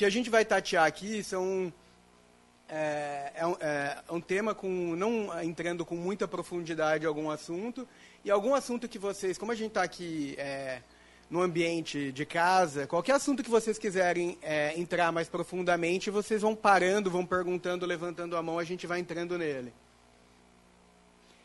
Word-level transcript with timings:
que 0.00 0.04
a 0.06 0.08
gente 0.08 0.30
vai 0.30 0.46
tatear 0.46 0.86
aqui 0.86 1.22
são 1.22 1.70
é, 2.66 3.32
é, 3.34 3.46
um, 3.46 3.56
é, 3.60 3.98
um, 4.10 4.18
tema 4.18 4.54
com 4.54 4.96
não 4.96 5.42
entrando 5.42 5.84
com 5.84 5.94
muita 5.94 6.26
profundidade 6.26 7.04
em 7.04 7.06
algum 7.06 7.30
assunto 7.30 7.86
e 8.24 8.30
algum 8.30 8.54
assunto 8.54 8.88
que 8.88 8.98
vocês, 8.98 9.36
como 9.36 9.52
a 9.52 9.54
gente 9.54 9.72
está 9.72 9.82
aqui 9.82 10.34
é, 10.38 10.80
no 11.28 11.42
ambiente 11.42 12.12
de 12.12 12.24
casa, 12.24 12.86
qualquer 12.86 13.12
assunto 13.12 13.42
que 13.42 13.50
vocês 13.50 13.78
quiserem 13.78 14.38
é, 14.40 14.72
entrar 14.80 15.12
mais 15.12 15.28
profundamente, 15.28 16.08
vocês 16.08 16.40
vão 16.40 16.56
parando, 16.56 17.10
vão 17.10 17.26
perguntando, 17.26 17.84
levantando 17.84 18.38
a 18.38 18.42
mão, 18.42 18.58
a 18.58 18.64
gente 18.64 18.86
vai 18.86 19.00
entrando 19.00 19.36
nele. 19.36 19.70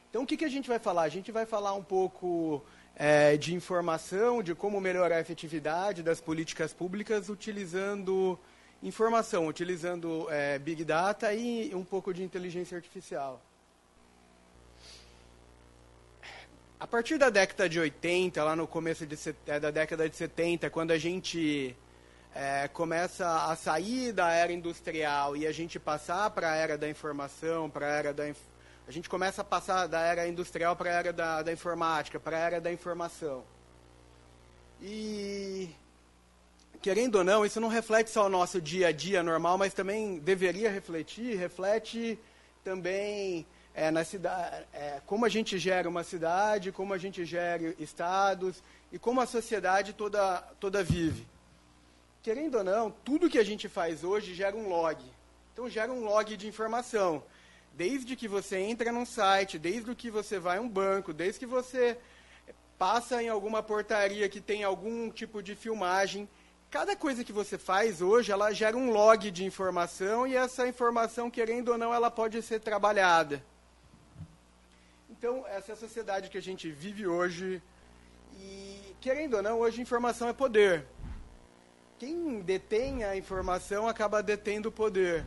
Então, 0.10 0.24
o 0.24 0.26
que, 0.26 0.38
que 0.38 0.46
a 0.46 0.50
gente 0.50 0.70
vai 0.70 0.80
falar? 0.80 1.02
A 1.02 1.10
gente 1.10 1.30
vai 1.30 1.46
falar 1.46 1.74
um 1.74 1.84
pouco 1.84 2.64
é, 2.96 3.36
de 3.36 3.54
informação, 3.54 4.42
de 4.42 4.56
como 4.56 4.80
melhorar 4.80 5.18
a 5.18 5.22
efetividade 5.22 6.02
das 6.02 6.22
políticas 6.22 6.74
públicas 6.74 7.30
utilizando 7.30 8.40
informação, 8.82 9.48
utilizando 9.48 10.28
é, 10.30 10.58
Big 10.60 10.84
Data 10.86 11.34
e 11.34 11.74
um 11.76 11.84
pouco 11.84 12.14
de 12.14 12.24
inteligência 12.24 12.78
artificial. 12.78 13.42
A 16.80 16.88
partir 16.88 17.18
da 17.18 17.30
década 17.30 17.68
de 17.68 17.80
80, 17.80 18.44
lá 18.44 18.56
no 18.56 18.68
começo 18.68 19.06
de, 19.06 19.18
é, 19.48 19.60
da 19.60 19.72
década 19.72 20.10
de 20.10 20.16
70, 20.16 20.70
quando 20.70 20.92
a 20.92 20.98
gente 20.98 21.76
é, 22.36 22.68
começa 22.68 23.46
a 23.46 23.56
sair 23.56 24.12
da 24.12 24.32
era 24.32 24.52
industrial 24.52 25.38
e 25.38 25.48
a 25.48 25.52
gente 25.52 25.80
passar 25.80 26.30
para 26.32 26.52
a 26.52 26.56
era 26.56 26.78
da 26.78 26.90
informação, 26.90 27.70
para 27.70 27.88
a 27.88 27.90
era 27.90 28.14
da 28.14 28.30
a 28.88 28.92
gente 28.92 29.10
começa 29.10 29.42
a 29.42 29.46
passar 29.46 29.88
da 29.88 30.00
era 30.00 30.28
industrial 30.28 30.76
para 30.76 30.90
a 30.90 30.94
era 30.94 31.14
da, 31.14 31.42
da 31.42 31.52
informática, 31.52 32.20
para 32.20 32.38
a 32.38 32.40
era 32.40 32.62
da 32.62 32.72
informação. 32.72 33.44
E 34.82 35.70
querendo 36.82 37.16
ou 37.16 37.24
não, 37.24 37.44
isso 37.44 37.60
não 37.60 37.68
reflete 37.68 38.12
só 38.12 38.28
o 38.28 38.30
nosso 38.30 38.62
dia 38.62 38.90
a 38.90 38.92
dia 38.92 39.24
normal, 39.24 39.58
mas 39.58 39.74
também 39.74 40.20
deveria 40.20 40.70
refletir, 40.70 41.36
reflete 41.36 42.20
também 42.64 43.46
é, 43.74 43.90
na 43.90 44.04
cidade, 44.04 44.66
é, 44.72 45.02
como 45.08 45.26
a 45.26 45.30
gente 45.30 45.58
gera 45.58 45.90
uma 45.90 46.04
cidade, 46.04 46.72
como 46.72 46.94
a 46.94 46.98
gente 47.00 47.26
gera 47.26 47.74
estados 47.80 48.62
e 48.92 49.00
como 49.00 49.20
a 49.20 49.26
sociedade 49.26 49.94
toda, 49.94 50.38
toda 50.60 50.84
vive. 50.84 51.26
Querendo 52.22 52.60
ou 52.60 52.64
não, 52.64 52.92
tudo 52.92 53.30
que 53.30 53.40
a 53.40 53.44
gente 53.44 53.68
faz 53.68 54.04
hoje 54.04 54.36
gera 54.36 54.56
um 54.56 54.70
log. 54.70 55.04
Então 55.54 55.68
gera 55.68 55.92
um 55.92 56.04
log 56.04 56.38
de 56.38 56.48
informação. 56.48 57.24
Desde 57.76 58.16
que 58.16 58.28
você 58.28 58.58
entra 58.58 58.92
num 58.92 59.06
site, 59.06 59.60
desde 59.60 59.94
que 59.94 60.10
você 60.10 60.40
vai 60.40 60.58
a 60.58 60.62
um 60.62 60.70
banco, 60.70 61.12
desde 61.12 61.40
que 61.40 61.46
você 61.46 61.98
passa 62.78 63.22
em 63.22 63.28
alguma 63.28 63.62
portaria 63.62 64.30
que 64.30 64.40
tem 64.40 64.64
algum 64.64 65.10
tipo 65.10 65.44
de 65.44 65.56
filmagem, 65.56 66.28
cada 66.72 66.96
coisa 66.96 67.24
que 67.24 67.34
você 67.34 67.58
faz 67.58 68.02
hoje, 68.02 68.32
ela 68.32 68.54
gera 68.54 68.78
um 68.78 68.92
log 68.92 69.30
de 69.30 69.44
informação 69.44 70.26
e 70.26 70.36
essa 70.36 70.68
informação, 70.68 71.30
querendo 71.30 71.70
ou 71.74 71.78
não, 71.78 71.94
ela 71.94 72.10
pode 72.10 72.42
ser 72.42 72.60
trabalhada. 72.60 73.44
Então, 75.10 75.46
essa 75.48 75.72
é 75.72 75.74
a 75.74 75.78
sociedade 75.78 76.30
que 76.30 76.38
a 76.38 76.42
gente 76.42 76.70
vive 76.72 77.08
hoje. 77.08 77.62
E, 78.38 78.96
querendo 79.02 79.36
ou 79.36 79.44
não, 79.44 79.60
hoje 79.60 79.82
informação 79.82 80.30
é 80.30 80.34
poder. 80.34 80.86
Quem 81.98 82.42
detém 82.42 83.04
a 83.04 83.16
informação 83.16 83.88
acaba 83.88 84.22
detendo 84.22 84.70
o 84.70 84.72
poder. 84.72 85.26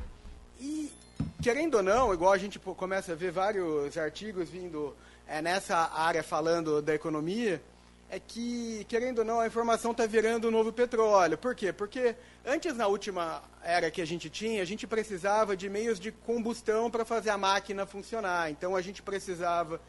E, 0.61 0.93
querendo 1.41 1.77
ou 1.77 1.83
não, 1.83 2.13
igual 2.13 2.33
a 2.33 2.39
gente 2.39 2.59
começa 2.59 3.13
a 3.13 3.15
ver 3.15 3.31
vários 3.31 3.97
artigos 3.97 4.49
vindo 4.49 4.95
é, 5.27 5.41
nessa 5.41 5.77
área 5.77 6.23
falando 6.23 6.83
da 6.83 6.95
economia, 6.95 7.63
é 8.11 8.19
que, 8.19 8.87
querendo 8.89 9.19
ou 9.19 9.25
não, 9.25 9.41
a 9.41 9.47
informação 9.47 9.93
está 9.93 10.07
virando 10.07 10.49
o 10.49 10.51
novo 10.51 10.73
petróleo. 10.73 11.37
Por 11.37 11.55
quê? 11.55 11.73
Porque 11.73 12.17
antes, 12.45 12.75
na 12.75 12.87
última 12.87 13.43
era 13.63 13.91
que 13.91 14.01
a 14.01 14.07
gente 14.07 14.31
tinha, 14.31 14.63
a 14.63 14.65
gente 14.65 14.87
precisava 14.87 15.57
de 15.57 15.69
meios 15.69 16.01
de 16.01 16.11
combustão 16.11 16.91
para 16.91 17.05
fazer 17.05 17.31
a 17.31 17.37
máquina 17.37 17.85
funcionar. 17.85 18.51
Então, 18.51 18.75
a 18.75 18.81
gente 18.81 19.03
precisava 19.03 19.81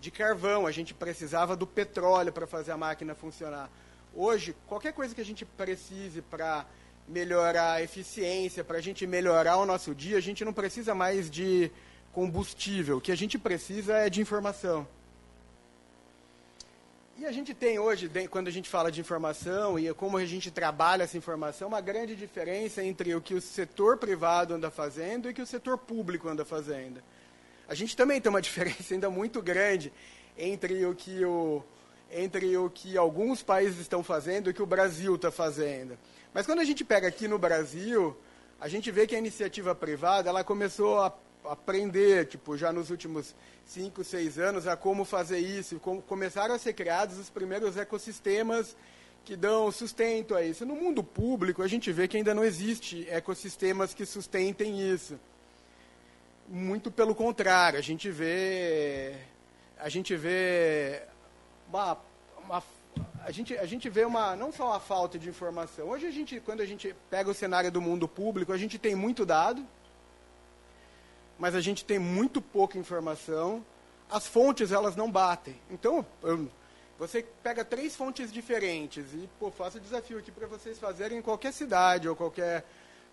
de 0.00 0.10
carvão, 0.10 0.66
a 0.66 0.70
gente 0.70 0.94
precisava 0.94 1.56
do 1.56 1.66
petróleo 1.66 2.32
para 2.32 2.46
fazer 2.46 2.70
a 2.70 2.76
máquina 2.76 3.14
funcionar. 3.14 3.68
Hoje, 4.14 4.54
qualquer 4.68 4.92
coisa 4.92 5.12
que 5.14 5.20
a 5.20 5.24
gente 5.24 5.44
precise 5.44 6.22
para 6.22 6.64
melhorar 7.06 7.74
a 7.74 7.82
eficiência, 7.82 8.64
para 8.64 8.78
a 8.78 8.80
gente 8.80 9.06
melhorar 9.06 9.56
o 9.58 9.66
nosso 9.66 9.94
dia, 9.94 10.16
a 10.16 10.20
gente 10.20 10.44
não 10.44 10.52
precisa 10.52 10.94
mais 10.94 11.30
de 11.30 11.70
combustível. 12.12 12.98
O 12.98 13.00
que 13.00 13.12
a 13.12 13.16
gente 13.16 13.38
precisa 13.38 13.94
é 13.94 14.08
de 14.08 14.20
informação. 14.20 14.86
E 17.16 17.26
a 17.26 17.30
gente 17.30 17.54
tem 17.54 17.78
hoje, 17.78 18.10
quando 18.28 18.48
a 18.48 18.50
gente 18.50 18.68
fala 18.68 18.90
de 18.90 19.00
informação 19.00 19.78
e 19.78 19.92
como 19.94 20.16
a 20.16 20.24
gente 20.24 20.50
trabalha 20.50 21.04
essa 21.04 21.16
informação, 21.16 21.68
uma 21.68 21.80
grande 21.80 22.16
diferença 22.16 22.82
entre 22.82 23.14
o 23.14 23.20
que 23.20 23.34
o 23.34 23.40
setor 23.40 23.98
privado 23.98 24.52
anda 24.54 24.68
fazendo 24.68 25.28
e 25.28 25.30
o 25.30 25.34
que 25.34 25.42
o 25.42 25.46
setor 25.46 25.78
público 25.78 26.28
anda 26.28 26.44
fazendo. 26.44 27.00
A 27.68 27.74
gente 27.74 27.96
também 27.96 28.20
tem 28.20 28.28
uma 28.28 28.42
diferença 28.42 28.94
ainda 28.94 29.08
muito 29.10 29.40
grande 29.40 29.92
entre 30.36 30.84
o 30.84 30.94
que, 30.94 31.24
o, 31.24 31.62
entre 32.10 32.56
o 32.56 32.68
que 32.68 32.96
alguns 32.96 33.44
países 33.44 33.78
estão 33.78 34.02
fazendo 34.02 34.48
e 34.48 34.50
o 34.50 34.54
que 34.54 34.62
o 34.62 34.66
Brasil 34.66 35.14
está 35.14 35.30
fazendo. 35.30 35.96
Mas 36.34 36.46
quando 36.46 36.58
a 36.58 36.64
gente 36.64 36.84
pega 36.84 37.06
aqui 37.06 37.28
no 37.28 37.38
Brasil, 37.38 38.16
a 38.60 38.66
gente 38.66 38.90
vê 38.90 39.06
que 39.06 39.14
a 39.14 39.18
iniciativa 39.18 39.72
privada 39.72 40.28
ela 40.28 40.42
começou 40.42 40.98
a 40.98 41.14
aprender, 41.44 42.26
tipo, 42.26 42.56
já 42.56 42.72
nos 42.72 42.90
últimos 42.90 43.32
cinco, 43.64 44.02
seis 44.02 44.36
anos, 44.36 44.66
a 44.66 44.76
como 44.76 45.04
fazer 45.04 45.38
isso. 45.38 45.78
Como 45.78 46.02
começaram 46.02 46.52
a 46.52 46.58
ser 46.58 46.72
criados 46.72 47.18
os 47.18 47.30
primeiros 47.30 47.76
ecossistemas 47.76 48.76
que 49.24 49.36
dão 49.36 49.70
sustento 49.70 50.34
a 50.34 50.42
isso. 50.42 50.66
No 50.66 50.74
mundo 50.74 51.04
público, 51.04 51.62
a 51.62 51.68
gente 51.68 51.92
vê 51.92 52.08
que 52.08 52.16
ainda 52.16 52.34
não 52.34 52.42
existe 52.42 53.08
ecossistemas 53.08 53.94
que 53.94 54.04
sustentem 54.04 54.80
isso. 54.92 55.18
Muito 56.48 56.90
pelo 56.90 57.14
contrário, 57.14 57.78
a 57.78 57.82
gente 57.82 58.10
vê 58.10 59.14
a 59.78 59.88
gente 59.88 60.16
vê 60.16 61.02
uma, 61.68 61.96
uma 62.44 62.62
a 63.26 63.30
gente, 63.30 63.56
a 63.56 63.64
gente 63.64 63.88
vê 63.88 64.04
uma, 64.04 64.36
não 64.36 64.52
só 64.52 64.68
uma 64.68 64.80
falta 64.80 65.18
de 65.18 65.28
informação. 65.28 65.88
Hoje, 65.88 66.06
a 66.06 66.10
gente, 66.10 66.40
quando 66.40 66.60
a 66.60 66.66
gente 66.66 66.94
pega 67.08 67.30
o 67.30 67.34
cenário 67.34 67.72
do 67.72 67.80
mundo 67.80 68.06
público, 68.06 68.52
a 68.52 68.58
gente 68.58 68.78
tem 68.78 68.94
muito 68.94 69.24
dado, 69.24 69.66
mas 71.38 71.54
a 71.54 71.60
gente 71.60 71.84
tem 71.84 71.98
muito 71.98 72.42
pouca 72.42 72.78
informação. 72.78 73.64
As 74.10 74.26
fontes, 74.26 74.72
elas 74.72 74.94
não 74.94 75.10
batem. 75.10 75.58
Então, 75.70 76.04
você 76.98 77.24
pega 77.42 77.64
três 77.64 77.96
fontes 77.96 78.30
diferentes 78.30 79.06
e, 79.14 79.28
pô, 79.40 79.50
faço 79.50 79.78
o 79.78 79.80
desafio 79.80 80.18
aqui 80.18 80.30
para 80.30 80.46
vocês 80.46 80.78
fazerem 80.78 81.18
em 81.18 81.22
qualquer 81.22 81.52
cidade 81.52 82.06
ou 82.06 82.14
qualquer 82.14 82.62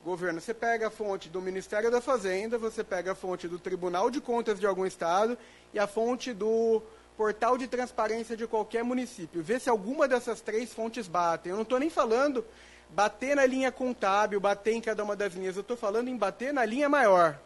governo. 0.03 0.41
Você 0.41 0.53
pega 0.53 0.87
a 0.87 0.91
fonte 0.91 1.29
do 1.29 1.41
Ministério 1.41 1.89
da 1.89 2.01
Fazenda, 2.01 2.57
você 2.57 2.83
pega 2.83 3.13
a 3.13 3.15
fonte 3.15 3.47
do 3.47 3.57
Tribunal 3.57 4.11
de 4.11 4.19
Contas 4.19 4.59
de 4.59 4.65
algum 4.65 4.85
estado 4.85 5.37
e 5.73 5.79
a 5.79 5.87
fonte 5.87 6.33
do 6.33 6.81
portal 7.17 7.57
de 7.57 7.67
transparência 7.67 8.35
de 8.35 8.47
qualquer 8.47 8.83
município. 8.83 9.43
Vê 9.43 9.59
se 9.59 9.69
alguma 9.69 10.07
dessas 10.07 10.41
três 10.41 10.73
fontes 10.73 11.07
batem. 11.07 11.51
Eu 11.51 11.55
não 11.55 11.63
estou 11.63 11.79
nem 11.79 11.89
falando 11.89 12.43
bater 12.89 13.35
na 13.35 13.45
linha 13.45 13.71
contábil, 13.71 14.39
bater 14.39 14.73
em 14.73 14.81
cada 14.81 15.03
uma 15.03 15.15
das 15.15 15.33
linhas. 15.33 15.55
Eu 15.55 15.61
estou 15.61 15.77
falando 15.77 16.07
em 16.07 16.17
bater 16.17 16.53
na 16.53 16.65
linha 16.65 16.89
maior 16.89 17.39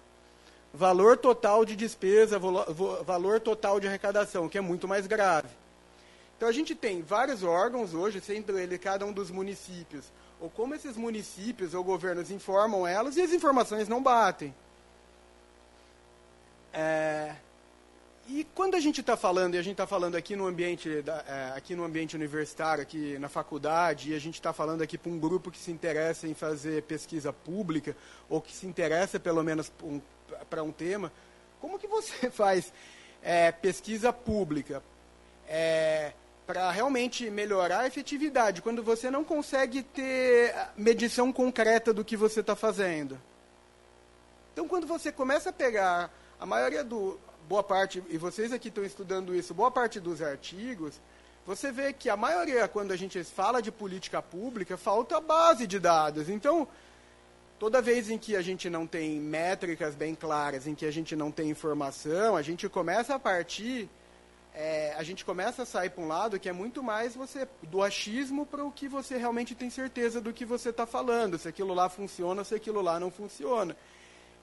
valor 0.76 1.18
total 1.18 1.64
de 1.64 1.76
despesa, 1.76 2.38
valor 2.38 3.40
total 3.40 3.80
de 3.80 3.88
arrecadação, 3.88 4.50
que 4.50 4.58
é 4.58 4.62
muito 4.62 4.88
mais 4.88 5.08
grave. 5.08 5.48
Então 6.36 6.50
a 6.50 6.52
gente 6.52 6.76
tem 6.76 7.02
vários 7.02 7.44
órgãos 7.44 7.94
hoje, 7.94 8.20
sendo 8.20 8.60
ele 8.60 8.78
cada 8.78 9.06
um 9.06 9.14
dos 9.14 9.32
municípios, 9.32 10.12
ou 10.40 10.50
como 10.50 10.76
esses 10.76 10.98
municípios 10.98 11.74
ou 11.74 11.84
governos 11.84 12.30
informam 12.30 12.86
elas 12.86 13.16
e 13.16 13.22
as 13.22 13.32
informações 13.32 13.88
não 13.88 14.04
batem. 14.04 14.54
É, 16.74 17.36
e 18.28 18.44
quando 18.56 18.74
a 18.74 18.80
gente 18.80 19.02
está 19.02 19.16
falando, 19.16 19.54
e 19.54 19.58
a 19.58 19.62
gente 19.62 19.74
está 19.74 19.86
falando 19.86 20.16
aqui 20.16 20.36
no 20.36 20.48
ambiente, 20.48 21.02
da, 21.04 21.24
é, 21.28 21.58
aqui 21.58 21.76
no 21.76 21.84
ambiente 21.84 22.16
universitário, 22.16 22.82
aqui 22.82 23.20
na 23.20 23.30
faculdade, 23.30 24.12
e 24.12 24.16
a 24.16 24.20
gente 24.20 24.36
está 24.36 24.52
falando 24.52 24.82
aqui 24.82 24.98
para 24.98 25.12
um 25.12 25.20
grupo 25.20 25.52
que 25.52 25.60
se 25.60 25.72
interessa 25.72 26.28
em 26.28 26.34
fazer 26.34 26.82
pesquisa 26.84 27.32
pública, 27.32 27.96
ou 28.28 28.42
que 28.42 28.52
se 28.52 28.66
interessa 28.66 29.20
pelo 29.20 29.44
menos 29.44 29.72
um, 29.84 30.02
para 30.50 30.64
um 30.64 30.72
tema, 30.72 31.12
como 31.62 31.78
que 31.78 31.86
você 31.86 32.30
faz 32.32 32.74
é, 33.22 33.52
pesquisa 33.52 34.12
pública 34.12 34.82
é, 35.48 36.14
para 36.48 36.72
realmente 36.72 37.30
melhorar 37.30 37.82
a 37.82 37.88
efetividade, 37.88 38.60
quando 38.60 38.82
você 38.82 39.12
não 39.12 39.24
consegue 39.24 39.84
ter 39.84 40.56
medição 40.76 41.32
concreta 41.32 41.94
do 41.94 42.04
que 42.04 42.18
você 42.18 42.40
está 42.40 42.56
fazendo? 42.56 43.22
Então, 44.52 44.68
quando 44.68 44.88
você 44.88 45.12
começa 45.12 45.52
a 45.52 45.54
pegar 45.54 46.12
a 46.40 46.46
maioria 46.46 46.84
do 46.84 47.20
boa 47.48 47.64
parte 47.64 48.04
e 48.10 48.18
vocês 48.18 48.52
aqui 48.52 48.70
estão 48.70 48.84
estudando 48.84 49.36
isso, 49.36 49.54
boa 49.54 49.72
parte 49.72 50.00
dos 50.00 50.22
artigos, 50.22 51.00
você 51.46 51.72
vê 51.72 51.94
que 51.94 52.10
a 52.10 52.18
maioria 52.18 52.68
quando 52.68 52.92
a 52.92 52.96
gente 52.96 53.24
fala 53.24 53.62
de 53.62 53.72
política 53.72 54.22
pública 54.22 54.78
falta 54.78 55.22
base 55.22 55.68
de 55.68 55.80
dados. 55.80 56.28
Então, 56.28 56.68
toda 57.60 57.82
vez 57.82 58.10
em 58.10 58.18
que 58.18 58.36
a 58.36 58.42
gente 58.42 58.70
não 58.70 58.88
tem 58.88 59.20
métricas 59.20 59.94
bem 59.96 60.16
claras, 60.16 60.66
em 60.66 60.74
que 60.74 60.86
a 60.86 60.92
gente 60.92 61.16
não 61.16 61.32
tem 61.32 61.50
informação, 61.50 62.36
a 62.36 62.42
gente 62.42 62.68
começa 62.68 63.16
a 63.16 63.20
partir 63.20 63.90
é, 64.58 64.96
a 64.98 65.04
gente 65.04 65.26
começa 65.26 65.64
a 65.64 65.66
sair 65.66 65.90
para 65.90 66.02
um 66.02 66.08
lado 66.08 66.40
que 66.40 66.48
é 66.48 66.54
muito 66.54 66.82
mais 66.82 67.14
você 67.14 67.46
do 67.64 67.84
achismo 67.84 68.46
para 68.46 68.64
o 68.64 68.72
que 68.72 68.88
você 68.88 69.18
realmente 69.18 69.54
tem 69.54 69.70
certeza 69.70 70.22
do 70.22 70.32
que 70.32 70.46
você 70.46 70.70
está 70.70 70.86
falando, 70.86 71.38
se 71.38 71.48
aquilo 71.48 71.74
lá 71.74 71.90
funciona, 71.90 72.42
se 72.46 72.56
aquilo 72.56 72.82
lá 72.82 72.98
não 72.98 73.12
funciona. 73.12 73.76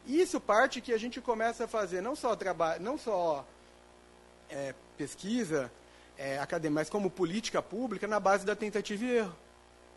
Isso 0.07 0.41
parte 0.41 0.81
que 0.81 0.93
a 0.93 0.99
gente 0.99 1.21
começa 1.21 1.65
a 1.65 1.69
fazer 1.69 2.01
não 2.01 2.17
só 2.17 2.35
trabalho, 2.35 2.83
não 2.83 2.99
só 2.99 3.47
é, 4.51 4.75
pesquisa 4.97 5.71
é, 6.19 6.39
acadêmica, 6.39 6.81
mas 6.81 6.91
como 6.91 7.11
política 7.11 7.63
pública 7.63 8.07
na 8.07 8.19
base 8.19 8.45
da 8.45 8.57
tentativa 8.57 9.05
e 9.05 9.17
erro. 9.17 9.37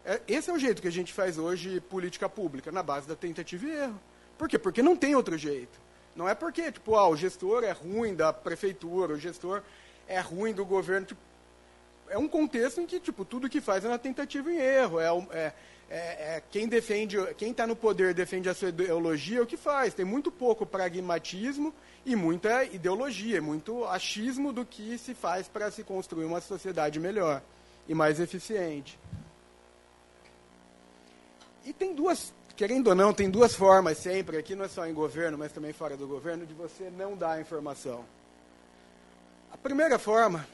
É, 0.06 0.22
esse 0.28 0.50
é 0.50 0.54
o 0.54 0.60
jeito 0.60 0.82
que 0.82 0.88
a 0.88 0.92
gente 0.92 1.12
faz 1.12 1.38
hoje 1.38 1.80
política 1.82 2.30
pública, 2.30 2.72
na 2.72 2.84
base 2.84 3.08
da 3.08 3.16
tentativa 3.16 3.66
e 3.66 3.72
erro. 3.72 4.00
Por 4.38 4.48
quê? 4.48 4.60
Porque 4.60 4.84
não 4.84 4.96
tem 4.96 5.16
outro 5.16 5.38
jeito. 5.38 5.80
Não 6.16 6.30
é 6.30 6.36
porque, 6.36 6.72
tipo, 6.72 6.96
ah, 6.96 7.10
o 7.10 7.18
gestor 7.18 7.64
é 7.64 7.72
ruim 7.72 8.16
da 8.16 8.32
prefeitura, 8.32 9.14
o 9.14 9.20
gestor 9.20 9.64
é 10.08 10.20
ruim 10.20 10.54
do 10.54 10.64
governo. 10.64 11.08
Tipo, 11.08 11.20
é 12.10 12.18
um 12.18 12.28
contexto 12.28 12.80
em 12.80 12.86
que 12.86 13.00
tipo, 13.00 13.26
tudo 13.26 13.50
que 13.50 13.60
faz 13.60 13.84
é 13.84 13.90
na 13.90 13.98
tentativa 13.98 14.52
e 14.52 14.58
erro. 14.58 15.00
É, 15.00 15.38
é, 15.38 15.54
é, 15.90 16.36
é 16.36 16.44
quem 16.52 16.68
defende, 16.68 17.18
quem 17.36 17.52
está 17.52 17.68
no 17.68 17.76
poder 17.76 18.14
defende 18.14 18.50
a 18.50 18.54
sua 18.54 18.70
ideologia, 18.70 19.40
é 19.40 19.42
o 19.42 19.46
que 19.46 19.58
faz. 19.58 19.94
Tem 19.94 20.06
muito 20.06 20.32
pouco 20.32 20.66
pragmatismo 20.66 21.74
e 22.06 22.16
muita 22.16 22.64
ideologia, 22.64 23.42
muito 23.42 23.86
achismo 23.86 24.52
do 24.52 24.66
que 24.66 24.98
se 24.98 25.14
faz 25.14 25.48
para 25.48 25.72
se 25.72 25.84
construir 25.84 26.26
uma 26.26 26.42
sociedade 26.42 27.00
melhor 27.00 27.42
e 27.88 27.94
mais 27.94 28.20
eficiente. 28.20 29.00
E 31.64 31.74
tem 31.74 31.96
duas, 31.96 32.32
querendo 32.56 32.88
ou 32.88 32.96
não, 32.96 33.14
tem 33.14 33.30
duas 33.30 33.56
formas 33.56 33.98
sempre, 33.98 34.38
aqui 34.38 34.54
não 34.54 34.66
é 34.66 34.68
só 34.68 34.86
em 34.86 34.94
governo, 34.94 35.38
mas 35.38 35.52
também 35.52 35.74
fora 35.74 35.98
do 35.98 36.08
governo, 36.08 36.46
de 36.46 36.54
você 36.54 36.92
não 36.92 37.18
dar 37.18 37.42
informação. 37.42 38.06
A 39.52 39.58
primeira 39.58 39.98
forma 39.98 40.48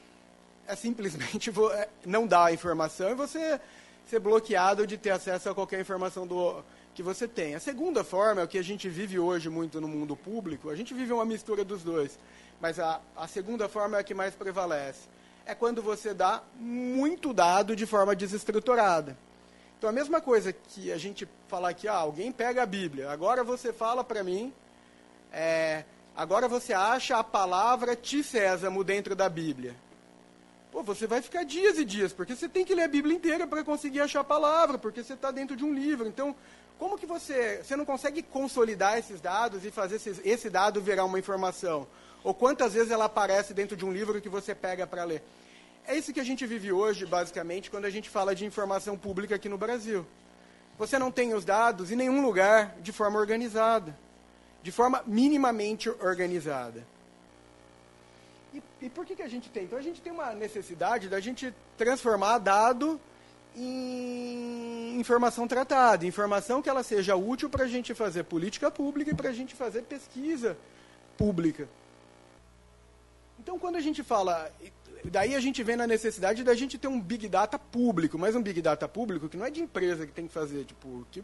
é 0.67 0.75
simplesmente 0.75 1.49
é, 1.73 1.89
não 2.05 2.25
dar 2.25 2.45
a 2.45 2.53
informação 2.53 3.09
e 3.09 3.15
você 3.15 3.59
ser 4.05 4.19
bloqueado 4.19 4.85
de 4.85 4.97
ter 4.97 5.11
acesso 5.11 5.49
a 5.49 5.55
qualquer 5.55 5.79
informação 5.79 6.27
do, 6.27 6.63
que 6.93 7.01
você 7.01 7.27
tem. 7.27 7.55
A 7.55 7.59
segunda 7.59 8.03
forma 8.03 8.41
é 8.41 8.43
o 8.43 8.47
que 8.47 8.57
a 8.57 8.63
gente 8.63 8.89
vive 8.89 9.17
hoje 9.17 9.49
muito 9.49 9.79
no 9.79 9.87
mundo 9.87 10.15
público. 10.15 10.69
A 10.69 10.75
gente 10.75 10.93
vive 10.93 11.13
uma 11.13 11.25
mistura 11.25 11.63
dos 11.63 11.83
dois. 11.83 12.17
Mas 12.59 12.79
a, 12.79 13.01
a 13.15 13.27
segunda 13.27 13.67
forma 13.67 13.97
é 13.97 14.01
a 14.01 14.03
que 14.03 14.13
mais 14.13 14.35
prevalece. 14.35 15.07
É 15.45 15.55
quando 15.55 15.81
você 15.81 16.13
dá 16.13 16.43
muito 16.55 17.33
dado 17.33 17.75
de 17.75 17.85
forma 17.85 18.15
desestruturada. 18.15 19.17
Então, 19.77 19.89
a 19.89 19.93
mesma 19.93 20.21
coisa 20.21 20.53
que 20.53 20.91
a 20.91 20.97
gente 20.97 21.27
falar 21.47 21.69
aqui, 21.69 21.87
ah, 21.87 21.95
alguém 21.95 22.31
pega 22.31 22.61
a 22.61 22.65
Bíblia, 22.67 23.09
agora 23.09 23.43
você 23.43 23.73
fala 23.73 24.03
para 24.03 24.23
mim 24.23 24.53
é, 25.31 25.83
Agora 26.15 26.47
você 26.47 26.73
acha 26.73 27.17
a 27.17 27.23
palavra 27.23 27.95
tisésamo 27.95 28.83
dentro 28.83 29.15
da 29.15 29.29
Bíblia. 29.29 29.75
Pô, 30.71 30.81
você 30.81 31.05
vai 31.05 31.21
ficar 31.21 31.43
dias 31.43 31.77
e 31.77 31.83
dias, 31.83 32.13
porque 32.13 32.35
você 32.35 32.47
tem 32.47 32.63
que 32.63 32.73
ler 32.73 32.83
a 32.83 32.87
Bíblia 32.87 33.15
inteira 33.15 33.45
para 33.45 33.63
conseguir 33.63 33.99
achar 33.99 34.21
a 34.21 34.23
palavra, 34.23 34.77
porque 34.77 35.03
você 35.03 35.13
está 35.13 35.29
dentro 35.31 35.55
de 35.55 35.65
um 35.65 35.73
livro. 35.73 36.07
Então, 36.07 36.35
como 36.79 36.97
que 36.97 37.05
você, 37.05 37.61
você 37.63 37.75
não 37.75 37.85
consegue 37.85 38.21
consolidar 38.21 38.97
esses 38.97 39.19
dados 39.19 39.65
e 39.65 39.71
fazer 39.71 39.97
esse, 39.97 40.21
esse 40.23 40.49
dado 40.49 40.81
virar 40.81 41.05
uma 41.05 41.19
informação? 41.19 41.87
Ou 42.23 42.33
quantas 42.33 42.73
vezes 42.73 42.91
ela 42.91 43.05
aparece 43.05 43.53
dentro 43.53 43.75
de 43.75 43.85
um 43.85 43.91
livro 43.91 44.21
que 44.21 44.29
você 44.29 44.55
pega 44.55 44.87
para 44.87 45.03
ler? 45.03 45.21
É 45.85 45.97
isso 45.97 46.13
que 46.13 46.19
a 46.19 46.23
gente 46.23 46.45
vive 46.45 46.71
hoje, 46.71 47.05
basicamente, 47.05 47.69
quando 47.69 47.85
a 47.85 47.89
gente 47.89 48.09
fala 48.09 48.33
de 48.33 48.45
informação 48.45 48.97
pública 48.97 49.35
aqui 49.35 49.49
no 49.49 49.57
Brasil. 49.57 50.05
Você 50.77 50.97
não 50.97 51.11
tem 51.11 51.33
os 51.33 51.43
dados 51.43 51.91
em 51.91 51.95
nenhum 51.95 52.21
lugar 52.21 52.75
de 52.81 52.91
forma 52.91 53.19
organizada 53.19 53.95
de 54.63 54.71
forma 54.71 55.03
minimamente 55.05 55.89
organizada. 55.89 56.85
E, 58.81 58.85
e, 58.85 58.89
por 58.89 59.05
que, 59.05 59.15
que 59.15 59.21
a 59.21 59.27
gente 59.27 59.49
tem? 59.49 59.63
Então 59.63 59.77
a 59.77 59.81
gente 59.81 60.01
tem 60.01 60.11
uma 60.11 60.33
necessidade 60.33 61.07
da 61.07 61.19
gente 61.19 61.53
transformar 61.77 62.37
dado 62.39 62.99
em 63.55 64.99
informação 64.99 65.47
tratada, 65.47 66.05
informação 66.05 66.61
que 66.61 66.69
ela 66.69 66.83
seja 66.83 67.15
útil 67.15 67.49
para 67.49 67.65
a 67.65 67.67
gente 67.67 67.93
fazer 67.93 68.23
política 68.23 68.71
pública 68.71 69.11
e 69.11 69.15
para 69.15 69.29
a 69.29 69.33
gente 69.33 69.55
fazer 69.55 69.83
pesquisa 69.83 70.57
pública. 71.17 71.67
Então, 73.39 73.57
quando 73.57 73.75
a 73.75 73.81
gente 73.81 74.03
fala 74.03 74.49
daí 75.09 75.35
a 75.35 75.39
gente 75.39 75.63
vê 75.63 75.75
na 75.75 75.87
necessidade 75.87 76.43
da 76.43 76.53
gente 76.53 76.77
ter 76.77 76.87
um 76.87 76.99
big 76.99 77.27
data 77.27 77.57
público, 77.57 78.17
mas 78.17 78.35
um 78.35 78.41
big 78.41 78.61
data 78.61 78.87
público 78.87 79.27
que 79.27 79.37
não 79.37 79.45
é 79.45 79.49
de 79.49 79.61
empresa 79.61 80.05
que 80.05 80.11
tem 80.11 80.27
que 80.27 80.33
fazer, 80.33 80.65
tipo, 80.65 81.07
que, 81.11 81.23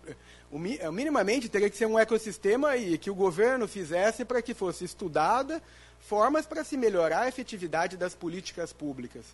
o, 0.51 0.57
é, 0.79 0.89
minimamente 0.89 1.49
teria 1.49 1.69
que 1.69 1.77
ser 1.77 1.85
um 1.85 1.99
ecossistema 1.99 2.69
aí 2.69 2.97
que 2.97 3.11
o 3.11 3.15
governo 3.15 3.67
fizesse 3.67 4.25
para 4.25 4.41
que 4.41 4.53
fosse 4.53 4.85
estudada 4.85 5.61
formas 5.99 6.45
para 6.45 6.63
se 6.63 6.77
melhorar 6.77 7.21
a 7.21 7.27
efetividade 7.27 7.97
das 7.97 8.15
políticas 8.15 8.71
públicas. 8.71 9.25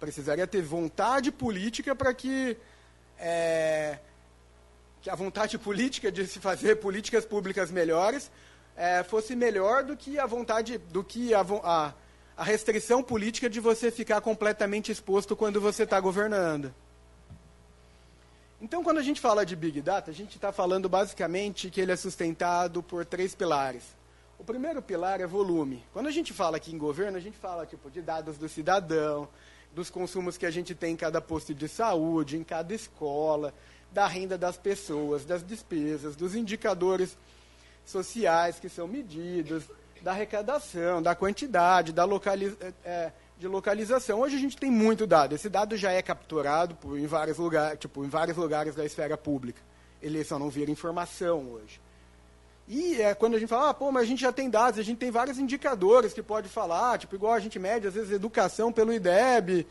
Precisaria 0.00 0.46
ter 0.46 0.62
vontade 0.62 1.30
política 1.30 1.94
para 1.94 2.14
que 2.14 2.56
é, 3.18 3.98
que 5.02 5.10
a 5.10 5.14
vontade 5.14 5.56
política 5.60 6.10
de 6.10 6.26
se 6.26 6.38
fazer 6.38 6.76
políticas 6.76 7.24
públicas 7.24 7.70
melhores 7.70 8.30
é, 8.76 9.02
fosse 9.02 9.34
melhor 9.34 9.84
do 9.84 9.96
que 9.96 10.18
a 10.18 10.26
vontade 10.26 10.78
do 10.78 11.02
que 11.02 11.34
a, 11.34 11.44
a 11.64 11.92
a 12.38 12.44
restrição 12.44 13.02
política 13.02 13.50
de 13.50 13.58
você 13.58 13.90
ficar 13.90 14.20
completamente 14.20 14.92
exposto 14.92 15.34
quando 15.34 15.60
você 15.60 15.82
está 15.82 15.98
governando. 15.98 16.72
Então, 18.62 18.84
quando 18.84 18.98
a 18.98 19.02
gente 19.02 19.20
fala 19.20 19.44
de 19.44 19.56
Big 19.56 19.82
Data, 19.82 20.12
a 20.12 20.14
gente 20.14 20.36
está 20.36 20.52
falando 20.52 20.88
basicamente 20.88 21.68
que 21.68 21.80
ele 21.80 21.90
é 21.90 21.96
sustentado 21.96 22.80
por 22.80 23.04
três 23.04 23.34
pilares. 23.34 23.82
O 24.38 24.44
primeiro 24.44 24.80
pilar 24.80 25.20
é 25.20 25.26
volume. 25.26 25.84
Quando 25.92 26.06
a 26.06 26.12
gente 26.12 26.32
fala 26.32 26.58
aqui 26.58 26.72
em 26.72 26.78
governo, 26.78 27.18
a 27.18 27.20
gente 27.20 27.36
fala 27.36 27.66
tipo, 27.66 27.90
de 27.90 28.00
dados 28.00 28.38
do 28.38 28.48
cidadão, 28.48 29.28
dos 29.74 29.90
consumos 29.90 30.38
que 30.38 30.46
a 30.46 30.50
gente 30.50 30.74
tem 30.74 30.92
em 30.92 30.96
cada 30.96 31.20
posto 31.20 31.52
de 31.52 31.68
saúde, 31.68 32.36
em 32.36 32.44
cada 32.44 32.72
escola, 32.72 33.52
da 33.92 34.06
renda 34.06 34.38
das 34.38 34.56
pessoas, 34.56 35.24
das 35.24 35.42
despesas, 35.42 36.14
dos 36.14 36.34
indicadores 36.34 37.18
sociais 37.84 38.60
que 38.60 38.68
são 38.68 38.86
medidos, 38.86 39.64
da 40.02 40.12
arrecadação, 40.12 41.02
da 41.02 41.14
quantidade, 41.14 41.92
da 41.92 42.04
é, 42.84 43.12
de 43.38 43.48
localização. 43.48 44.20
Hoje 44.20 44.36
a 44.36 44.38
gente 44.38 44.56
tem 44.56 44.70
muito 44.70 45.06
dado. 45.06 45.34
Esse 45.34 45.48
dado 45.48 45.76
já 45.76 45.90
é 45.90 46.00
capturado 46.00 46.76
por, 46.76 46.96
em, 46.96 47.06
vários 47.06 47.38
lugares, 47.38 47.78
tipo, 47.78 48.04
em 48.04 48.08
vários 48.08 48.36
lugares 48.36 48.74
da 48.76 48.84
esfera 48.84 49.16
pública. 49.16 49.60
Ele 50.00 50.22
só 50.22 50.38
não 50.38 50.48
vira 50.48 50.70
informação 50.70 51.50
hoje. 51.50 51.80
E 52.68 53.00
é 53.00 53.14
quando 53.14 53.34
a 53.34 53.38
gente 53.38 53.48
fala, 53.48 53.70
ah, 53.70 53.74
pô, 53.74 53.90
mas 53.90 54.02
a 54.02 54.06
gente 54.06 54.20
já 54.20 54.30
tem 54.30 54.50
dados, 54.50 54.78
a 54.78 54.82
gente 54.82 54.98
tem 54.98 55.10
vários 55.10 55.38
indicadores 55.38 56.12
que 56.12 56.22
pode 56.22 56.50
falar, 56.50 56.98
tipo, 56.98 57.14
igual 57.14 57.32
a 57.32 57.40
gente 57.40 57.58
mede, 57.58 57.86
às 57.86 57.94
vezes, 57.94 58.12
educação 58.12 58.70
pelo 58.70 58.92
IDEB. 58.92 59.66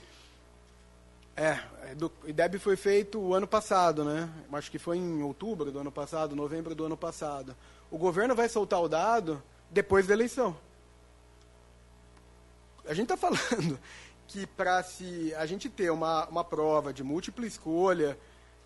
É, 1.36 1.60
o 2.02 2.28
IDEB 2.28 2.58
foi 2.58 2.76
feito 2.76 3.20
o 3.20 3.36
ano 3.36 3.48
passado, 3.48 4.04
né? 4.04 4.28
Acho 4.52 4.72
que 4.72 4.80
foi 4.80 4.98
em 4.98 5.22
outubro 5.22 5.72
do 5.72 5.78
ano 5.78 5.92
passado, 5.92 6.36
novembro 6.36 6.74
do 6.74 6.86
ano 6.86 6.98
passado. 6.98 7.56
O 7.92 8.00
governo 8.00 8.34
vai 8.34 8.50
soltar 8.50 8.82
o 8.82 8.90
dado 8.90 9.44
depois 9.70 10.08
da 10.08 10.14
eleição. 10.16 10.58
A 12.84 12.96
gente 12.96 13.14
está 13.14 13.16
falando 13.18 13.80
que 14.28 14.48
para 14.48 14.82
se 14.82 15.36
a 15.36 15.46
gente 15.46 15.70
ter 15.70 15.92
uma, 15.92 16.26
uma 16.26 16.44
prova 16.44 16.92
de 16.92 17.04
múltipla 17.04 17.46
escolha, 17.46 18.18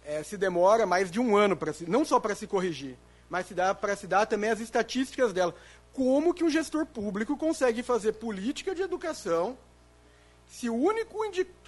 é, 0.06 0.24
se 0.24 0.38
demora 0.38 0.86
mais 0.86 1.12
de 1.12 1.20
um 1.20 1.36
ano 1.36 1.58
para 1.58 1.74
se, 1.74 1.90
não 1.90 2.06
só 2.06 2.18
para 2.18 2.34
se 2.34 2.48
corrigir, 2.48 2.98
mas 3.32 3.48
se 3.48 3.56
dá 3.56 3.74
para 3.74 3.96
se 3.96 4.06
dar 4.06 4.28
também 4.28 4.52
as 4.52 4.60
estatísticas 4.60 5.34
dela. 5.34 5.56
Como 5.92 6.36
que 6.36 6.44
um 6.44 6.50
gestor 6.52 6.86
público 6.86 7.36
consegue 7.36 7.82
fazer 7.82 8.14
política 8.14 8.76
de 8.76 8.84
educação 8.84 9.58
se 10.48 10.70
o 10.70 10.76
único, 10.76 11.18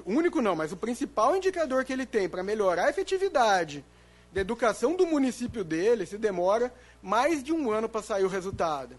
único 0.05 0.41
não, 0.41 0.55
mas 0.55 0.71
o 0.71 0.77
principal 0.77 1.35
indicador 1.35 1.83
que 1.83 1.91
ele 1.93 2.05
tem 2.05 2.29
para 2.29 2.43
melhorar 2.43 2.85
a 2.85 2.89
efetividade 2.91 3.83
da 4.31 4.41
educação 4.41 4.95
do 4.95 5.07
município 5.07 5.63
dele 5.63 6.05
se 6.05 6.19
demora 6.19 6.71
mais 7.01 7.41
de 7.41 7.51
um 7.51 7.71
ano 7.71 7.89
para 7.89 8.03
sair 8.03 8.25
o 8.25 8.27
resultado? 8.27 8.95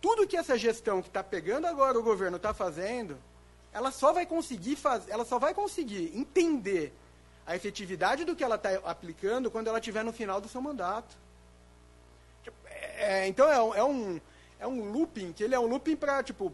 tudo 0.00 0.26
que 0.26 0.36
essa 0.36 0.56
gestão 0.56 1.02
que 1.02 1.08
está 1.08 1.22
pegando 1.22 1.66
agora 1.66 1.98
o 1.98 2.02
governo 2.02 2.36
está 2.36 2.54
fazendo, 2.54 3.18
ela 3.72 3.90
só 3.90 4.12
vai 4.12 4.24
conseguir 4.26 4.76
fazer, 4.76 5.10
ela 5.10 5.24
só 5.24 5.38
vai 5.38 5.52
conseguir 5.52 6.10
entender 6.14 6.92
a 7.46 7.54
efetividade 7.54 8.24
do 8.24 8.34
que 8.34 8.42
ela 8.42 8.56
está 8.56 8.70
aplicando 8.84 9.50
quando 9.50 9.68
ela 9.68 9.78
estiver 9.78 10.04
no 10.04 10.12
final 10.12 10.40
do 10.40 10.48
seu 10.48 10.60
mandato. 10.60 11.16
É, 13.00 13.26
então 13.26 13.50
é 13.50 13.62
um, 13.62 13.74
é, 13.74 13.84
um, 13.84 14.20
é 14.60 14.66
um 14.66 14.92
looping, 14.92 15.32
que 15.32 15.42
ele 15.42 15.54
é 15.54 15.58
um 15.58 15.66
looping 15.66 15.96
para 15.96 16.22
tipo, 16.22 16.52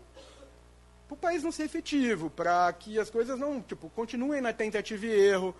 o 1.11 1.17
país 1.17 1.43
não 1.43 1.50
ser 1.50 1.65
efetivo, 1.65 2.31
para 2.31 2.73
que 2.73 3.00
as 3.00 3.11
coisas 3.11 3.37
não 3.37 3.61
tipo, 3.61 3.91
continuem 3.91 4.41
na 4.41 4.53
tentativa 4.53 5.07
e 5.07 5.11
erro, 5.11 5.55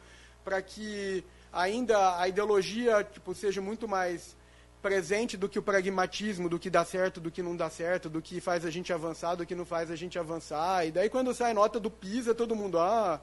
para 0.45 0.62
que 0.62 1.25
ainda 1.52 2.21
a 2.21 2.28
ideologia 2.28 3.02
tipo, 3.02 3.35
seja 3.35 3.61
muito 3.61 3.88
mais 3.88 4.37
presente 4.81 5.37
do 5.37 5.49
que 5.49 5.59
o 5.59 5.62
pragmatismo, 5.62 6.49
do 6.49 6.57
que 6.57 6.71
dá 6.71 6.85
certo, 6.85 7.21
do 7.21 7.33
que 7.33 7.43
não 7.43 7.57
dá 7.57 7.69
certo, 7.69 8.09
do 8.09 8.23
que 8.23 8.40
faz 8.40 8.64
a 8.64 8.71
gente 8.71 8.93
avançar, 8.93 9.35
do 9.35 9.45
que 9.45 9.57
não 9.57 9.64
faz 9.64 9.90
a 9.90 9.97
gente 9.97 10.16
avançar. 10.16 10.87
E 10.87 10.93
daí 10.93 11.11
quando 11.11 11.35
sai 11.35 11.52
nota 11.52 11.81
do 11.81 11.90
PISA, 11.90 12.33
todo 12.33 12.55
mundo, 12.55 12.78
ah, 12.78 13.21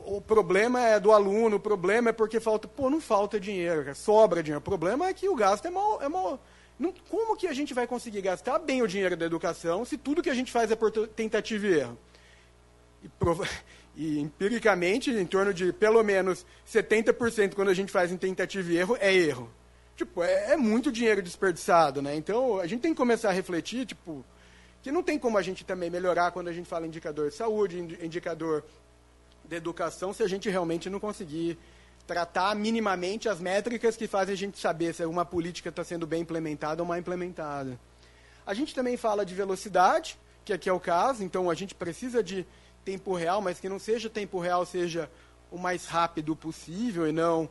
o 0.00 0.20
problema 0.20 0.86
é 0.86 1.00
do 1.00 1.12
aluno, 1.12 1.56
o 1.56 1.60
problema 1.60 2.10
é 2.10 2.12
porque 2.12 2.38
falta. 2.38 2.68
Pô, 2.68 2.88
não 2.88 3.00
falta 3.00 3.40
dinheiro, 3.40 3.94
sobra 3.94 4.42
dinheiro. 4.42 4.60
O 4.60 4.64
problema 4.64 5.08
é 5.08 5.14
que 5.14 5.28
o 5.28 5.34
gasto 5.34 5.66
é 5.66 5.70
mal, 5.70 6.00
é 6.00 6.08
mal, 6.08 6.40
Não, 6.78 6.92
como 7.10 7.36
que 7.36 7.46
a 7.46 7.52
gente 7.52 7.74
vai 7.74 7.86
conseguir 7.86 8.20
gastar 8.20 8.58
bem 8.58 8.82
o 8.82 8.86
dinheiro 8.86 9.16
da 9.16 9.26
educação 9.26 9.84
se 9.84 9.98
tudo 9.98 10.22
que 10.22 10.30
a 10.30 10.34
gente 10.34 10.52
faz 10.52 10.70
é 10.70 10.76
por 10.76 10.90
tentativa 11.08 11.66
e 11.66 11.74
erro? 11.74 11.98
E, 13.02 13.10
e 13.96 14.20
empiricamente, 14.20 15.10
em 15.10 15.26
torno 15.26 15.52
de 15.52 15.72
pelo 15.72 16.02
menos 16.04 16.46
70% 16.66 17.54
quando 17.54 17.68
a 17.68 17.74
gente 17.74 17.90
faz 17.90 18.12
em 18.12 18.16
tentativa 18.16 18.72
e 18.72 18.76
erro, 18.76 18.96
é 19.00 19.12
erro. 19.12 19.50
Tipo, 19.96 20.22
é, 20.22 20.52
é, 20.52 20.56
muito 20.56 20.92
dinheiro 20.92 21.20
desperdiçado, 21.20 22.00
né? 22.00 22.14
Então, 22.14 22.60
a 22.60 22.66
gente 22.68 22.80
tem 22.80 22.92
que 22.92 22.96
começar 22.96 23.30
a 23.30 23.32
refletir, 23.32 23.84
tipo, 23.84 24.24
que 24.80 24.92
não 24.92 25.02
tem 25.02 25.18
como 25.18 25.36
a 25.36 25.42
gente 25.42 25.64
também 25.64 25.90
melhorar 25.90 26.30
quando 26.30 26.46
a 26.46 26.52
gente 26.52 26.68
fala 26.68 26.86
indicador 26.86 27.30
de 27.30 27.34
saúde, 27.34 27.80
indicador 28.00 28.64
de 29.48 29.56
educação, 29.56 30.12
se 30.12 30.22
a 30.22 30.28
gente 30.28 30.48
realmente 30.50 30.90
não 30.90 31.00
conseguir 31.00 31.58
tratar 32.06 32.54
minimamente 32.54 33.28
as 33.28 33.40
métricas 33.40 33.96
que 33.96 34.06
fazem 34.06 34.32
a 34.32 34.36
gente 34.36 34.58
saber 34.58 34.94
se 34.94 35.04
uma 35.04 35.24
política 35.24 35.68
está 35.68 35.82
sendo 35.82 36.06
bem 36.06 36.22
implementada 36.22 36.82
ou 36.82 36.88
mal 36.88 36.98
implementada. 36.98 37.78
A 38.46 38.54
gente 38.54 38.74
também 38.74 38.96
fala 38.96 39.26
de 39.26 39.34
velocidade, 39.34 40.18
que 40.44 40.52
aqui 40.52 40.68
é 40.68 40.72
o 40.72 40.80
caso, 40.80 41.22
então 41.22 41.50
a 41.50 41.54
gente 41.54 41.74
precisa 41.74 42.22
de 42.22 42.46
tempo 42.84 43.14
real, 43.14 43.42
mas 43.42 43.60
que 43.60 43.68
não 43.68 43.78
seja 43.78 44.08
tempo 44.08 44.38
real, 44.38 44.64
seja 44.64 45.10
o 45.50 45.58
mais 45.58 45.86
rápido 45.86 46.34
possível 46.34 47.06
e 47.06 47.12
não 47.12 47.48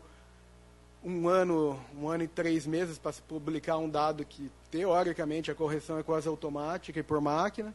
um 1.03 1.27
ano, 1.27 1.79
um 1.95 2.09
ano 2.09 2.23
e 2.23 2.27
três 2.27 2.65
meses 2.65 2.97
para 2.97 3.11
se 3.11 3.21
publicar 3.21 3.77
um 3.77 3.89
dado 3.89 4.25
que, 4.25 4.51
teoricamente, 4.71 5.51
a 5.51 5.55
correção 5.55 5.97
é 5.99 6.03
quase 6.03 6.27
automática 6.27 6.99
e 6.99 7.03
por 7.03 7.21
máquina. 7.21 7.73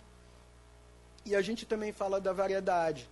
E 1.25 1.37
a 1.37 1.41
gente 1.41 1.65
também 1.65 1.93
fala 1.93 2.21
da 2.21 2.33
variedade. 2.33 3.09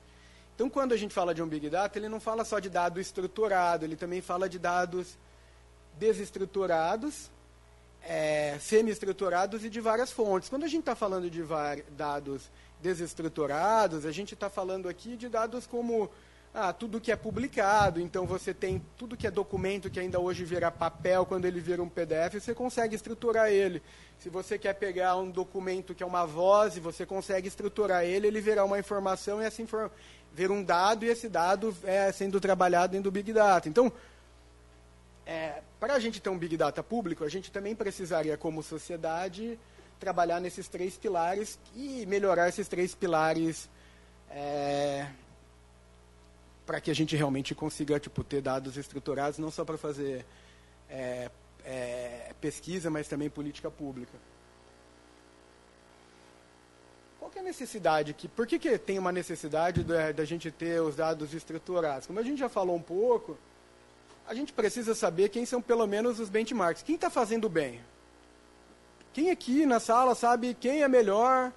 Então, 0.60 0.68
quando 0.68 0.92
a 0.92 0.96
gente 0.98 1.14
fala 1.14 1.34
de 1.34 1.42
um 1.42 1.46
Big 1.46 1.70
Data, 1.70 1.98
ele 1.98 2.06
não 2.06 2.20
fala 2.20 2.44
só 2.44 2.58
de 2.58 2.68
dado 2.68 3.00
estruturado, 3.00 3.82
ele 3.82 3.96
também 3.96 4.20
fala 4.20 4.46
de 4.46 4.58
dados 4.58 5.16
desestruturados, 5.98 7.30
é, 8.02 8.58
semi-estruturados 8.60 9.64
e 9.64 9.70
de 9.70 9.80
várias 9.80 10.12
fontes. 10.12 10.50
Quando 10.50 10.64
a 10.64 10.68
gente 10.68 10.80
está 10.80 10.94
falando 10.94 11.30
de 11.30 11.42
dados 11.92 12.50
desestruturados, 12.78 14.04
a 14.04 14.12
gente 14.12 14.34
está 14.34 14.50
falando 14.50 14.86
aqui 14.86 15.16
de 15.16 15.30
dados 15.30 15.66
como 15.66 16.10
ah, 16.52 16.74
tudo 16.74 17.00
que 17.00 17.10
é 17.10 17.16
publicado, 17.16 17.98
então 17.98 18.26
você 18.26 18.52
tem 18.52 18.82
tudo 18.98 19.16
que 19.16 19.26
é 19.26 19.30
documento 19.30 19.88
que 19.88 19.98
ainda 19.98 20.20
hoje 20.20 20.44
vira 20.44 20.70
papel, 20.70 21.24
quando 21.24 21.46
ele 21.46 21.60
vira 21.60 21.82
um 21.82 21.88
PDF, 21.88 22.34
você 22.34 22.52
consegue 22.52 22.94
estruturar 22.94 23.50
ele. 23.50 23.80
Se 24.18 24.28
você 24.28 24.58
quer 24.58 24.74
pegar 24.74 25.16
um 25.16 25.30
documento 25.30 25.94
que 25.94 26.02
é 26.02 26.06
uma 26.06 26.26
voz, 26.26 26.76
você 26.76 27.06
consegue 27.06 27.48
estruturar 27.48 28.04
ele, 28.04 28.26
ele 28.26 28.40
virá 28.42 28.62
uma 28.62 28.78
informação 28.78 29.40
e 29.40 29.46
essa 29.46 29.62
informação 29.62 29.96
ver 30.32 30.50
um 30.50 30.62
dado 30.62 31.04
e 31.04 31.08
esse 31.08 31.28
dado 31.28 31.76
é 31.84 32.10
sendo 32.12 32.40
trabalhado 32.40 32.92
dentro 32.92 33.10
do 33.10 33.12
Big 33.12 33.32
Data. 33.32 33.68
Então, 33.68 33.92
é, 35.26 35.62
para 35.78 35.94
a 35.94 36.00
gente 36.00 36.20
ter 36.20 36.28
um 36.28 36.38
Big 36.38 36.56
Data 36.56 36.82
público, 36.82 37.24
a 37.24 37.28
gente 37.28 37.50
também 37.50 37.74
precisaria, 37.74 38.36
como 38.36 38.62
sociedade, 38.62 39.58
trabalhar 39.98 40.40
nesses 40.40 40.66
três 40.66 40.96
pilares 40.96 41.58
e 41.76 42.06
melhorar 42.06 42.48
esses 42.48 42.66
três 42.66 42.94
pilares 42.94 43.68
é, 44.30 45.06
para 46.64 46.80
que 46.80 46.90
a 46.90 46.94
gente 46.94 47.16
realmente 47.16 47.54
consiga 47.54 47.98
tipo, 47.98 48.24
ter 48.24 48.40
dados 48.40 48.76
estruturados, 48.76 49.38
não 49.38 49.50
só 49.50 49.64
para 49.64 49.76
fazer 49.76 50.24
é, 50.88 51.30
é, 51.64 52.32
pesquisa, 52.40 52.88
mas 52.88 53.08
também 53.08 53.28
política 53.28 53.70
pública. 53.70 54.16
Qual 57.18 57.29
que 57.29 57.29
é 57.29 57.29
a 57.40 57.42
necessidade? 57.42 58.14
Que, 58.14 58.28
por 58.28 58.46
que, 58.46 58.58
que 58.58 58.78
tem 58.78 58.98
uma 58.98 59.10
necessidade 59.10 59.82
da, 59.82 60.24
gente 60.24 60.50
ter 60.50 60.80
os 60.80 60.94
dados 60.94 61.34
estruturados? 61.34 62.06
Como 62.06 62.18
a 62.18 62.22
gente 62.22 62.38
já 62.38 62.48
falou 62.48 62.76
um 62.76 62.82
pouco, 62.82 63.36
a 64.26 64.34
gente 64.34 64.52
precisa 64.52 64.94
saber 64.94 65.30
quem 65.30 65.44
são 65.44 65.60
pelo 65.60 65.86
menos 65.86 66.20
os 66.20 66.28
benchmarks. 66.28 66.82
Quem 66.82 66.94
está 66.94 67.10
fazendo 67.10 67.48
bem? 67.48 67.80
Quem 69.12 69.30
aqui 69.30 69.66
na 69.66 69.80
sala 69.80 70.14
sabe 70.14 70.54
quem 70.54 70.82
é 70.82 70.84
a 70.84 70.88
melhor 70.88 71.52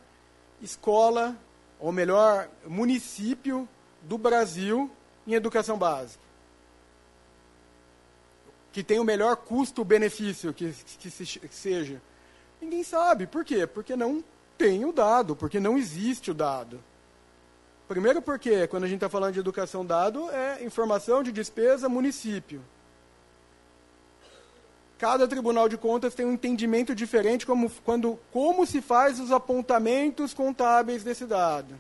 escola, 0.62 1.36
ou 1.80 1.92
melhor 1.92 2.50
município 2.66 3.68
do 4.02 4.18
Brasil 4.18 4.90
em 5.28 5.34
educação 5.34 5.78
básica? 5.78 6.24
Que 8.72 8.84
tem 8.84 9.00
o 9.00 9.04
melhor 9.04 9.36
custo-benefício 9.36 10.52
que, 10.52 10.74
que, 10.98 11.12
que 11.12 11.56
seja? 11.56 12.02
Ninguém 12.60 12.84
sabe. 12.84 13.28
Por 13.28 13.46
quê? 13.46 13.68
Porque 13.68 13.96
não 13.96 14.24
tem 14.57 14.86
o 14.86 14.91
dado, 14.91 15.36
porque 15.36 15.60
não 15.60 15.77
existe 15.77 16.31
o 16.31 16.33
dado. 16.33 16.83
Primeiro 17.88 18.22
porque, 18.22 18.67
quando 18.67 18.86
a 18.86 18.88
gente 18.88 18.98
está 18.98 19.10
falando 19.10 19.33
de 19.33 19.39
educação 19.39 19.86
dado, 19.86 20.29
é 20.31 20.63
informação 20.63 21.22
de 21.22 21.31
despesa 21.31 21.89
município. 21.89 22.62
Cada 24.98 25.27
tribunal 25.27 25.67
de 25.67 25.77
contas 25.77 26.15
tem 26.15 26.25
um 26.25 26.33
entendimento 26.33 26.95
diferente 26.95 27.45
como, 27.45 27.69
quando, 27.83 28.17
como 28.31 28.65
se 28.65 28.81
faz 28.81 29.19
os 29.19 29.31
apontamentos 29.31 30.33
contábeis 30.33 31.03
desse 31.03 31.25
dado. 31.25 31.75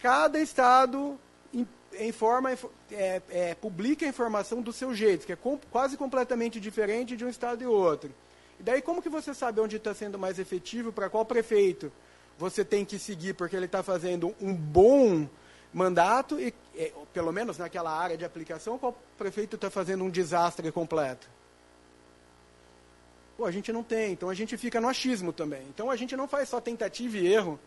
Cada 0.00 0.40
estado 0.40 1.18
informa, 2.00 2.52
é, 2.90 3.22
é, 3.30 3.54
publica 3.54 4.04
a 4.04 4.08
informação 4.08 4.60
do 4.60 4.72
seu 4.72 4.94
jeito, 4.94 5.24
que 5.26 5.32
é 5.32 5.36
com, 5.36 5.58
quase 5.70 5.96
completamente 5.96 6.58
diferente 6.58 7.16
de 7.16 7.24
um 7.24 7.28
estado 7.28 7.62
e 7.62 7.66
outro. 7.66 8.12
E 8.62 8.64
daí 8.64 8.80
como 8.80 9.02
que 9.02 9.08
você 9.08 9.34
sabe 9.34 9.60
onde 9.60 9.74
está 9.74 9.92
sendo 9.92 10.16
mais 10.16 10.38
efetivo, 10.38 10.92
para 10.92 11.10
qual 11.10 11.24
prefeito 11.24 11.90
você 12.38 12.64
tem 12.64 12.84
que 12.84 12.96
seguir, 12.96 13.34
porque 13.34 13.56
ele 13.56 13.66
está 13.66 13.82
fazendo 13.82 14.32
um 14.40 14.54
bom 14.54 15.28
mandato, 15.74 16.38
e 16.38 16.54
é, 16.76 16.92
pelo 17.12 17.32
menos 17.32 17.58
naquela 17.58 17.90
área 17.90 18.16
de 18.16 18.24
aplicação, 18.24 18.78
qual 18.78 18.96
prefeito 19.18 19.56
está 19.56 19.68
fazendo 19.68 20.04
um 20.04 20.10
desastre 20.10 20.70
completo? 20.70 21.28
Pô, 23.36 23.46
a 23.46 23.50
gente 23.50 23.72
não 23.72 23.82
tem, 23.82 24.12
então 24.12 24.30
a 24.30 24.34
gente 24.34 24.56
fica 24.56 24.80
no 24.80 24.88
achismo 24.88 25.32
também. 25.32 25.62
Então 25.68 25.90
a 25.90 25.96
gente 25.96 26.16
não 26.16 26.28
faz 26.28 26.48
só 26.48 26.60
tentativa 26.60 27.18
e 27.18 27.26
erro 27.26 27.58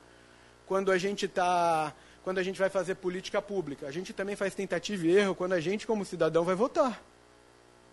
quando 0.66 0.94
a 0.94 0.98
gente 0.98 1.26
está 1.26 1.94
quando 2.24 2.38
a 2.38 2.44
gente 2.44 2.58
vai 2.58 2.70
fazer 2.70 2.96
política 2.96 3.42
pública. 3.42 3.86
A 3.86 3.92
gente 3.92 4.14
também 4.14 4.38
faz 4.38 4.56
tentativa 4.56 5.06
e 5.06 5.18
erro 5.18 5.36
quando 5.36 5.54
a 5.54 5.60
gente, 5.60 5.86
como 5.86 6.06
cidadão, 6.06 6.46
vai 6.46 6.56
votar. 6.56 7.04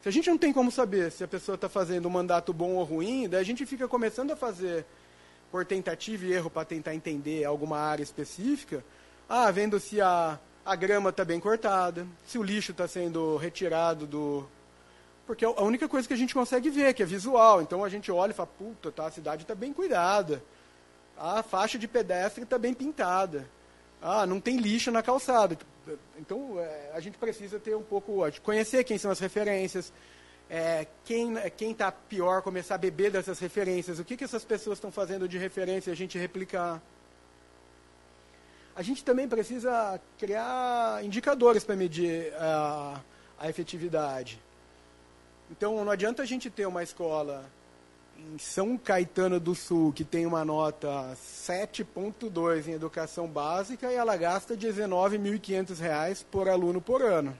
Se 0.03 0.09
a 0.09 0.13
gente 0.13 0.29
não 0.29 0.37
tem 0.37 0.53
como 0.53 0.69
saber 0.73 1.13
se 1.13 1.23
a 1.23 1.29
pessoa 1.29 1.55
está 1.55 1.69
fazendo 1.69 2.07
um 2.09 2.11
mandato 2.11 2.53
bom 2.53 2.73
ou 2.73 2.83
ruim, 2.83 3.29
daí 3.29 3.41
a 3.41 3.45
gente 3.45 3.65
fica 3.65 3.87
começando 3.87 4.33
a 4.33 4.37
fazer 4.37 4.85
por 5.49 5.65
tentativa 5.65 6.27
e 6.27 6.33
erro 6.33 6.51
para 6.51 6.65
tentar 6.65 6.93
entender 6.93 7.45
alguma 7.45 7.79
área 7.79 8.03
específica, 8.03 8.85
ah, 9.29 9.49
vendo 9.53 9.79
se 9.79 10.01
a, 10.01 10.41
a 10.67 10.75
grama 10.75 11.11
está 11.11 11.25
bem 11.25 11.39
cortada, 11.39 12.05
se 12.27 12.37
o 12.37 12.43
lixo 12.43 12.73
está 12.73 12.89
sendo 12.89 13.37
retirado 13.37 14.05
do. 14.05 14.45
Porque 15.25 15.45
a 15.45 15.63
única 15.63 15.89
coisa 15.89 16.09
que 16.09 16.15
a 16.15 16.17
gente 16.17 16.35
consegue 16.35 16.69
ver, 16.69 16.95
que 16.95 17.05
é 17.05 17.07
visual. 17.07 17.63
Então 17.63 17.85
a 17.85 17.89
gente 17.89 18.11
olha 18.11 18.33
e 18.33 18.35
fala, 18.35 18.49
puta, 18.59 18.91
tá, 18.91 19.07
a 19.07 19.11
cidade 19.13 19.43
está 19.43 19.55
bem 19.55 19.73
cuidada. 19.73 20.43
A 21.17 21.45
faixa 21.45 21.79
de 21.79 21.87
pedestre 21.87 22.43
está 22.43 22.59
bem 22.59 22.75
pintada. 22.75 23.49
Ah, 24.03 24.27
não 24.27 24.41
tem 24.41 24.57
lixo 24.57 24.91
na 24.91 25.01
calçada. 25.01 25.57
Então, 26.19 26.59
é, 26.59 26.91
a 26.95 27.01
gente 27.01 27.19
precisa 27.19 27.59
ter 27.59 27.75
um 27.75 27.83
pouco, 27.83 28.23
conhecer 28.43 28.85
quem 28.85 28.99
são 28.99 29.11
as 29.11 29.19
referências, 29.19 29.93
é, 30.49 30.87
quem 31.05 31.35
está 31.71 31.91
pior, 31.91 32.43
começar 32.43 32.75
a 32.75 32.79
beber 32.79 33.11
dessas 33.11 33.39
referências, 33.39 33.99
o 33.99 34.05
que, 34.05 34.17
que 34.17 34.25
essas 34.25 34.45
pessoas 34.45 34.79
estão 34.79 34.93
fazendo 34.93 35.29
de 35.29 35.39
referência 35.39 35.91
e 35.91 35.93
a 35.93 35.97
gente 35.97 36.19
replicar. 36.19 36.81
A 38.75 38.83
gente 38.83 39.05
também 39.05 39.29
precisa 39.29 40.01
criar 40.19 41.05
indicadores 41.05 41.65
para 41.65 41.77
medir 41.77 42.33
a, 42.35 43.01
a 43.39 43.49
efetividade. 43.49 44.41
Então, 45.51 45.85
não 45.85 45.93
adianta 45.93 46.23
a 46.23 46.27
gente 46.27 46.49
ter 46.49 46.67
uma 46.67 46.83
escola 46.83 47.45
em 48.35 48.39
São 48.39 48.79
Caetano 48.79 49.41
do 49.41 49.55
Sul, 49.55 49.93
que 49.93 50.05
tem 50.05 50.27
uma 50.27 50.45
nota 50.45 50.89
7.2 51.17 52.69
em 52.69 52.73
educação 52.73 53.27
básica, 53.27 53.91
e 53.91 53.95
ela 53.95 54.17
gasta 54.17 54.55
R$ 54.55 54.61
19.500 54.61 56.25
por 56.31 56.49
aluno 56.49 56.81
por 56.81 57.03
ano. 57.03 57.37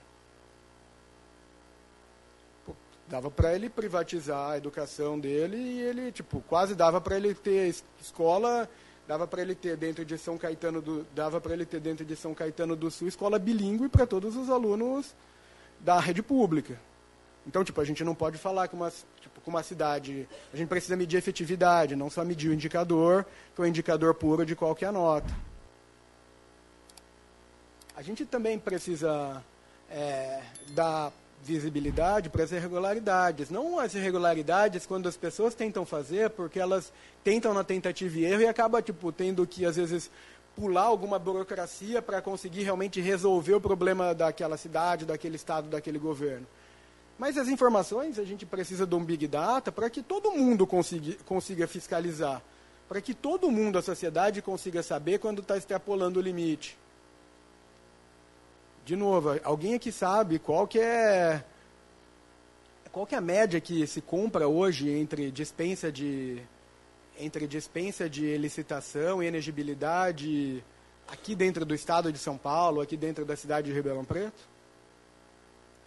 Dava 3.09 3.31
para 3.31 3.55
ele 3.55 3.69
privatizar 3.69 4.53
a 4.53 4.57
educação 4.57 5.19
dele 5.19 5.57
e 5.57 5.83
ele, 5.83 6.13
tipo, 6.13 6.41
quase 6.49 6.75
dava 6.75 7.01
para 7.01 7.17
ele 7.17 7.35
ter 7.35 7.75
escola, 8.01 8.69
dava 9.07 9.27
para 9.27 9.43
ele 9.43 9.55
ter 9.55 9.77
dentro 9.77 10.05
de 10.05 10.17
São 10.17 10.39
Caetano 10.39 10.81
do, 10.81 11.07
dava 11.15 11.39
para 11.41 11.53
ele 11.53 11.67
ter 11.67 11.79
dentro 11.79 12.07
de 12.07 12.17
São 12.17 12.33
Caetano 12.33 12.75
do 12.75 12.91
Sul 12.91 13.09
escola 13.09 13.39
bilíngue 13.39 13.89
para 13.89 14.07
todos 14.07 14.35
os 14.35 14.49
alunos 14.49 15.15
da 15.79 16.01
rede 16.01 16.23
pública. 16.23 16.81
Então, 17.47 17.65
tipo, 17.65 17.81
a 17.81 17.85
gente 17.85 18.05
não 18.05 18.15
pode 18.15 18.39
falar 18.39 18.69
que 18.69 18.75
uma, 18.75 18.91
com 19.45 19.51
uma 19.51 19.63
cidade, 19.63 20.29
a 20.53 20.57
gente 20.57 20.69
precisa 20.69 20.97
medir 20.97 21.17
a 21.17 21.19
efetividade, 21.19 21.97
não 21.97 22.09
só 22.09 22.25
medir 22.25 22.49
o 22.49 22.55
indicador, 22.55 23.27
que 23.55 23.61
é 23.61 23.65
o 23.65 23.67
indicador 23.67 24.15
puro 24.15 24.47
de 24.47 24.55
qual 24.55 24.75
que 24.75 24.85
é 24.85 24.89
a 24.89 24.93
nota. 24.93 25.33
A 27.97 28.03
gente 28.03 28.25
também 28.25 28.59
precisa 28.59 29.43
é, 29.91 30.41
dar 30.69 31.13
visibilidade 31.45 32.31
para 32.31 32.45
as 32.45 32.53
irregularidades. 32.53 33.51
Não 33.51 33.79
as 33.79 33.95
irregularidades 33.95 34.87
quando 34.87 35.09
as 35.09 35.17
pessoas 35.17 35.55
tentam 35.55 35.85
fazer, 35.85 36.31
porque 36.31 36.59
elas 36.59 36.93
tentam 37.25 37.53
na 37.53 37.65
tentativa 37.65 38.19
e 38.19 38.25
erro 38.25 38.43
e 38.43 38.47
acaba 38.47 38.81
tipo, 38.81 39.13
tendo 39.13 39.47
que, 39.47 39.67
às 39.67 39.77
vezes, 39.77 40.11
pular 40.57 40.83
alguma 40.83 41.19
burocracia 41.19 42.01
para 42.01 42.23
conseguir 42.23 42.63
realmente 42.63 43.01
resolver 43.01 43.55
o 43.55 43.61
problema 43.61 44.15
daquela 44.15 44.57
cidade, 44.57 45.05
daquele 45.05 45.37
estado, 45.37 45.69
daquele 45.69 45.99
governo 45.99 46.47
Mas 47.23 47.39
as 47.39 47.47
informações, 47.47 48.19
a 48.19 48.25
gente 48.25 48.45
precisa 48.45 48.85
de 48.85 48.97
um 48.97 49.05
Big 49.05 49.29
Data 49.29 49.71
para 49.71 49.89
que 49.89 50.03
todo 50.03 50.33
mundo 50.33 50.67
consiga, 50.67 51.15
consiga 51.25 51.69
fiscalizar. 51.69 52.43
Para 52.89 53.01
que 53.01 53.15
todo 53.15 53.49
mundo, 53.49 53.79
a 53.79 53.83
sociedade, 53.83 54.43
consiga 54.43 54.83
saber 54.83 55.21
quando 55.21 55.41
está 55.41 55.57
extrapolando 55.57 56.19
o 56.19 56.21
limite. 56.21 56.77
De 58.85 58.97
novo, 58.97 59.39
alguém 59.45 59.75
aqui 59.75 59.93
sabe 59.93 60.41
qual 60.41 60.67
que 60.67 60.81
é 60.81 61.45
qual 62.91 63.07
que 63.07 63.15
é 63.15 63.19
a 63.19 63.21
média 63.21 63.61
que 63.61 63.87
se 63.87 64.01
compra 64.01 64.49
hoje 64.49 64.91
entre 64.91 65.31
dispensa 65.31 65.93
de 65.93 66.43
entre 67.17 67.47
dispensa 67.47 68.11
de 68.11 68.37
licitação 68.37 69.23
e 69.23 69.27
elegibilidade 69.27 70.65
aqui 71.07 71.37
dentro 71.37 71.65
do 71.65 71.73
estado 71.73 72.13
de 72.13 72.19
São 72.19 72.37
Paulo, 72.37 72.81
aqui 72.81 72.97
dentro 72.97 73.25
da 73.25 73.37
cidade 73.37 73.69
de 73.69 73.73
Ribeirão 73.73 74.05
Preto? 74.05 74.43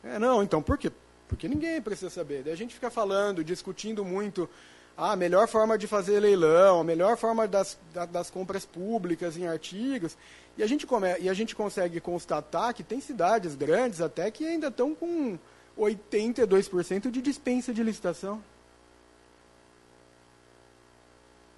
É, 0.02 0.18
não, 0.18 0.42
então 0.42 0.62
por 0.62 0.78
quê? 0.78 0.90
Porque 1.28 1.48
ninguém 1.48 1.82
precisa 1.82 2.10
saber. 2.10 2.44
Daí 2.44 2.54
a 2.54 2.58
gente 2.58 2.74
fica 2.74 2.90
falando, 2.90 3.44
discutindo 3.44 4.06
muito 4.06 4.50
ah, 4.98 5.12
a 5.12 5.16
melhor 5.16 5.48
forma 5.48 5.78
de 5.78 5.88
fazer 5.88 6.20
leilão, 6.20 6.80
a 6.80 6.84
melhor 6.84 7.18
forma 7.18 7.48
das, 7.48 7.78
das 8.12 8.30
compras 8.30 8.66
públicas 8.66 9.36
em 9.36 9.48
artigos. 9.48 10.18
E 10.58 10.64
a, 10.64 10.68
gente 10.68 10.88
come, 10.88 11.18
e 11.20 11.28
a 11.28 11.34
gente 11.34 11.56
consegue 11.56 12.00
constatar 12.00 12.74
que 12.74 12.84
tem 12.84 13.02
cidades 13.02 13.56
grandes 13.56 14.00
até 14.00 14.32
que 14.32 14.46
ainda 14.46 14.68
estão 14.68 14.96
com 14.96 15.38
82% 15.78 17.12
de 17.12 17.22
dispensa 17.22 17.74
de 17.74 17.84
licitação. 17.84 18.42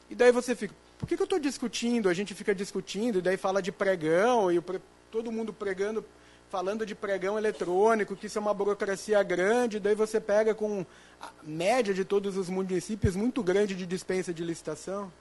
E 0.10 0.16
daí 0.16 0.32
você 0.32 0.56
fica, 0.56 0.74
por 0.98 1.08
que, 1.08 1.16
que 1.16 1.22
eu 1.22 1.26
estou 1.26 1.40
discutindo? 1.40 2.10
A 2.10 2.14
gente 2.14 2.34
fica 2.34 2.56
discutindo, 2.56 3.20
e 3.20 3.22
daí 3.22 3.38
fala 3.38 3.62
de 3.62 3.72
pregão, 3.72 4.52
e 4.52 4.64
todo 5.12 5.32
mundo 5.32 5.54
pregando, 5.54 6.04
falando 6.50 6.86
de 6.86 6.96
pregão 6.96 7.38
eletrônico, 7.38 8.16
que 8.16 8.28
isso 8.28 8.38
é 8.38 8.42
uma 8.42 8.54
burocracia 8.54 9.22
grande, 9.24 9.80
daí 9.80 9.96
você 9.96 10.20
pega 10.20 10.56
com 10.56 10.86
a 11.22 11.30
média 11.44 11.94
de 11.94 12.06
todos 12.06 12.38
os 12.38 12.50
municípios 12.50 13.16
muito 13.16 13.44
grande 13.44 13.76
de 13.76 13.86
dispensa 13.86 14.34
de 14.34 14.44
licitação. 14.44 15.12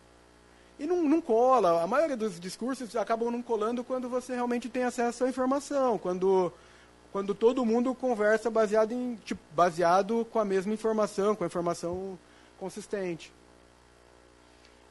E 0.79 0.87
não, 0.87 1.03
não 1.03 1.21
cola. 1.21 1.83
A 1.83 1.87
maioria 1.87 2.17
dos 2.17 2.39
discursos 2.39 2.95
acabam 2.97 3.31
não 3.31 3.43
colando 3.43 3.83
quando 3.83 4.09
você 4.09 4.35
realmente 4.35 4.69
tem 4.69 4.85
acesso 4.85 5.25
à 5.25 5.29
informação, 5.29 5.99
quando 5.99 6.53
quando 7.13 7.35
todo 7.35 7.65
mundo 7.65 7.95
conversa 7.95 8.51
baseado 8.51 8.93
em 8.93 9.17
tipo, 9.25 9.41
baseado 9.55 10.27
com 10.31 10.39
a 10.39 10.45
mesma 10.45 10.75
informação, 10.75 11.35
com 11.35 11.45
a 11.45 11.47
informação 11.47 12.19
consistente. 12.59 13.33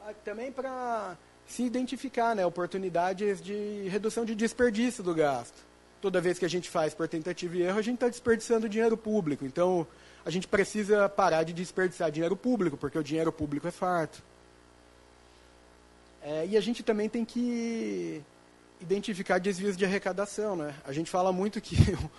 Ah, 0.04 0.12
também 0.24 0.50
para 0.50 1.16
se 1.46 1.62
identificar, 1.62 2.34
né, 2.34 2.44
oportunidades 2.44 3.40
de 3.40 3.86
redução 3.88 4.24
de 4.24 4.34
desperdício 4.34 5.04
do 5.04 5.14
gasto. 5.14 5.54
Toda 6.06 6.20
vez 6.20 6.38
que 6.38 6.44
a 6.44 6.48
gente 6.48 6.70
faz 6.70 6.94
por 6.94 7.08
tentativa 7.08 7.56
e 7.56 7.62
erro, 7.62 7.80
a 7.80 7.82
gente 7.82 7.96
está 7.96 8.08
desperdiçando 8.08 8.68
dinheiro 8.68 8.96
público. 8.96 9.44
Então, 9.44 9.84
a 10.24 10.30
gente 10.30 10.46
precisa 10.46 11.08
parar 11.08 11.42
de 11.42 11.52
desperdiçar 11.52 12.12
dinheiro 12.12 12.36
público, 12.36 12.76
porque 12.76 12.96
o 12.96 13.02
dinheiro 13.02 13.32
público 13.32 13.66
é 13.66 13.72
farto. 13.72 14.22
É, 16.22 16.46
e 16.46 16.56
a 16.56 16.60
gente 16.60 16.84
também 16.84 17.08
tem 17.08 17.24
que 17.24 18.22
identificar 18.80 19.40
desvios 19.40 19.76
de 19.76 19.84
arrecadação, 19.84 20.54
né? 20.54 20.76
A 20.84 20.92
gente 20.92 21.10
fala 21.10 21.32
muito 21.32 21.60
que 21.60 21.74
o, 21.74 22.10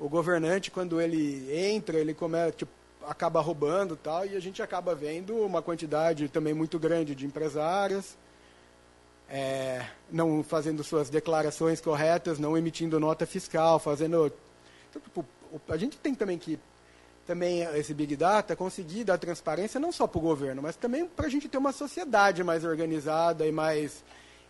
o 0.06 0.08
governante, 0.08 0.70
quando 0.70 0.98
ele 0.98 1.54
entra, 1.54 1.98
ele 1.98 2.14
começa, 2.14 2.52
tipo, 2.52 2.72
acaba 3.06 3.42
roubando 3.42 3.94
tal, 3.94 4.24
e 4.24 4.36
a 4.36 4.40
gente 4.40 4.62
acaba 4.62 4.94
vendo 4.94 5.36
uma 5.36 5.60
quantidade 5.60 6.30
também 6.30 6.54
muito 6.54 6.78
grande 6.78 7.14
de 7.14 7.26
empresários 7.26 8.16
é, 9.28 9.84
não 10.10 10.42
fazendo 10.42 10.84
suas 10.84 11.10
declarações 11.10 11.80
corretas, 11.80 12.38
não 12.38 12.56
emitindo 12.56 13.00
nota 13.00 13.26
fiscal, 13.26 13.78
fazendo... 13.78 14.32
Então, 14.90 15.02
tipo, 15.02 15.24
a 15.68 15.76
gente 15.76 15.96
tem 15.98 16.14
também 16.14 16.38
que 16.38 16.58
também 17.26 17.62
esse 17.74 17.94
Big 17.94 18.16
Data 18.16 18.54
conseguir 18.54 19.04
dar 19.04 19.16
transparência 19.16 19.80
não 19.80 19.90
só 19.90 20.06
para 20.06 20.18
o 20.18 20.22
governo, 20.22 20.60
mas 20.60 20.76
também 20.76 21.06
para 21.06 21.26
a 21.26 21.30
gente 21.30 21.48
ter 21.48 21.56
uma 21.56 21.72
sociedade 21.72 22.44
mais 22.44 22.64
organizada 22.64 23.46
e 23.46 23.52
mais 23.52 24.04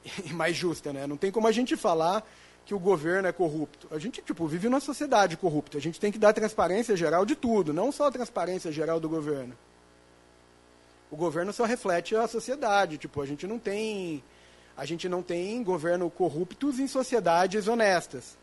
e 0.25 0.33
mais 0.33 0.57
justa, 0.57 0.93
né? 0.93 1.07
Não 1.07 1.17
tem 1.17 1.31
como 1.31 1.49
a 1.49 1.53
gente 1.53 1.77
falar 1.77 2.27
que 2.65 2.75
o 2.75 2.79
governo 2.79 3.29
é 3.29 3.33
corrupto. 3.33 3.87
A 3.91 3.99
gente, 3.99 4.23
tipo, 4.23 4.47
vive 4.47 4.69
numa 4.69 4.81
sociedade 4.81 5.37
corrupta. 5.37 5.77
A 5.77 5.81
gente 5.81 6.01
tem 6.01 6.11
que 6.11 6.19
dar 6.19 6.33
transparência 6.33 6.97
geral 6.97 7.25
de 7.27 7.37
tudo, 7.37 7.73
não 7.73 7.93
só 7.93 8.07
a 8.07 8.13
transparência 8.13 8.73
geral 8.73 8.99
do 8.99 9.09
governo. 9.09 9.57
O 11.11 11.17
governo 11.17 11.53
só 11.53 11.65
reflete 11.65 12.17
a 12.17 12.27
sociedade. 12.27 12.97
Tipo, 12.97 13.21
a 13.21 13.27
gente 13.27 13.47
não 13.47 13.59
tem, 13.59 14.25
a 14.77 14.85
gente 14.85 15.09
não 15.09 15.23
tem 15.23 15.63
governo 15.63 16.11
corruptos 16.11 16.79
em 16.79 16.87
sociedades 16.87 17.69
honestas. 17.69 18.37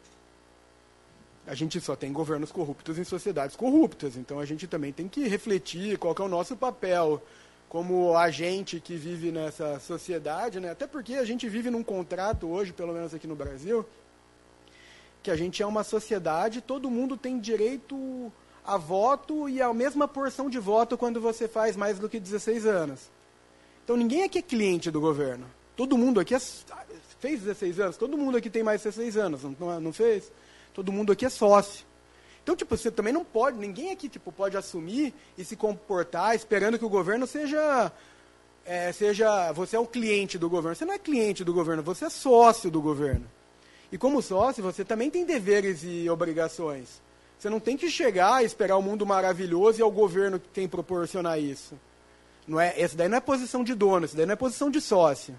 A 1.46 1.56
gente 1.56 1.82
só 1.82 1.96
tem 1.96 2.14
governos 2.14 2.52
corruptos 2.52 2.98
em 2.98 3.04
sociedades 3.04 3.56
corruptas. 3.56 4.16
Então 4.16 4.40
a 4.40 4.46
gente 4.46 4.68
também 4.68 4.94
tem 4.94 5.08
que 5.08 5.28
refletir 5.28 5.98
qual 5.98 6.16
que 6.16 6.22
é 6.22 6.26
o 6.26 6.30
nosso 6.30 6.56
papel 6.56 7.22
como 7.68 8.18
agente 8.18 8.82
que 8.82 8.96
vive 8.98 9.32
nessa 9.32 9.80
sociedade, 9.80 10.60
né? 10.60 10.72
até 10.72 10.86
porque 10.86 11.14
a 11.14 11.24
gente 11.24 11.48
vive 11.48 11.70
num 11.70 11.82
contrato 11.82 12.46
hoje, 12.50 12.74
pelo 12.74 12.92
menos 12.92 13.14
aqui 13.14 13.26
no 13.26 13.34
Brasil, 13.34 13.86
que 15.24 15.32
a 15.32 15.38
gente 15.38 15.64
é 15.64 15.66
uma 15.66 15.82
sociedade, 15.82 16.60
todo 16.60 16.92
mundo 16.92 17.16
tem 17.16 17.40
direito 17.40 18.30
a 18.66 18.76
voto 18.76 19.48
e 19.48 19.62
a 19.62 19.74
mesma 19.74 20.06
porção 20.06 20.50
de 20.50 20.60
voto 20.60 20.98
quando 20.98 21.22
você 21.22 21.48
faz 21.48 21.78
mais 21.78 21.98
do 21.98 22.10
que 22.10 22.20
16 22.20 22.66
anos. 22.66 23.10
Então 23.86 23.96
ninguém 23.96 24.24
aqui 24.24 24.40
é 24.40 24.42
cliente 24.42 24.92
do 24.92 25.00
governo. 25.00 25.46
Todo 25.82 25.98
mundo 25.98 26.20
aqui 26.20 26.36
é, 26.36 26.40
fez 27.20 27.42
16 27.42 27.80
anos, 27.80 27.98
todo 27.98 28.16
mundo 28.16 28.38
aqui 28.38 28.52
tem 28.52 28.62
mais 28.62 28.82
de 28.82 28.90
16 28.90 29.18
anos, 29.18 29.42
não, 29.60 29.82
não 29.82 29.92
fez? 29.92 30.32
Todo 30.76 30.92
mundo 30.92 31.12
aqui 31.12 31.26
é 31.26 31.30
sócio. 31.30 31.84
Então, 32.44 32.56
tipo, 32.56 32.78
você 32.78 32.92
também 32.92 33.12
não 33.12 33.26
pode, 33.26 33.58
ninguém 33.58 33.90
aqui, 33.90 34.08
tipo, 34.08 34.32
pode 34.32 34.56
assumir 34.56 35.12
e 35.36 35.44
se 35.44 35.56
comportar 35.56 36.36
esperando 36.36 36.78
que 36.78 36.86
o 36.86 36.90
governo 36.90 37.26
seja, 37.26 37.92
é, 38.64 38.92
seja, 38.92 39.52
você 39.54 39.76
é 39.76 39.80
o 39.80 39.88
cliente 39.88 40.38
do 40.38 40.48
governo. 40.48 40.76
Você 40.76 40.86
não 40.86 40.94
é 40.94 41.00
cliente 41.00 41.44
do 41.44 41.52
governo, 41.52 41.82
você 41.82 42.06
é 42.06 42.10
sócio 42.12 42.70
do 42.70 42.80
governo. 42.80 43.26
E 43.92 43.98
como 43.98 44.22
sócio, 44.22 44.62
você 44.62 44.86
também 44.86 45.10
tem 45.10 45.26
deveres 45.26 45.82
e 45.84 46.08
obrigações. 46.12 47.02
Você 47.40 47.50
não 47.50 47.60
tem 47.60 47.76
que 47.76 47.90
chegar 47.90 48.44
e 48.44 48.46
esperar 48.46 48.78
o 48.78 48.84
mundo 48.84 49.04
maravilhoso 49.04 49.80
e 49.80 49.82
é 49.82 49.86
o 49.86 49.90
governo 49.90 50.40
que 50.40 50.48
tem 50.48 50.66
que 50.66 50.72
proporcionar 50.72 51.40
isso. 51.40 51.74
Não 52.48 52.60
é, 52.60 52.80
essa 52.80 52.96
daí 52.96 53.10
não 53.10 53.18
é 53.18 53.22
posição 53.22 53.64
de 53.64 53.74
dono, 53.74 54.06
isso 54.06 54.16
daí 54.16 54.28
não 54.28 54.34
é 54.34 54.36
posição 54.36 54.70
de 54.70 54.80
sócio. 54.80 55.36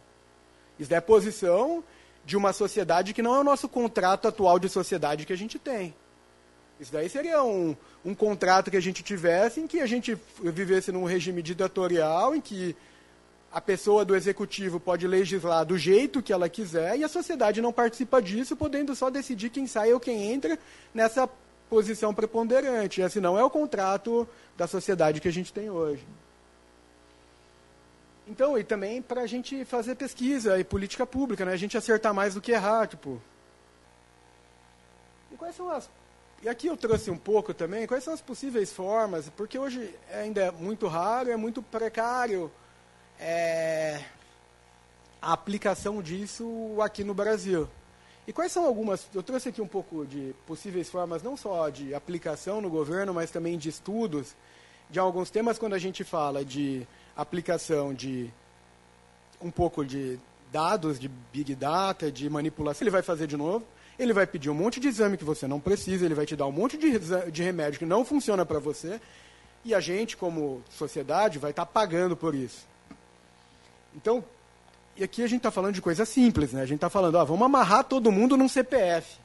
Isso 0.82 0.94
é 0.94 1.00
posição 1.00 1.82
de 2.24 2.36
uma 2.36 2.52
sociedade 2.52 3.14
que 3.14 3.22
não 3.22 3.34
é 3.34 3.38
o 3.38 3.44
nosso 3.44 3.68
contrato 3.68 4.28
atual 4.28 4.58
de 4.58 4.68
sociedade 4.68 5.24
que 5.24 5.32
a 5.32 5.36
gente 5.36 5.58
tem. 5.58 5.94
Isso 6.80 6.92
daí 6.92 7.08
seria 7.08 7.42
um, 7.42 7.76
um 8.04 8.14
contrato 8.14 8.70
que 8.70 8.76
a 8.76 8.80
gente 8.80 9.02
tivesse 9.02 9.60
em 9.60 9.66
que 9.66 9.80
a 9.80 9.86
gente 9.86 10.18
vivesse 10.42 10.90
num 10.90 11.04
regime 11.04 11.40
ditatorial, 11.42 12.34
em 12.34 12.40
que 12.40 12.76
a 13.52 13.60
pessoa 13.60 14.04
do 14.04 14.16
executivo 14.16 14.80
pode 14.80 15.06
legislar 15.06 15.64
do 15.64 15.78
jeito 15.78 16.22
que 16.22 16.32
ela 16.32 16.48
quiser 16.48 16.98
e 16.98 17.04
a 17.04 17.08
sociedade 17.08 17.62
não 17.62 17.72
participa 17.72 18.20
disso, 18.20 18.56
podendo 18.56 18.96
só 18.96 19.10
decidir 19.10 19.50
quem 19.50 19.66
sai 19.66 19.92
ou 19.92 20.00
quem 20.00 20.32
entra 20.32 20.58
nessa 20.92 21.28
posição 21.68 22.12
preponderante. 22.12 23.00
Esse 23.00 23.20
não 23.20 23.38
é 23.38 23.44
o 23.44 23.50
contrato 23.50 24.26
da 24.56 24.66
sociedade 24.66 25.20
que 25.20 25.28
a 25.28 25.32
gente 25.32 25.52
tem 25.52 25.70
hoje. 25.70 26.04
Então, 28.26 28.56
e 28.56 28.64
também 28.64 29.02
para 29.02 29.22
a 29.22 29.26
gente 29.26 29.64
fazer 29.64 29.94
pesquisa 29.94 30.58
e 30.58 30.64
política 30.64 31.06
pública, 31.06 31.44
né? 31.44 31.52
a 31.52 31.56
gente 31.56 31.76
acertar 31.76 32.14
mais 32.14 32.34
do 32.34 32.40
que 32.40 32.52
errar. 32.52 32.86
Tipo. 32.86 33.20
E 35.30 35.36
quais 35.36 35.56
são 35.56 35.68
as 35.70 35.88
e 36.44 36.48
aqui 36.48 36.66
eu 36.66 36.76
trouxe 36.76 37.08
um 37.08 37.16
pouco 37.16 37.54
também 37.54 37.86
quais 37.86 38.02
são 38.02 38.12
as 38.12 38.20
possíveis 38.20 38.72
formas, 38.72 39.30
porque 39.36 39.56
hoje 39.56 39.94
ainda 40.12 40.40
é 40.40 40.50
muito 40.50 40.88
raro, 40.88 41.30
é 41.30 41.36
muito 41.36 41.62
precário 41.62 42.50
é, 43.20 44.02
a 45.20 45.32
aplicação 45.32 46.02
disso 46.02 46.76
aqui 46.82 47.04
no 47.04 47.14
Brasil. 47.14 47.68
E 48.26 48.32
quais 48.32 48.50
são 48.50 48.66
algumas, 48.66 49.06
eu 49.14 49.22
trouxe 49.22 49.50
aqui 49.50 49.62
um 49.62 49.68
pouco 49.68 50.04
de 50.04 50.34
possíveis 50.44 50.90
formas, 50.90 51.22
não 51.22 51.36
só 51.36 51.68
de 51.68 51.94
aplicação 51.94 52.60
no 52.60 52.68
governo, 52.68 53.14
mas 53.14 53.30
também 53.30 53.56
de 53.56 53.68
estudos, 53.68 54.34
de 54.90 54.98
alguns 54.98 55.30
temas 55.30 55.60
quando 55.60 55.74
a 55.74 55.78
gente 55.78 56.02
fala 56.02 56.44
de 56.44 56.84
aplicação 57.16 57.92
de 57.92 58.30
um 59.40 59.50
pouco 59.50 59.84
de 59.84 60.18
dados, 60.50 60.98
de 60.98 61.08
big 61.32 61.54
data, 61.54 62.10
de 62.10 62.28
manipulação, 62.28 62.84
ele 62.84 62.90
vai 62.90 63.02
fazer 63.02 63.26
de 63.26 63.36
novo 63.36 63.64
ele 63.98 64.12
vai 64.12 64.26
pedir 64.26 64.50
um 64.50 64.54
monte 64.54 64.80
de 64.80 64.88
exame 64.88 65.16
que 65.16 65.24
você 65.24 65.46
não 65.46 65.60
precisa, 65.60 66.04
ele 66.04 66.14
vai 66.14 66.26
te 66.26 66.36
dar 66.36 66.46
um 66.46 66.52
monte 66.52 66.76
de, 66.76 66.98
de 67.30 67.42
remédio 67.42 67.78
que 67.78 67.86
não 67.86 68.04
funciona 68.04 68.44
para 68.44 68.58
você, 68.58 69.00
e 69.64 69.74
a 69.74 69.80
gente, 69.80 70.16
como 70.16 70.62
sociedade, 70.70 71.38
vai 71.38 71.50
estar 71.50 71.64
tá 71.64 71.70
pagando 71.70 72.16
por 72.16 72.34
isso. 72.34 72.66
Então, 73.94 74.24
e 74.96 75.04
aqui 75.04 75.22
a 75.22 75.26
gente 75.26 75.38
está 75.38 75.50
falando 75.50 75.74
de 75.74 75.82
coisa 75.82 76.04
simples, 76.04 76.52
né? 76.52 76.62
A 76.62 76.66
gente 76.66 76.76
está 76.76 76.90
falando, 76.90 77.14
ó, 77.14 77.24
vamos 77.24 77.44
amarrar 77.44 77.84
todo 77.84 78.10
mundo 78.10 78.36
num 78.36 78.48
CPF. 78.48 79.18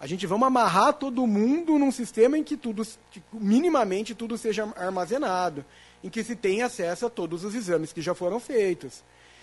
A 0.00 0.06
gente 0.06 0.26
vamos 0.26 0.46
amarrar 0.46 0.94
todo 0.94 1.24
mundo 1.26 1.78
num 1.78 1.92
sistema 1.92 2.36
em 2.36 2.42
que 2.42 2.56
tudo, 2.56 2.84
que 3.10 3.22
minimamente 3.32 4.14
tudo 4.14 4.36
seja 4.36 4.68
armazenado, 4.76 5.64
em 6.02 6.10
que 6.10 6.24
se 6.24 6.34
tenha 6.36 6.66
acesso 6.66 7.06
a 7.06 7.10
todos 7.10 7.44
os 7.44 7.54
exames 7.54 7.92
que 7.92 8.02
já 8.02 8.14
foram 8.14 8.40
feitos, 8.40 9.02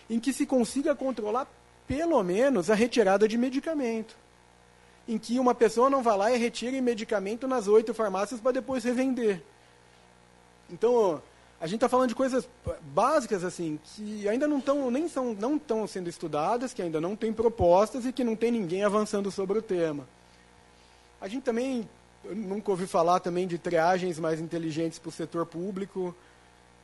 em 0.09 0.19
que 0.19 0.33
se 0.33 0.45
consiga 0.45 0.95
controlar 0.95 1.47
pelo 1.87 2.21
menos 2.23 2.69
a 2.69 2.75
retirada 2.75 3.27
de 3.27 3.37
medicamento. 3.37 4.15
em 5.09 5.17
que 5.17 5.39
uma 5.39 5.55
pessoa 5.55 5.89
não 5.89 6.03
vai 6.03 6.15
lá 6.15 6.31
e 6.31 6.37
retire 6.37 6.79
medicamento 6.79 7.47
nas 7.47 7.67
oito 7.67 7.95
farmácias 7.95 8.39
para 8.39 8.51
depois 8.51 8.83
revender. 8.83 9.41
Então, 10.69 11.19
a 11.59 11.65
gente 11.65 11.77
está 11.77 11.89
falando 11.89 12.09
de 12.09 12.15
coisas 12.15 12.47
básicas 12.93 13.43
assim 13.43 13.79
que 13.83 14.29
ainda 14.29 14.47
não 14.47 14.59
estão 14.59 14.91
nem 14.91 15.07
são 15.09 15.33
não 15.33 15.55
estão 15.55 15.87
sendo 15.87 16.07
estudadas, 16.07 16.75
que 16.75 16.81
ainda 16.83 17.01
não 17.01 17.15
tem 17.15 17.33
propostas 17.33 18.05
e 18.05 18.13
que 18.13 18.23
não 18.23 18.35
tem 18.35 18.51
ninguém 18.51 18.83
avançando 18.83 19.31
sobre 19.31 19.57
o 19.57 19.63
tema. 19.63 20.07
A 21.19 21.27
gente 21.27 21.41
também 21.41 21.89
nunca 22.23 22.69
ouvi 22.69 22.85
falar 22.85 23.19
também 23.19 23.47
de 23.47 23.57
triagens 23.57 24.19
mais 24.19 24.39
inteligentes 24.39 24.99
para 24.99 25.09
o 25.09 25.11
setor 25.11 25.43
público. 25.47 26.15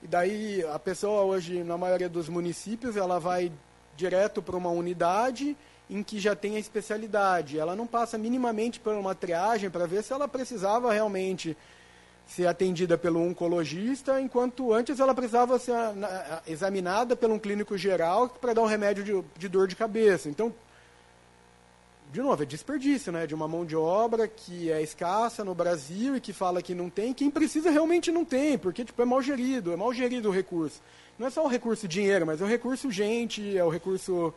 E 0.05 0.07
daí 0.07 0.63
a 0.71 0.77
pessoa 0.77 1.23
hoje 1.23 1.63
na 1.63 1.79
maioria 1.79 2.07
dos 2.07 2.29
municípios 2.29 2.95
ela 2.95 3.19
vai 3.19 3.51
direto 3.97 4.39
para 4.39 4.55
uma 4.55 4.69
unidade 4.69 5.57
em 5.89 6.03
que 6.03 6.19
já 6.19 6.35
tem 6.35 6.57
a 6.57 6.59
especialidade. 6.59 7.57
Ela 7.57 7.75
não 7.75 7.87
passa 7.87 8.15
minimamente 8.15 8.79
por 8.79 8.93
uma 8.93 9.15
triagem 9.15 9.67
para 9.67 9.87
ver 9.87 10.03
se 10.03 10.13
ela 10.13 10.27
precisava 10.27 10.93
realmente 10.93 11.57
ser 12.27 12.45
atendida 12.45 12.99
pelo 12.99 13.19
oncologista, 13.19 14.21
enquanto 14.21 14.71
antes 14.71 14.99
ela 14.99 15.15
precisava 15.15 15.57
ser 15.57 15.73
examinada 16.45 17.15
por 17.15 17.31
um 17.31 17.39
clínico 17.39 17.75
geral 17.75 18.29
para 18.29 18.53
dar 18.53 18.61
um 18.61 18.67
remédio 18.67 19.03
de, 19.03 19.39
de, 19.39 19.49
dor 19.49 19.67
de 19.67 19.75
cabeça. 19.75 20.29
Então, 20.29 20.53
de 22.11 22.21
novo, 22.21 22.43
é 22.43 22.45
desperdício 22.45 23.11
né, 23.11 23.27
de 23.27 23.35
uma 23.35 23.47
mão 23.47 23.65
de 23.65 23.75
obra 23.75 24.27
que 24.27 24.71
é 24.71 24.81
escassa 24.81 25.43
no 25.43 25.53
Brasil 25.53 26.15
e 26.15 26.21
que 26.21 26.31
fala 26.31 26.61
que 26.61 26.73
não 26.73 26.89
tem. 26.89 27.13
Quem 27.13 27.29
precisa 27.29 27.69
realmente 27.69 28.11
não 28.11 28.23
tem, 28.23 28.57
porque 28.57 28.85
tipo, 28.85 29.01
é 29.01 29.05
mal 29.05 29.21
gerido, 29.21 29.73
é 29.73 29.75
mal 29.75 29.93
gerido 29.93 30.29
o 30.29 30.31
recurso. 30.31 30.81
Não 31.19 31.27
é 31.27 31.29
só 31.29 31.43
o 31.43 31.47
recurso 31.47 31.87
dinheiro, 31.87 32.25
mas 32.25 32.41
é 32.41 32.43
o 32.43 32.47
recurso 32.47 32.91
gente, 32.91 33.57
é 33.57 33.63
o 33.63 33.69
recurso 33.69 34.33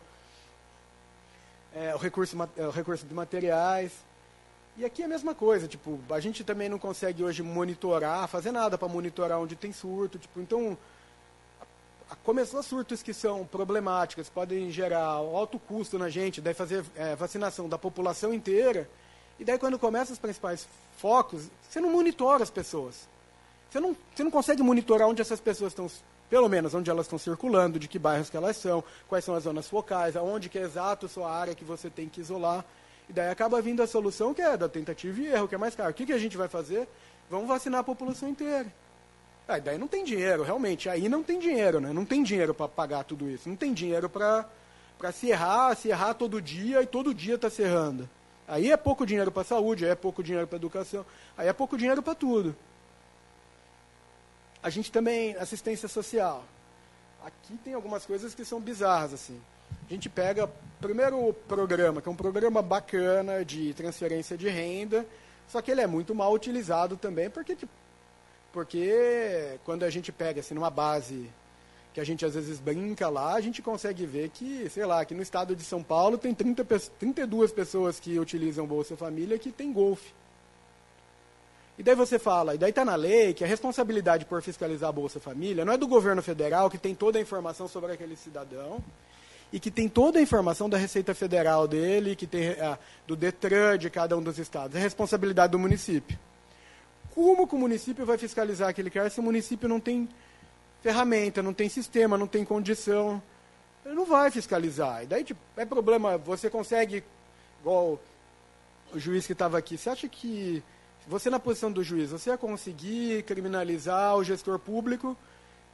é, 1.74 1.94
o, 1.94 1.98
recurso, 1.98 2.36
é, 2.56 2.66
o 2.66 2.70
recurso 2.70 3.06
de 3.06 3.14
materiais. 3.14 3.92
E 4.76 4.84
aqui 4.84 5.02
é 5.02 5.04
a 5.04 5.08
mesma 5.08 5.34
coisa, 5.34 5.66
tipo, 5.66 5.98
a 6.10 6.20
gente 6.20 6.44
também 6.44 6.68
não 6.68 6.78
consegue 6.78 7.24
hoje 7.24 7.42
monitorar, 7.42 8.28
fazer 8.28 8.52
nada 8.52 8.78
para 8.78 8.88
monitorar 8.88 9.40
onde 9.40 9.56
tem 9.56 9.72
surto, 9.72 10.18
tipo, 10.18 10.40
então 10.40 10.78
começou 12.16 12.62
surtos 12.62 13.02
que 13.02 13.12
são 13.12 13.44
problemáticos, 13.46 14.28
podem 14.28 14.70
gerar 14.70 15.04
alto 15.04 15.58
custo 15.58 15.98
na 15.98 16.08
gente, 16.08 16.40
daí 16.40 16.54
fazer 16.54 16.84
é, 16.96 17.14
vacinação 17.14 17.68
da 17.68 17.78
população 17.78 18.32
inteira, 18.32 18.88
e 19.38 19.44
daí 19.44 19.58
quando 19.58 19.78
começa 19.78 20.12
os 20.12 20.18
principais 20.18 20.66
focos, 20.96 21.48
você 21.68 21.80
não 21.80 21.90
monitora 21.90 22.42
as 22.42 22.50
pessoas. 22.50 23.08
Você 23.70 23.80
não, 23.80 23.96
você 24.14 24.24
não 24.24 24.30
consegue 24.30 24.62
monitorar 24.62 25.08
onde 25.08 25.20
essas 25.20 25.40
pessoas 25.40 25.72
estão 25.72 25.88
pelo 26.28 26.48
menos 26.48 26.74
onde 26.74 26.90
elas 26.90 27.06
estão 27.06 27.18
circulando, 27.18 27.78
de 27.78 27.88
que 27.88 27.98
bairros 27.98 28.28
que 28.28 28.36
elas 28.36 28.56
são, 28.56 28.84
quais 29.08 29.24
são 29.24 29.34
as 29.34 29.44
zonas 29.44 29.68
focais, 29.68 30.16
aonde 30.16 30.48
que 30.48 30.58
é 30.58 30.62
exato 30.62 31.06
a 31.06 31.08
sua 31.08 31.30
área 31.30 31.54
que 31.54 31.64
você 31.64 31.88
tem 31.88 32.08
que 32.08 32.20
isolar. 32.20 32.64
E 33.08 33.12
daí 33.12 33.30
acaba 33.30 33.60
vindo 33.62 33.82
a 33.82 33.86
solução 33.86 34.34
que 34.34 34.42
é 34.42 34.56
da 34.56 34.68
tentativa 34.68 35.18
e 35.20 35.26
erro, 35.28 35.48
que 35.48 35.54
é 35.54 35.58
mais 35.58 35.74
caro. 35.74 35.90
O 35.90 35.94
que, 35.94 36.04
que 36.04 36.12
a 36.12 36.18
gente 36.18 36.36
vai 36.36 36.48
fazer? 36.48 36.86
Vamos 37.30 37.48
vacinar 37.48 37.80
a 37.80 37.84
população 37.84 38.28
inteira. 38.28 38.70
Aí 39.48 39.62
daí 39.62 39.78
não 39.78 39.88
tem 39.88 40.04
dinheiro, 40.04 40.42
realmente. 40.42 40.90
Aí 40.90 41.08
não 41.08 41.22
tem 41.22 41.38
dinheiro, 41.38 41.80
né? 41.80 41.90
Não 41.90 42.04
tem 42.04 42.22
dinheiro 42.22 42.52
para 42.52 42.68
pagar 42.68 43.04
tudo 43.04 43.30
isso. 43.30 43.48
Não 43.48 43.56
tem 43.56 43.72
dinheiro 43.72 44.08
para 44.10 44.46
se 45.12 45.30
errar, 45.30 45.74
se 45.74 45.88
errar 45.88 46.12
todo 46.12 46.40
dia 46.40 46.82
e 46.82 46.86
todo 46.86 47.14
dia 47.14 47.36
está 47.36 47.48
se 47.48 47.62
errando. 47.62 48.08
Aí 48.46 48.70
é 48.70 48.76
pouco 48.76 49.06
dinheiro 49.06 49.32
para 49.32 49.42
a 49.42 49.44
saúde, 49.44 49.84
aí 49.84 49.90
é 49.90 49.94
pouco 49.94 50.22
dinheiro 50.22 50.46
para 50.46 50.56
educação, 50.56 51.04
aí 51.36 51.48
é 51.48 51.52
pouco 51.52 51.76
dinheiro 51.76 52.02
para 52.02 52.14
tudo. 52.14 52.56
A 54.62 54.70
gente 54.70 54.90
também, 54.90 55.36
assistência 55.36 55.86
social. 55.86 56.44
Aqui 57.24 57.58
tem 57.62 57.74
algumas 57.74 58.06
coisas 58.06 58.34
que 58.34 58.44
são 58.44 58.58
bizarras, 58.58 59.12
assim. 59.12 59.38
A 59.88 59.92
gente 59.92 60.08
pega, 60.08 60.50
primeiro 60.80 61.28
o 61.28 61.32
programa, 61.34 62.00
que 62.00 62.08
é 62.08 62.12
um 62.12 62.16
programa 62.16 62.62
bacana 62.62 63.44
de 63.44 63.74
transferência 63.74 64.36
de 64.36 64.48
renda, 64.48 65.06
só 65.46 65.60
que 65.60 65.70
ele 65.70 65.82
é 65.82 65.86
muito 65.86 66.14
mal 66.14 66.32
utilizado 66.32 66.96
também, 66.96 67.28
porque, 67.28 67.54
tipo, 67.54 67.72
porque 68.52 69.58
quando 69.64 69.84
a 69.84 69.90
gente 69.90 70.10
pega, 70.10 70.40
assim, 70.40 70.54
numa 70.54 70.70
base 70.70 71.28
que 71.92 72.00
a 72.00 72.04
gente 72.04 72.24
às 72.24 72.34
vezes 72.34 72.60
brinca 72.60 73.08
lá, 73.08 73.34
a 73.34 73.40
gente 73.40 73.60
consegue 73.60 74.06
ver 74.06 74.28
que, 74.30 74.68
sei 74.70 74.84
lá, 74.84 75.04
que 75.04 75.14
no 75.14 75.22
estado 75.22 75.56
de 75.56 75.64
São 75.64 75.82
Paulo 75.82 76.16
tem 76.16 76.34
30, 76.34 76.64
32 76.98 77.52
pessoas 77.52 77.98
que 77.98 78.18
utilizam 78.18 78.66
Bolsa 78.66 78.96
Família 78.96 79.38
que 79.38 79.50
tem 79.50 79.72
golfe. 79.72 80.12
E 81.78 81.82
daí 81.82 81.94
você 81.94 82.18
fala, 82.18 82.54
e 82.54 82.58
daí 82.58 82.70
está 82.70 82.84
na 82.84 82.96
lei 82.96 83.32
que 83.32 83.44
a 83.44 83.46
responsabilidade 83.46 84.24
por 84.24 84.42
fiscalizar 84.42 84.88
a 84.88 84.92
Bolsa 84.92 85.20
Família 85.20 85.64
não 85.64 85.72
é 85.72 85.76
do 85.76 85.86
governo 85.86 86.20
federal, 86.20 86.68
que 86.68 86.78
tem 86.78 86.94
toda 86.94 87.18
a 87.18 87.22
informação 87.22 87.68
sobre 87.68 87.92
aquele 87.92 88.16
cidadão, 88.16 88.82
e 89.52 89.60
que 89.60 89.70
tem 89.70 89.88
toda 89.88 90.18
a 90.18 90.22
informação 90.22 90.68
da 90.68 90.76
Receita 90.76 91.14
Federal 91.14 91.66
dele, 91.66 92.14
que 92.14 92.26
tem 92.26 92.50
ah, 92.60 92.78
do 93.06 93.16
Detran 93.16 93.78
de 93.78 93.88
cada 93.88 94.16
um 94.16 94.22
dos 94.22 94.38
estados. 94.38 94.76
É 94.76 94.80
responsabilidade 94.80 95.52
do 95.52 95.58
município. 95.58 96.18
Como 97.18 97.48
que 97.48 97.56
o 97.56 97.58
município 97.58 98.06
vai 98.06 98.16
fiscalizar 98.16 98.68
aquele 98.68 98.90
cara 98.90 99.10
se 99.10 99.18
o 99.18 99.24
município 99.24 99.68
não 99.68 99.80
tem 99.80 100.08
ferramenta, 100.80 101.42
não 101.42 101.52
tem 101.52 101.68
sistema, 101.68 102.16
não 102.16 102.28
tem 102.28 102.44
condição? 102.44 103.20
Ele 103.84 103.96
não 103.96 104.06
vai 104.06 104.30
fiscalizar. 104.30 105.02
E 105.02 105.06
daí 105.06 105.24
tipo, 105.24 105.40
é 105.56 105.64
problema, 105.64 106.16
você 106.16 106.48
consegue, 106.48 107.02
igual 107.60 107.98
o 108.94 109.00
juiz 109.00 109.26
que 109.26 109.32
estava 109.32 109.58
aqui, 109.58 109.76
você 109.76 109.90
acha 109.90 110.06
que 110.06 110.62
você 111.08 111.28
na 111.28 111.40
posição 111.40 111.72
do 111.72 111.82
juiz, 111.82 112.12
você 112.12 112.30
ia 112.30 112.38
conseguir 112.38 113.24
criminalizar 113.24 114.14
o 114.14 114.22
gestor 114.22 114.56
público 114.56 115.16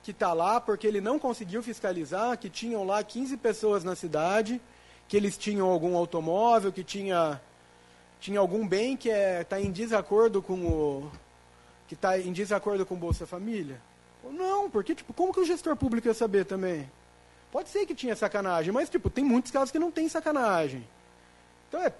que 0.02 0.12
está 0.12 0.32
lá 0.32 0.58
porque 0.58 0.86
ele 0.86 1.02
não 1.02 1.18
conseguiu 1.18 1.62
fiscalizar, 1.62 2.38
que 2.38 2.48
tinham 2.48 2.84
lá 2.84 3.04
15 3.04 3.36
pessoas 3.36 3.84
na 3.84 3.94
cidade, 3.94 4.58
que 5.06 5.14
eles 5.14 5.36
tinham 5.36 5.68
algum 5.68 5.94
automóvel, 5.94 6.72
que 6.72 6.82
tinha, 6.82 7.38
tinha 8.18 8.40
algum 8.40 8.66
bem 8.66 8.96
que 8.96 9.10
está 9.10 9.18
é, 9.20 9.44
tá 9.44 9.60
em 9.60 9.70
desacordo 9.70 10.40
com 10.40 10.54
o 10.54 11.12
que 11.94 11.98
está 11.98 12.18
em 12.18 12.32
desacordo 12.32 12.84
com 12.84 12.94
o 12.94 12.98
Bolsa 12.98 13.26
Família? 13.26 13.80
Não, 14.24 14.68
porque 14.68 14.94
tipo, 14.94 15.12
como 15.12 15.32
que 15.32 15.40
o 15.40 15.44
gestor 15.44 15.76
público 15.76 16.08
ia 16.08 16.14
saber 16.14 16.44
também? 16.44 16.90
Pode 17.52 17.68
ser 17.68 17.86
que 17.86 17.94
tinha 17.94 18.16
sacanagem, 18.16 18.72
mas 18.72 18.90
tipo, 18.90 19.08
tem 19.08 19.24
muitos 19.24 19.52
casos 19.52 19.70
que 19.70 19.78
não 19.78 19.90
tem 19.90 20.08
sacanagem. 20.08 20.84
Então 21.68 21.80
é 21.80 21.92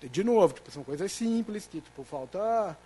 de 0.00 0.22
novo, 0.22 0.54
tipo, 0.54 0.70
são 0.70 0.84
coisas 0.84 1.10
simples 1.10 1.66
que 1.66 1.80
tipo, 1.80 2.04
falta. 2.04 2.76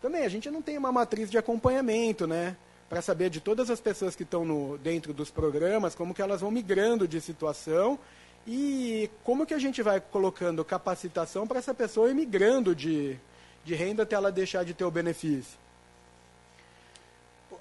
Também 0.00 0.24
a 0.24 0.28
gente 0.28 0.50
não 0.50 0.62
tem 0.62 0.78
uma 0.78 0.90
matriz 0.90 1.30
de 1.30 1.36
acompanhamento, 1.36 2.26
né? 2.26 2.56
Para 2.88 3.02
saber 3.02 3.28
de 3.28 3.40
todas 3.40 3.68
as 3.70 3.80
pessoas 3.80 4.16
que 4.16 4.22
estão 4.22 4.78
dentro 4.82 5.12
dos 5.12 5.30
programas, 5.30 5.94
como 5.94 6.14
que 6.14 6.22
elas 6.22 6.40
vão 6.40 6.50
migrando 6.50 7.06
de 7.06 7.20
situação 7.20 7.98
e 8.46 9.10
como 9.22 9.44
que 9.44 9.54
a 9.54 9.58
gente 9.58 9.82
vai 9.82 10.00
colocando 10.00 10.64
capacitação 10.64 11.46
para 11.46 11.58
essa 11.58 11.74
pessoa 11.74 12.10
ir 12.10 12.14
migrando 12.14 12.74
de, 12.74 13.18
de 13.64 13.74
renda 13.74 14.02
até 14.02 14.16
ela 14.16 14.32
deixar 14.32 14.64
de 14.64 14.72
ter 14.72 14.84
o 14.84 14.90
benefício. 14.90 15.61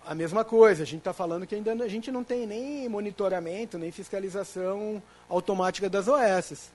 A 0.05 0.15
mesma 0.15 0.43
coisa, 0.43 0.81
a 0.81 0.85
gente 0.85 0.99
está 0.99 1.13
falando 1.13 1.45
que 1.45 1.53
ainda 1.53 1.71
a 1.71 1.87
gente 1.87 2.11
não 2.11 2.23
tem 2.23 2.47
nem 2.47 2.89
monitoramento, 2.89 3.77
nem 3.77 3.91
fiscalização 3.91 5.01
automática 5.29 5.89
das 5.89 6.07
OS. 6.07 6.71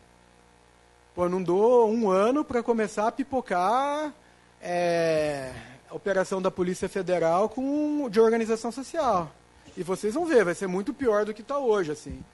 Pô, 1.15 1.29
não 1.29 1.43
dou 1.43 1.91
um 1.91 2.09
ano 2.09 2.45
para 2.45 2.63
começar 2.63 3.09
a 3.09 3.13
pipocar 3.13 4.15
é, 4.63 5.53
a 5.91 5.95
operação 5.95 6.41
da 6.41 6.51
Polícia 6.51 6.89
Federal 6.89 7.49
com, 7.49 8.09
de 8.09 8.21
organização 8.21 8.71
social. 8.71 9.33
E 9.77 9.83
vocês 9.83 10.15
vão 10.15 10.25
ver, 10.25 10.45
vai 10.45 10.55
ser 10.55 10.69
muito 10.69 10.95
pior 10.95 11.25
do 11.25 11.35
que 11.35 11.43
está 11.43 11.59
hoje, 11.59 11.91
assim. 11.91 12.25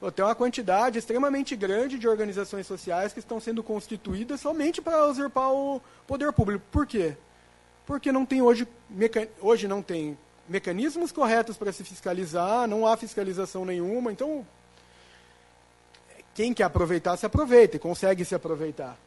Pô, 0.00 0.10
tem 0.10 0.24
uma 0.24 0.34
quantidade 0.34 0.98
extremamente 0.98 1.54
grande 1.54 1.98
de 1.98 2.08
organizações 2.08 2.66
sociais 2.66 3.12
que 3.12 3.18
estão 3.18 3.38
sendo 3.38 3.62
constituídas 3.62 4.40
somente 4.40 4.80
para 4.80 5.06
usurpar 5.06 5.52
o 5.52 5.82
poder 6.06 6.32
público. 6.32 6.64
Por 6.72 6.86
quê? 6.86 7.14
Porque 7.84 8.10
não 8.10 8.24
tem 8.24 8.40
hoje, 8.40 8.66
hoje 9.42 9.68
não 9.68 9.82
tem 9.82 10.16
mecanismos 10.50 11.12
corretos 11.12 11.56
para 11.56 11.72
se 11.72 11.84
fiscalizar, 11.84 12.66
não 12.66 12.84
há 12.84 12.96
fiscalização 12.96 13.64
nenhuma, 13.64 14.10
então 14.10 14.44
quem 16.34 16.52
quer 16.52 16.64
aproveitar, 16.64 17.16
se 17.16 17.24
aproveita 17.24 17.76
e 17.76 17.78
consegue 17.78 18.24
se 18.24 18.34
aproveitar. 18.34 18.98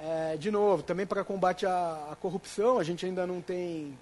É, 0.00 0.36
de 0.36 0.50
novo, 0.50 0.82
também 0.82 1.06
para 1.06 1.22
combate 1.22 1.64
à, 1.64 2.08
à, 2.10 2.16
corrupção, 2.16 2.78
a 2.78 2.82
gente 2.84 3.06
ainda 3.06 3.26
não 3.26 3.40
tem. 3.40 3.96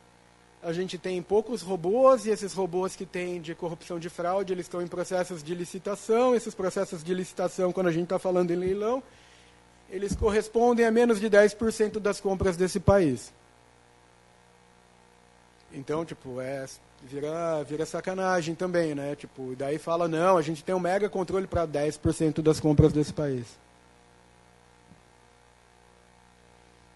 A 0.63 0.73
gente 0.73 0.97
tem 0.97 1.21
poucos 1.23 1.61
robôs 1.61 2.25
e 2.25 2.31
esses 2.31 2.55
robôs 2.55 2.97
que 2.97 3.05
têm 3.05 3.39
de 3.43 3.55
corrupção 3.55 3.99
de 3.99 4.09
fraude, 4.09 4.55
eles 4.55 4.65
estão 4.65 4.81
em 4.81 4.87
processos 4.87 5.43
de 5.43 5.55
licitação. 5.55 6.35
Esses 6.35 6.55
processos 6.55 7.05
de 7.05 7.13
licitação, 7.13 7.71
quando 7.71 7.89
a 7.89 7.93
gente 7.93 8.05
está 8.05 8.19
falando 8.19 8.51
em 8.51 8.57
leilão, 8.57 9.03
eles 9.91 10.17
correspondem 10.17 10.87
a 10.87 10.91
menos 10.91 11.21
de 11.21 11.29
10% 11.29 11.99
das 11.99 12.19
compras 12.19 12.57
desse 12.57 12.81
país. 12.81 13.31
Então, 15.75 16.05
tipo, 16.05 16.41
é 16.41 16.65
vira, 17.03 17.63
vira 17.65 17.85
sacanagem 17.85 18.55
também, 18.55 18.95
né? 18.95 19.15
Tipo, 19.17 19.55
daí 19.57 19.79
fala, 19.79 20.09
não, 20.09 20.37
a 20.37 20.43
gente 20.43 20.65
tem 20.65 20.75
um 20.75 20.81
mega 20.81 21.09
controle 21.09 21.47
para 21.47 21.67
10% 21.67 22.41
das 22.41 22.61
compras 22.61 22.93
desse 22.93 23.13
país. 23.13 23.45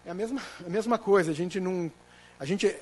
É 0.05 0.11
a 0.11 0.13
mesma, 0.13 0.41
a 0.65 0.69
mesma 0.69 0.97
coisa, 0.97 1.31
a 1.31 1.35
gente 1.35 1.59
não. 1.59 1.91
A 2.39 2.45
gente. 2.45 2.75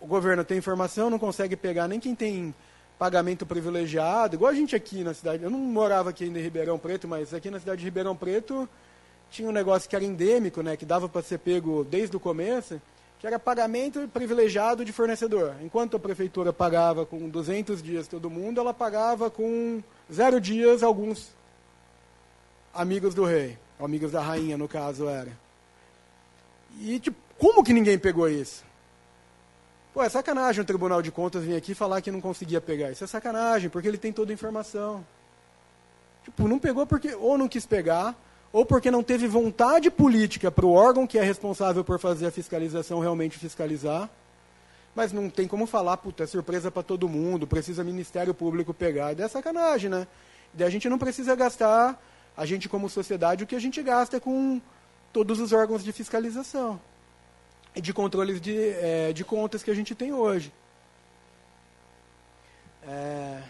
O 0.00 0.06
governo 0.06 0.44
tem 0.44 0.58
informação, 0.58 1.10
não 1.10 1.18
consegue 1.18 1.56
pegar 1.56 1.88
nem 1.88 1.98
quem 1.98 2.14
tem 2.14 2.54
pagamento 2.98 3.44
privilegiado, 3.44 4.36
igual 4.36 4.50
a 4.50 4.54
gente 4.54 4.76
aqui 4.76 5.02
na 5.02 5.12
cidade. 5.12 5.42
Eu 5.42 5.50
não 5.50 5.58
morava 5.58 6.10
aqui 6.10 6.24
em 6.24 6.32
Ribeirão 6.32 6.78
Preto, 6.78 7.08
mas 7.08 7.34
aqui 7.34 7.50
na 7.50 7.58
cidade 7.58 7.80
de 7.80 7.84
Ribeirão 7.84 8.14
Preto, 8.14 8.68
tinha 9.30 9.48
um 9.48 9.52
negócio 9.52 9.88
que 9.88 9.96
era 9.96 10.04
endêmico, 10.04 10.62
né, 10.62 10.76
que 10.76 10.84
dava 10.84 11.08
para 11.08 11.22
ser 11.22 11.38
pego 11.38 11.84
desde 11.84 12.16
o 12.16 12.20
começo, 12.20 12.80
que 13.18 13.26
era 13.26 13.38
pagamento 13.38 14.06
privilegiado 14.08 14.84
de 14.84 14.92
fornecedor. 14.92 15.56
Enquanto 15.62 15.96
a 15.96 16.00
prefeitura 16.00 16.52
pagava 16.52 17.04
com 17.04 17.28
200 17.28 17.82
dias 17.82 18.06
todo 18.06 18.30
mundo, 18.30 18.60
ela 18.60 18.72
pagava 18.72 19.30
com 19.30 19.82
zero 20.12 20.40
dias 20.40 20.82
alguns 20.82 21.30
amigos 22.72 23.14
do 23.14 23.24
rei, 23.24 23.58
amigos 23.80 24.12
da 24.12 24.20
rainha, 24.20 24.56
no 24.56 24.68
caso 24.68 25.08
era. 25.08 25.32
E 26.80 27.00
tipo, 27.00 27.16
como 27.36 27.64
que 27.64 27.72
ninguém 27.72 27.98
pegou 27.98 28.28
isso? 28.28 28.62
Pô, 29.92 30.02
é 30.02 30.08
sacanagem 30.08 30.62
o 30.62 30.64
Tribunal 30.64 31.02
de 31.02 31.10
Contas 31.10 31.42
vir 31.42 31.56
aqui 31.56 31.74
falar 31.74 32.00
que 32.00 32.10
não 32.10 32.20
conseguia 32.20 32.60
pegar. 32.60 32.92
Isso 32.92 33.02
é 33.02 33.06
sacanagem, 33.06 33.68
porque 33.68 33.88
ele 33.88 33.98
tem 33.98 34.12
toda 34.12 34.30
a 34.30 34.34
informação. 34.34 35.04
Tipo, 36.22 36.46
não 36.46 36.58
pegou 36.58 36.86
porque 36.86 37.14
ou 37.16 37.36
não 37.36 37.48
quis 37.48 37.66
pegar, 37.66 38.14
ou 38.52 38.64
porque 38.64 38.90
não 38.90 39.02
teve 39.02 39.26
vontade 39.26 39.90
política 39.90 40.50
para 40.50 40.64
o 40.64 40.72
órgão 40.72 41.06
que 41.06 41.18
é 41.18 41.22
responsável 41.22 41.84
por 41.84 41.98
fazer 41.98 42.26
a 42.26 42.30
fiscalização 42.30 43.00
realmente 43.00 43.38
fiscalizar. 43.38 44.08
Mas 44.94 45.12
não 45.12 45.28
tem 45.28 45.46
como 45.46 45.66
falar, 45.66 45.96
puta, 45.98 46.24
é 46.24 46.26
surpresa 46.26 46.70
para 46.70 46.82
todo 46.82 47.08
mundo, 47.08 47.46
precisa 47.46 47.84
Ministério 47.84 48.34
Público 48.34 48.74
pegar. 48.74 49.14
Daí 49.14 49.26
é 49.26 49.28
sacanagem, 49.28 49.90
né? 49.90 50.06
Daí 50.52 50.66
a 50.66 50.70
gente 50.70 50.88
não 50.88 50.98
precisa 50.98 51.36
gastar, 51.36 52.02
a 52.36 52.46
gente 52.46 52.68
como 52.68 52.88
sociedade, 52.88 53.44
o 53.44 53.46
que 53.46 53.54
a 53.54 53.60
gente 53.60 53.82
gasta 53.82 54.18
com 54.18 54.60
todos 55.12 55.40
os 55.40 55.52
órgãos 55.52 55.84
de 55.84 55.92
fiscalização 55.92 56.80
e 57.76 57.80
de 57.80 57.92
controles 57.92 58.40
de, 58.40 58.56
é, 58.56 59.12
de 59.12 59.24
contas 59.24 59.62
que 59.62 59.70
a 59.70 59.74
gente 59.74 59.94
tem 59.94 60.12
hoje. 60.12 60.52
É... 62.82 63.42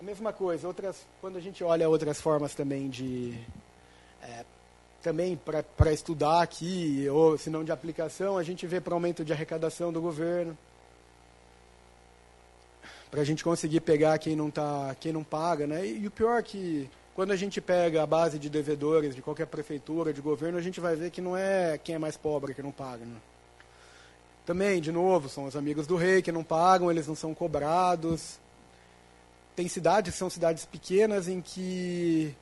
A 0.00 0.02
mesma 0.04 0.32
coisa, 0.32 0.68
outras, 0.68 1.04
quando 1.20 1.38
a 1.38 1.40
gente 1.40 1.64
olha 1.64 1.88
outras 1.88 2.20
formas 2.20 2.54
também 2.54 2.88
de. 2.88 3.36
É, 4.22 4.44
também 5.02 5.36
para 5.36 5.92
estudar 5.92 6.40
aqui, 6.40 7.08
ou 7.10 7.36
se 7.36 7.50
não 7.50 7.64
de 7.64 7.72
aplicação, 7.72 8.38
a 8.38 8.44
gente 8.44 8.64
vê 8.64 8.80
para 8.80 8.94
aumento 8.94 9.24
de 9.24 9.32
arrecadação 9.32 9.92
do 9.92 10.00
governo. 10.00 10.56
Para 13.10 13.22
a 13.22 13.24
gente 13.24 13.42
conseguir 13.42 13.80
pegar 13.80 14.18
quem 14.18 14.36
não, 14.36 14.52
tá, 14.52 14.94
quem 15.00 15.12
não 15.12 15.24
paga. 15.24 15.66
Né? 15.66 15.84
E, 15.84 16.02
e 16.02 16.06
o 16.06 16.10
pior 16.12 16.38
é 16.38 16.42
que 16.42 16.88
quando 17.16 17.32
a 17.32 17.36
gente 17.36 17.60
pega 17.60 18.00
a 18.00 18.06
base 18.06 18.38
de 18.38 18.48
devedores 18.48 19.16
de 19.16 19.22
qualquer 19.22 19.46
prefeitura, 19.48 20.12
de 20.12 20.20
governo, 20.20 20.58
a 20.58 20.62
gente 20.62 20.78
vai 20.78 20.94
ver 20.94 21.10
que 21.10 21.20
não 21.20 21.36
é 21.36 21.76
quem 21.76 21.96
é 21.96 21.98
mais 21.98 22.16
pobre 22.16 22.54
que 22.54 22.62
não 22.62 22.70
paga. 22.70 23.04
Né? 23.04 23.16
Também, 24.46 24.80
de 24.80 24.92
novo, 24.92 25.28
são 25.28 25.46
os 25.46 25.56
amigos 25.56 25.88
do 25.88 25.96
rei 25.96 26.22
que 26.22 26.30
não 26.30 26.44
pagam, 26.44 26.88
eles 26.88 27.08
não 27.08 27.16
são 27.16 27.34
cobrados 27.34 28.38
tem 29.58 29.66
cidades 29.66 30.12
que 30.12 30.18
são 30.18 30.30
cidades 30.30 30.64
pequenas 30.64 31.26
em 31.26 31.40
que 31.40 32.32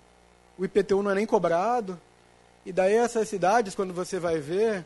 o 0.59 0.67
IPTU 0.67 1.03
não 1.03 1.13
é 1.13 1.15
nem 1.15 1.25
cobrado. 1.25 1.99
E 2.67 2.71
daí 2.71 2.93
essas 2.93 3.27
cidades, 3.27 3.75
quando 3.75 3.95
você 3.95 4.19
vai 4.19 4.39
ver, 4.39 4.85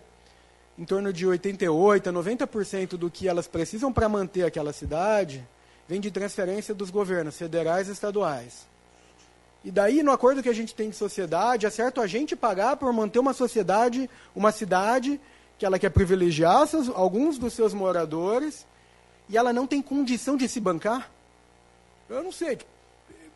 em 0.78 0.84
torno 0.84 1.12
de 1.12 1.26
88% 1.26 2.06
a 2.06 2.12
90% 2.12 2.90
do 2.90 3.10
que 3.10 3.26
elas 3.26 3.48
precisam 3.48 3.92
para 3.92 4.08
manter 4.08 4.44
aquela 4.44 4.72
cidade 4.72 5.44
vem 5.88 6.00
de 6.00 6.08
transferência 6.08 6.72
dos 6.72 6.88
governos 6.88 7.36
federais 7.36 7.88
e 7.88 7.92
estaduais. 7.92 8.64
E 9.64 9.72
daí, 9.72 10.00
no 10.00 10.12
acordo 10.12 10.40
que 10.40 10.48
a 10.48 10.54
gente 10.54 10.72
tem 10.72 10.88
de 10.88 10.94
sociedade, 10.94 11.66
é 11.66 11.70
certo 11.70 12.00
a 12.00 12.06
gente 12.06 12.36
pagar 12.36 12.76
por 12.76 12.92
manter 12.92 13.18
uma 13.18 13.32
sociedade, 13.32 14.08
uma 14.36 14.52
cidade 14.52 15.20
que 15.58 15.66
ela 15.66 15.80
quer 15.80 15.90
privilegiar 15.90 16.64
seus, 16.68 16.88
alguns 16.90 17.38
dos 17.38 17.54
seus 17.54 17.74
moradores 17.74 18.64
e 19.28 19.36
ela 19.36 19.52
não 19.52 19.66
tem 19.66 19.82
condição 19.82 20.36
de 20.36 20.48
se 20.48 20.60
bancar? 20.60 21.10
Eu 22.10 22.24
não 22.24 22.32
sei. 22.32 22.58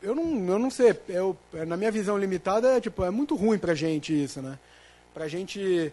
Eu 0.03 0.15
não, 0.15 0.49
eu 0.49 0.59
não 0.59 0.71
sei. 0.71 0.99
Eu, 1.09 1.37
na 1.67 1.77
minha 1.77 1.93
visão 1.93 2.19
limitada, 2.19 2.77
é, 2.77 2.81
tipo, 2.81 3.05
é 3.05 3.11
muito 3.11 3.37
ruim 3.37 3.57
pra 3.57 3.75
gente 3.75 4.25
isso, 4.25 4.43
né? 4.43 4.59
Pra 5.15 5.29
gente. 5.29 5.93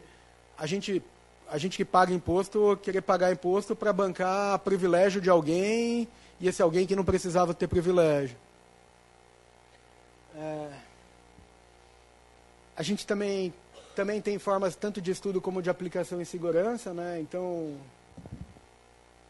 A 0.57 0.65
gente. 0.65 1.01
A 1.47 1.57
gente 1.57 1.77
que 1.77 1.85
paga 1.85 2.13
imposto, 2.13 2.79
querer 2.81 3.01
pagar 3.01 3.31
imposto 3.31 3.75
para 3.75 3.91
bancar 3.91 4.57
privilégio 4.59 5.19
de 5.19 5.29
alguém 5.29 6.07
e 6.39 6.47
esse 6.47 6.61
alguém 6.61 6.87
que 6.87 6.95
não 6.95 7.03
precisava 7.03 7.53
ter 7.53 7.67
privilégio. 7.67 8.37
É, 10.33 10.71
a 12.75 12.81
gente 12.81 13.05
também, 13.05 13.53
também 13.95 14.21
tem 14.21 14.39
formas 14.39 14.77
tanto 14.77 15.01
de 15.01 15.11
estudo 15.11 15.41
como 15.41 15.61
de 15.61 15.69
aplicação 15.69 16.21
em 16.21 16.25
segurança, 16.25 16.93
né? 16.93 17.19
Então, 17.19 17.75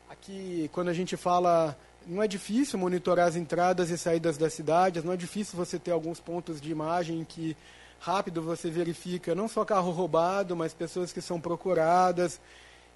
aqui, 0.07 0.69
quando 0.71 0.89
a 0.89 0.93
gente 0.93 1.17
fala 1.17 1.75
não 2.07 2.21
é 2.21 2.27
difícil 2.27 2.79
monitorar 2.79 3.27
as 3.27 3.35
entradas 3.35 3.89
e 3.89 3.97
saídas 3.97 4.37
das 4.37 4.53
cidades, 4.53 5.03
não 5.03 5.13
é 5.13 5.17
difícil 5.17 5.57
você 5.57 5.77
ter 5.77 5.91
alguns 5.91 6.19
pontos 6.19 6.59
de 6.59 6.71
imagem 6.71 7.23
que 7.23 7.55
rápido 7.99 8.41
você 8.41 8.69
verifica 8.69 9.35
não 9.35 9.47
só 9.47 9.63
carro 9.63 9.91
roubado, 9.91 10.55
mas 10.55 10.73
pessoas 10.73 11.13
que 11.13 11.21
são 11.21 11.39
procuradas. 11.39 12.39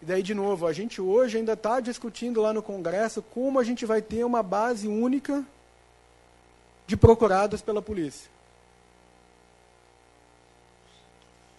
E 0.02 0.06
daí, 0.06 0.24
de 0.24 0.34
novo, 0.34 0.68
a 0.68 0.74
gente 0.74 1.00
hoje 1.00 1.38
ainda 1.38 1.54
está 1.54 1.80
discutindo 1.80 2.42
lá 2.42 2.52
no 2.52 2.64
Congresso 2.64 3.22
como 3.22 3.60
a 3.60 3.64
gente 3.64 3.86
vai 3.86 4.02
ter 4.02 4.24
uma 4.24 4.42
base 4.42 4.88
única 4.88 5.46
de 6.88 6.98
procurados 6.98 7.62
pela 7.62 7.82
polícia. 7.82 8.30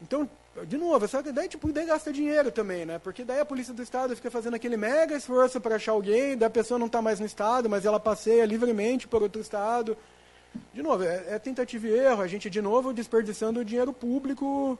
Então, 0.02 0.28
de 0.64 0.78
novo, 0.78 1.06
só 1.06 1.22
que 1.22 1.32
daí, 1.32 1.48
tipo, 1.48 1.70
daí 1.72 1.84
gasta 1.84 2.12
dinheiro 2.12 2.50
também, 2.50 2.86
né? 2.86 2.98
Porque 2.98 3.24
daí 3.24 3.40
a 3.40 3.44
polícia 3.44 3.74
do 3.74 3.82
estado 3.82 4.16
fica 4.16 4.30
fazendo 4.30 4.54
aquele 4.54 4.76
mega 4.76 5.14
esforço 5.16 5.60
para 5.60 5.76
achar 5.76 5.92
alguém, 5.92 6.36
da 6.36 6.48
pessoa 6.48 6.78
não 6.78 6.86
está 6.86 7.02
mais 7.02 7.20
no 7.20 7.26
estado, 7.26 7.68
mas 7.68 7.84
ela 7.84 8.00
passeia 8.00 8.44
livremente 8.46 9.06
por 9.06 9.22
outro 9.22 9.40
estado. 9.40 9.96
De 10.72 10.82
novo, 10.82 11.04
é, 11.04 11.34
é, 11.34 11.38
tentativa 11.38 11.86
e 11.86 11.92
erro, 11.92 12.22
a 12.22 12.26
gente 12.26 12.48
de 12.48 12.62
novo 12.62 12.92
desperdiçando 12.92 13.64
dinheiro 13.64 13.92
público 13.92 14.78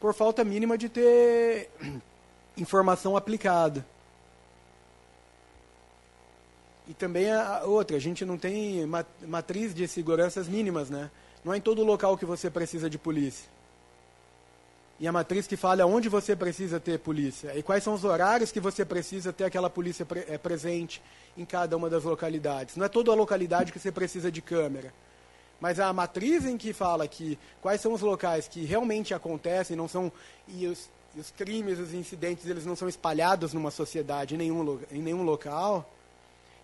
por 0.00 0.14
falta 0.14 0.42
mínima 0.44 0.78
de 0.78 0.88
ter 0.88 1.68
informação 2.56 3.16
aplicada. 3.16 3.84
E 6.88 6.94
também 6.94 7.30
a 7.30 7.62
outra, 7.64 7.96
a 7.96 8.00
gente 8.00 8.24
não 8.24 8.38
tem 8.38 8.86
matriz 9.26 9.74
de 9.74 9.86
seguranças 9.86 10.48
mínimas, 10.48 10.88
né? 10.88 11.10
Não 11.44 11.52
é 11.52 11.58
em 11.58 11.60
todo 11.60 11.84
local 11.84 12.16
que 12.16 12.24
você 12.24 12.48
precisa 12.50 12.88
de 12.88 12.98
polícia 12.98 13.51
e 15.02 15.08
a 15.08 15.10
matriz 15.10 15.48
que 15.48 15.56
fala 15.56 15.84
onde 15.84 16.08
você 16.08 16.36
precisa 16.36 16.78
ter 16.78 16.96
polícia 17.00 17.58
e 17.58 17.62
quais 17.62 17.82
são 17.82 17.92
os 17.92 18.04
horários 18.04 18.52
que 18.52 18.60
você 18.60 18.84
precisa 18.84 19.32
ter 19.32 19.42
aquela 19.42 19.68
polícia 19.68 20.06
pre 20.06 20.24
é, 20.28 20.38
presente 20.38 21.02
em 21.36 21.44
cada 21.44 21.76
uma 21.76 21.90
das 21.90 22.04
localidades. 22.04 22.76
Não 22.76 22.86
é 22.86 22.88
toda 22.88 23.10
a 23.10 23.14
localidade 23.16 23.72
que 23.72 23.80
você 23.80 23.90
precisa 23.90 24.30
de 24.30 24.40
câmera, 24.40 24.94
mas 25.60 25.80
a 25.80 25.92
matriz 25.92 26.46
em 26.46 26.56
que 26.56 26.72
fala 26.72 27.08
que 27.08 27.36
quais 27.60 27.80
são 27.80 27.92
os 27.92 28.00
locais 28.00 28.46
que 28.46 28.64
realmente 28.64 29.12
acontecem, 29.12 29.76
não 29.76 29.88
são 29.88 30.12
e 30.46 30.68
os, 30.68 30.88
e 31.16 31.20
os 31.20 31.32
crimes, 31.32 31.80
os 31.80 31.92
incidentes, 31.92 32.46
eles 32.46 32.64
não 32.64 32.76
são 32.76 32.88
espalhados 32.88 33.52
numa 33.52 33.72
sociedade 33.72 34.36
em 34.36 34.38
nenhum, 34.38 34.78
em 34.92 35.02
nenhum 35.02 35.24
local. 35.24 35.92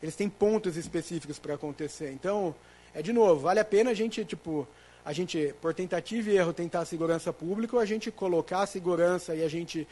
Eles 0.00 0.14
têm 0.14 0.28
pontos 0.28 0.76
específicos 0.76 1.40
para 1.40 1.54
acontecer. 1.54 2.12
Então, 2.12 2.54
é 2.94 3.02
de 3.02 3.12
novo, 3.12 3.40
vale 3.40 3.58
a 3.58 3.64
pena 3.64 3.90
a 3.90 3.94
gente 3.94 4.24
tipo 4.24 4.64
a 5.04 5.12
gente, 5.12 5.54
por 5.60 5.72
tentativa 5.72 6.30
e 6.30 6.36
erro, 6.36 6.52
tentar 6.52 6.80
a 6.80 6.84
segurança 6.84 7.32
pública, 7.32 7.76
ou 7.76 7.82
a 7.82 7.86
gente 7.86 8.10
colocar 8.10 8.62
a 8.62 8.66
segurança 8.66 9.34
e 9.34 9.42
a 9.42 9.48
gente, 9.48 9.86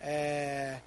é, 0.00 0.78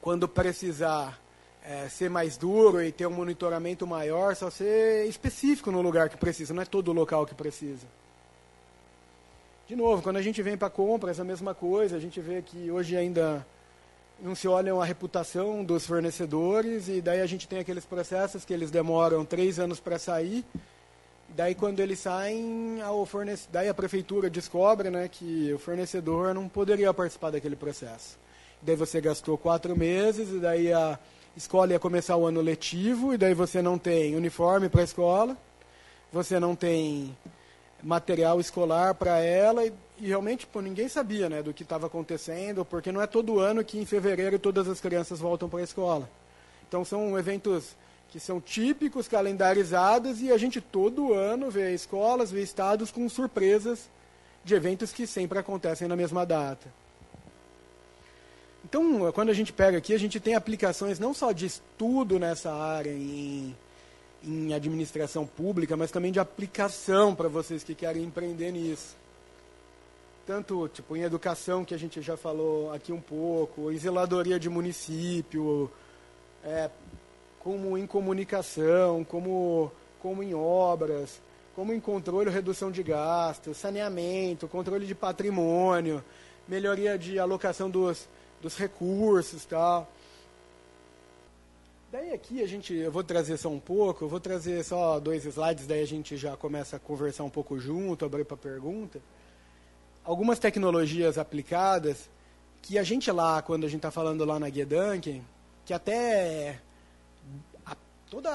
quando 0.00 0.28
precisar, 0.28 1.20
é, 1.64 1.88
ser 1.88 2.10
mais 2.10 2.36
duro 2.36 2.82
e 2.82 2.90
ter 2.90 3.06
um 3.06 3.10
monitoramento 3.10 3.86
maior, 3.86 4.34
só 4.34 4.50
ser 4.50 5.06
específico 5.06 5.70
no 5.70 5.80
lugar 5.82 6.08
que 6.08 6.16
precisa, 6.16 6.52
não 6.54 6.62
é 6.62 6.66
todo 6.66 6.92
local 6.92 7.26
que 7.26 7.34
precisa. 7.34 7.86
De 9.68 9.76
novo, 9.76 10.02
quando 10.02 10.16
a 10.16 10.22
gente 10.22 10.42
vem 10.42 10.56
para 10.56 10.68
compras, 10.68 11.20
a 11.20 11.24
mesma 11.24 11.54
coisa, 11.54 11.96
a 11.96 12.00
gente 12.00 12.20
vê 12.20 12.42
que 12.42 12.70
hoje 12.70 12.96
ainda 12.96 13.46
não 14.20 14.34
se 14.34 14.46
olha 14.46 14.74
a 14.74 14.84
reputação 14.84 15.64
dos 15.64 15.86
fornecedores 15.86 16.88
e 16.88 17.00
daí 17.00 17.20
a 17.20 17.26
gente 17.26 17.48
tem 17.48 17.58
aqueles 17.58 17.84
processos 17.84 18.44
que 18.44 18.52
eles 18.52 18.70
demoram 18.70 19.24
três 19.24 19.58
anos 19.58 19.80
para 19.80 19.98
sair 19.98 20.44
Daí 21.34 21.54
quando 21.54 21.80
eles 21.80 21.98
saem, 21.98 22.80
a 22.82 23.06
fornece... 23.06 23.48
daí 23.50 23.68
a 23.68 23.74
prefeitura 23.74 24.28
descobre 24.28 24.90
né, 24.90 25.08
que 25.08 25.50
o 25.52 25.58
fornecedor 25.58 26.34
não 26.34 26.46
poderia 26.46 26.92
participar 26.92 27.30
daquele 27.30 27.56
processo. 27.56 28.18
Daí 28.60 28.76
você 28.76 29.00
gastou 29.00 29.38
quatro 29.38 29.74
meses, 29.74 30.28
e 30.30 30.38
daí 30.38 30.72
a 30.72 30.98
escola 31.34 31.72
ia 31.72 31.78
começar 31.78 32.16
o 32.16 32.26
ano 32.26 32.42
letivo, 32.42 33.14
e 33.14 33.18
daí 33.18 33.32
você 33.32 33.62
não 33.62 33.78
tem 33.78 34.14
uniforme 34.14 34.68
para 34.68 34.82
a 34.82 34.84
escola, 34.84 35.36
você 36.12 36.38
não 36.38 36.54
tem 36.54 37.16
material 37.82 38.38
escolar 38.38 38.94
para 38.94 39.18
ela, 39.18 39.64
e, 39.64 39.72
e 39.98 40.08
realmente 40.08 40.46
pô, 40.46 40.60
ninguém 40.60 40.86
sabia 40.86 41.30
né, 41.30 41.42
do 41.42 41.54
que 41.54 41.62
estava 41.62 41.86
acontecendo, 41.86 42.62
porque 42.62 42.92
não 42.92 43.00
é 43.00 43.06
todo 43.06 43.40
ano 43.40 43.64
que 43.64 43.78
em 43.78 43.86
fevereiro 43.86 44.38
todas 44.38 44.68
as 44.68 44.80
crianças 44.80 45.18
voltam 45.18 45.48
para 45.48 45.60
a 45.60 45.64
escola. 45.64 46.08
Então 46.68 46.84
são 46.84 47.18
eventos 47.18 47.74
que 48.12 48.20
são 48.20 48.38
típicos, 48.42 49.08
calendarizados, 49.08 50.20
e 50.20 50.30
a 50.30 50.36
gente 50.36 50.60
todo 50.60 51.14
ano 51.14 51.50
vê 51.50 51.72
escolas, 51.72 52.30
vê 52.30 52.42
estados 52.42 52.90
com 52.90 53.08
surpresas 53.08 53.88
de 54.44 54.54
eventos 54.54 54.92
que 54.92 55.06
sempre 55.06 55.38
acontecem 55.38 55.88
na 55.88 55.96
mesma 55.96 56.26
data. 56.26 56.68
Então, 58.62 59.10
quando 59.12 59.30
a 59.30 59.32
gente 59.32 59.50
pega 59.50 59.78
aqui, 59.78 59.94
a 59.94 59.98
gente 59.98 60.20
tem 60.20 60.34
aplicações 60.34 60.98
não 60.98 61.14
só 61.14 61.32
de 61.32 61.46
estudo 61.46 62.18
nessa 62.18 62.52
área, 62.52 62.90
em, 62.90 63.56
em 64.22 64.52
administração 64.52 65.26
pública, 65.26 65.74
mas 65.74 65.90
também 65.90 66.12
de 66.12 66.20
aplicação 66.20 67.14
para 67.14 67.28
vocês 67.28 67.64
que 67.64 67.74
querem 67.74 68.04
empreender 68.04 68.52
nisso. 68.52 68.94
Tanto 70.26 70.68
tipo, 70.68 70.94
em 70.94 71.00
educação, 71.00 71.64
que 71.64 71.74
a 71.74 71.78
gente 71.78 72.02
já 72.02 72.16
falou 72.16 72.72
aqui 72.74 72.92
um 72.92 73.00
pouco, 73.00 73.72
em 73.72 73.78
zeladoria 73.78 74.38
de 74.38 74.50
município, 74.50 75.70
é, 76.44 76.68
como 77.42 77.76
em 77.76 77.86
comunicação, 77.88 79.02
como, 79.02 79.72
como 80.00 80.22
em 80.22 80.32
obras, 80.32 81.20
como 81.56 81.72
em 81.72 81.80
controle 81.80 82.30
e 82.30 82.32
redução 82.32 82.70
de 82.70 82.84
gastos, 82.84 83.56
saneamento, 83.56 84.46
controle 84.46 84.86
de 84.86 84.94
patrimônio, 84.94 86.04
melhoria 86.46 86.96
de 86.96 87.18
alocação 87.18 87.68
dos, 87.68 88.08
dos 88.40 88.56
recursos 88.56 89.44
tal. 89.44 89.90
Daí 91.90 92.12
aqui 92.12 92.40
a 92.40 92.46
gente, 92.46 92.72
eu 92.72 92.92
vou 92.92 93.02
trazer 93.02 93.36
só 93.36 93.48
um 93.48 93.58
pouco, 93.58 94.04
eu 94.04 94.08
vou 94.08 94.20
trazer 94.20 94.64
só 94.64 95.00
dois 95.00 95.26
slides, 95.26 95.66
daí 95.66 95.82
a 95.82 95.86
gente 95.86 96.16
já 96.16 96.36
começa 96.36 96.76
a 96.76 96.78
conversar 96.78 97.24
um 97.24 97.30
pouco 97.30 97.58
junto, 97.58 98.04
abrir 98.04 98.24
para 98.24 98.36
pergunta. 98.36 99.00
Algumas 100.04 100.38
tecnologias 100.38 101.18
aplicadas 101.18 102.08
que 102.62 102.78
a 102.78 102.84
gente 102.84 103.10
lá, 103.10 103.42
quando 103.42 103.64
a 103.64 103.68
gente 103.68 103.78
está 103.78 103.90
falando 103.90 104.24
lá 104.24 104.38
na 104.38 104.48
Duncan, 104.48 105.20
que 105.66 105.74
até 105.74 106.60
todo 108.12 108.28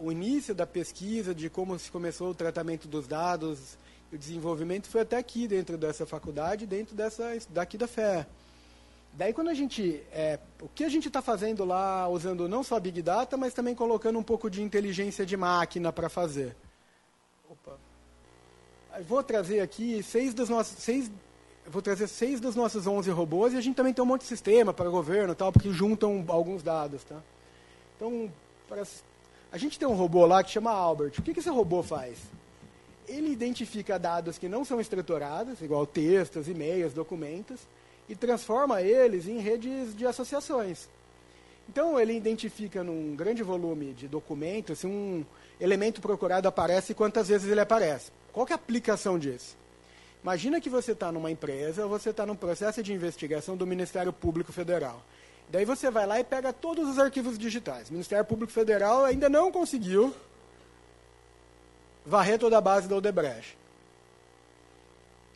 o 0.00 0.10
início 0.10 0.52
da 0.52 0.66
pesquisa 0.66 1.32
de 1.32 1.48
como 1.48 1.78
se 1.78 1.88
começou 1.92 2.30
o 2.30 2.34
tratamento 2.34 2.88
dos 2.88 3.06
dados, 3.06 3.78
o 4.12 4.18
desenvolvimento 4.18 4.88
foi 4.88 5.02
até 5.02 5.16
aqui 5.16 5.46
dentro 5.46 5.78
dessa 5.78 6.04
faculdade, 6.04 6.66
dentro 6.66 6.96
dessa 6.96 7.38
daqui 7.50 7.78
da 7.78 7.86
FE. 7.86 8.26
Daí 9.12 9.32
quando 9.32 9.48
a 9.48 9.54
gente, 9.54 10.02
é, 10.10 10.40
o 10.60 10.68
que 10.68 10.82
a 10.82 10.88
gente 10.88 11.06
está 11.06 11.22
fazendo 11.22 11.64
lá, 11.64 12.08
usando 12.08 12.48
não 12.48 12.64
só 12.64 12.80
Big 12.80 13.00
Data, 13.00 13.36
mas 13.36 13.54
também 13.54 13.76
colocando 13.76 14.18
um 14.18 14.24
pouco 14.24 14.50
de 14.50 14.60
inteligência 14.60 15.24
de 15.24 15.36
máquina 15.36 15.92
para 15.92 16.08
fazer. 16.08 16.56
Opa. 17.48 17.78
vou 19.06 19.22
trazer 19.22 19.60
aqui 19.60 20.02
seis 20.02 20.34
dos 20.34 20.48
nossos, 20.48 20.82
seis, 20.82 21.08
vou 21.64 21.80
trazer 21.80 22.08
seis 22.08 22.40
dos 22.40 22.56
nossos 22.56 22.88
11 22.88 23.08
robôs 23.12 23.52
e 23.52 23.56
a 23.56 23.60
gente 23.60 23.76
também 23.76 23.94
tem 23.94 24.02
um 24.02 24.08
monte 24.08 24.22
de 24.22 24.26
sistema 24.26 24.74
para 24.74 24.90
governo 24.90 25.32
tal, 25.32 25.52
porque 25.52 25.72
juntam 25.72 26.24
alguns 26.26 26.60
dados, 26.60 27.04
tá? 27.04 27.22
Então, 27.94 28.30
para, 28.68 28.82
a 29.52 29.58
gente 29.58 29.78
tem 29.78 29.86
um 29.86 29.94
robô 29.94 30.26
lá 30.26 30.42
que 30.42 30.50
chama 30.50 30.70
Albert. 30.70 31.12
O 31.18 31.22
que, 31.22 31.32
que 31.32 31.40
esse 31.40 31.48
robô 31.48 31.82
faz? 31.82 32.18
Ele 33.08 33.30
identifica 33.30 33.98
dados 33.98 34.38
que 34.38 34.48
não 34.48 34.64
são 34.64 34.80
estruturados, 34.80 35.60
igual 35.60 35.86
textos, 35.86 36.48
e-mails, 36.48 36.92
documentos, 36.92 37.60
e 38.08 38.14
transforma 38.14 38.82
eles 38.82 39.26
em 39.26 39.38
redes 39.38 39.96
de 39.96 40.06
associações. 40.06 40.88
Então, 41.68 41.98
ele 41.98 42.16
identifica 42.16 42.84
num 42.84 43.16
grande 43.16 43.42
volume 43.42 43.92
de 43.92 44.06
documentos 44.06 44.80
se 44.80 44.86
um 44.86 45.24
elemento 45.60 46.00
procurado 46.00 46.46
aparece 46.46 46.92
e 46.92 46.94
quantas 46.94 47.28
vezes 47.28 47.50
ele 47.50 47.60
aparece. 47.60 48.12
Qual 48.32 48.46
é 48.48 48.52
a 48.52 48.56
aplicação 48.56 49.18
disso? 49.18 49.56
Imagina 50.22 50.60
que 50.60 50.68
você 50.68 50.92
está 50.92 51.10
numa 51.10 51.30
empresa, 51.30 51.84
ou 51.84 51.88
você 51.88 52.10
está 52.10 52.26
num 52.26 52.36
processo 52.36 52.82
de 52.82 52.92
investigação 52.92 53.56
do 53.56 53.66
Ministério 53.66 54.12
Público 54.12 54.52
Federal. 54.52 55.02
Daí 55.48 55.64
você 55.64 55.90
vai 55.90 56.06
lá 56.06 56.18
e 56.18 56.24
pega 56.24 56.52
todos 56.52 56.88
os 56.88 56.98
arquivos 56.98 57.38
digitais. 57.38 57.88
O 57.88 57.92
Ministério 57.92 58.24
Público 58.24 58.52
Federal 58.52 59.04
ainda 59.04 59.28
não 59.28 59.52
conseguiu 59.52 60.14
varrer 62.04 62.38
toda 62.38 62.58
a 62.58 62.60
base 62.60 62.88
da 62.88 62.96
Odebrecht. 62.96 63.56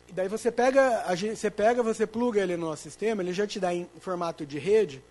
E 0.09 0.13
daí 0.13 0.27
você 0.27 0.51
pega, 0.51 1.05
você 1.35 1.49
pega, 1.49 1.81
você 1.81 2.05
pluga 2.05 2.41
ele 2.41 2.57
no 2.57 2.67
nosso 2.67 2.83
sistema, 2.83 3.21
ele 3.21 3.31
já 3.31 3.47
te 3.47 3.59
dá 3.59 3.73
em 3.73 3.89
formato 3.99 4.45
de 4.45 4.59
rede 4.59 5.01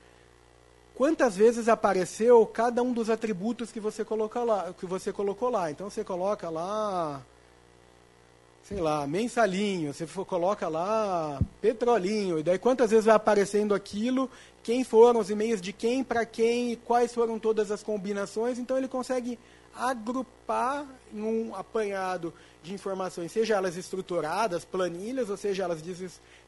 quantas 1.00 1.34
vezes 1.34 1.66
apareceu 1.66 2.44
cada 2.44 2.82
um 2.82 2.92
dos 2.92 3.08
atributos 3.08 3.72
que 3.72 3.80
você 3.80 4.04
colocou 4.04 4.44
lá, 4.44 4.74
que 4.78 4.84
você 4.84 5.10
colocou 5.10 5.48
lá. 5.48 5.70
Então 5.70 5.88
você 5.88 6.04
coloca 6.04 6.50
lá, 6.50 7.22
sei 8.70 8.80
lá, 8.80 9.04
mensalinho, 9.04 9.92
você 9.92 10.06
coloca 10.24 10.68
lá 10.68 11.40
petrolinho, 11.60 12.38
e 12.38 12.42
daí 12.44 12.56
quantas 12.56 12.92
vezes 12.92 13.06
vai 13.06 13.16
aparecendo 13.16 13.74
aquilo, 13.74 14.30
quem 14.62 14.84
foram 14.84 15.18
os 15.18 15.28
e-mails 15.28 15.60
de 15.60 15.72
quem 15.72 16.04
para 16.04 16.24
quem, 16.24 16.76
quais 16.76 17.12
foram 17.12 17.36
todas 17.36 17.72
as 17.72 17.82
combinações, 17.82 18.60
então 18.60 18.78
ele 18.78 18.86
consegue 18.86 19.40
agrupar 19.74 20.86
em 21.12 21.20
um 21.20 21.52
apanhado 21.52 22.32
de 22.62 22.72
informações, 22.72 23.32
seja 23.32 23.56
elas 23.56 23.76
estruturadas, 23.76 24.64
planilhas, 24.64 25.30
ou 25.30 25.36
seja 25.36 25.64
elas 25.64 25.82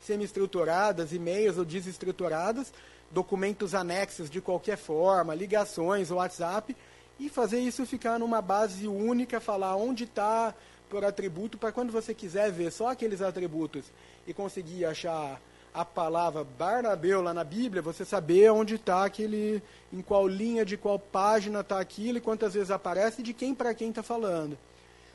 semi-estruturadas, 0.00 1.12
e-mails 1.12 1.58
ou 1.58 1.64
desestruturadas, 1.64 2.72
documentos 3.10 3.74
anexos 3.74 4.30
de 4.30 4.40
qualquer 4.40 4.76
forma, 4.78 5.34
ligações, 5.34 6.12
WhatsApp, 6.12 6.76
e 7.18 7.28
fazer 7.28 7.58
isso 7.58 7.84
ficar 7.84 8.16
numa 8.18 8.40
base 8.40 8.86
única, 8.86 9.40
falar 9.40 9.74
onde 9.74 10.04
está 10.04 10.54
por 10.92 11.06
atributo, 11.06 11.56
para 11.56 11.72
quando 11.72 11.90
você 11.90 12.12
quiser 12.12 12.52
ver 12.52 12.70
só 12.70 12.88
aqueles 12.88 13.22
atributos 13.22 13.86
e 14.26 14.34
conseguir 14.34 14.84
achar 14.84 15.40
a 15.72 15.86
palavra 15.86 16.44
Barnabeu 16.44 17.22
lá 17.22 17.32
na 17.32 17.42
Bíblia, 17.42 17.80
você 17.80 18.04
saber 18.04 18.52
onde 18.52 18.74
está 18.74 19.06
aquele, 19.06 19.62
em 19.90 20.02
qual 20.02 20.28
linha, 20.28 20.66
de 20.66 20.76
qual 20.76 20.98
página 20.98 21.60
está 21.60 21.80
aquilo 21.80 22.18
e 22.18 22.20
quantas 22.20 22.52
vezes 22.52 22.70
aparece 22.70 23.22
e 23.22 23.24
de 23.24 23.32
quem 23.32 23.54
para 23.54 23.72
quem 23.72 23.88
está 23.88 24.02
falando. 24.02 24.58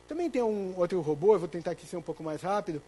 Também 0.07 0.31
tem 0.31 0.41
um 0.41 0.73
outro 0.75 0.99
robô, 0.99 1.35
eu 1.35 1.39
vou 1.39 1.47
tentar 1.47 1.71
aqui 1.71 1.85
ser 1.85 1.97
um 1.97 2.01
pouco 2.01 2.23
mais 2.23 2.41
rápido, 2.41 2.81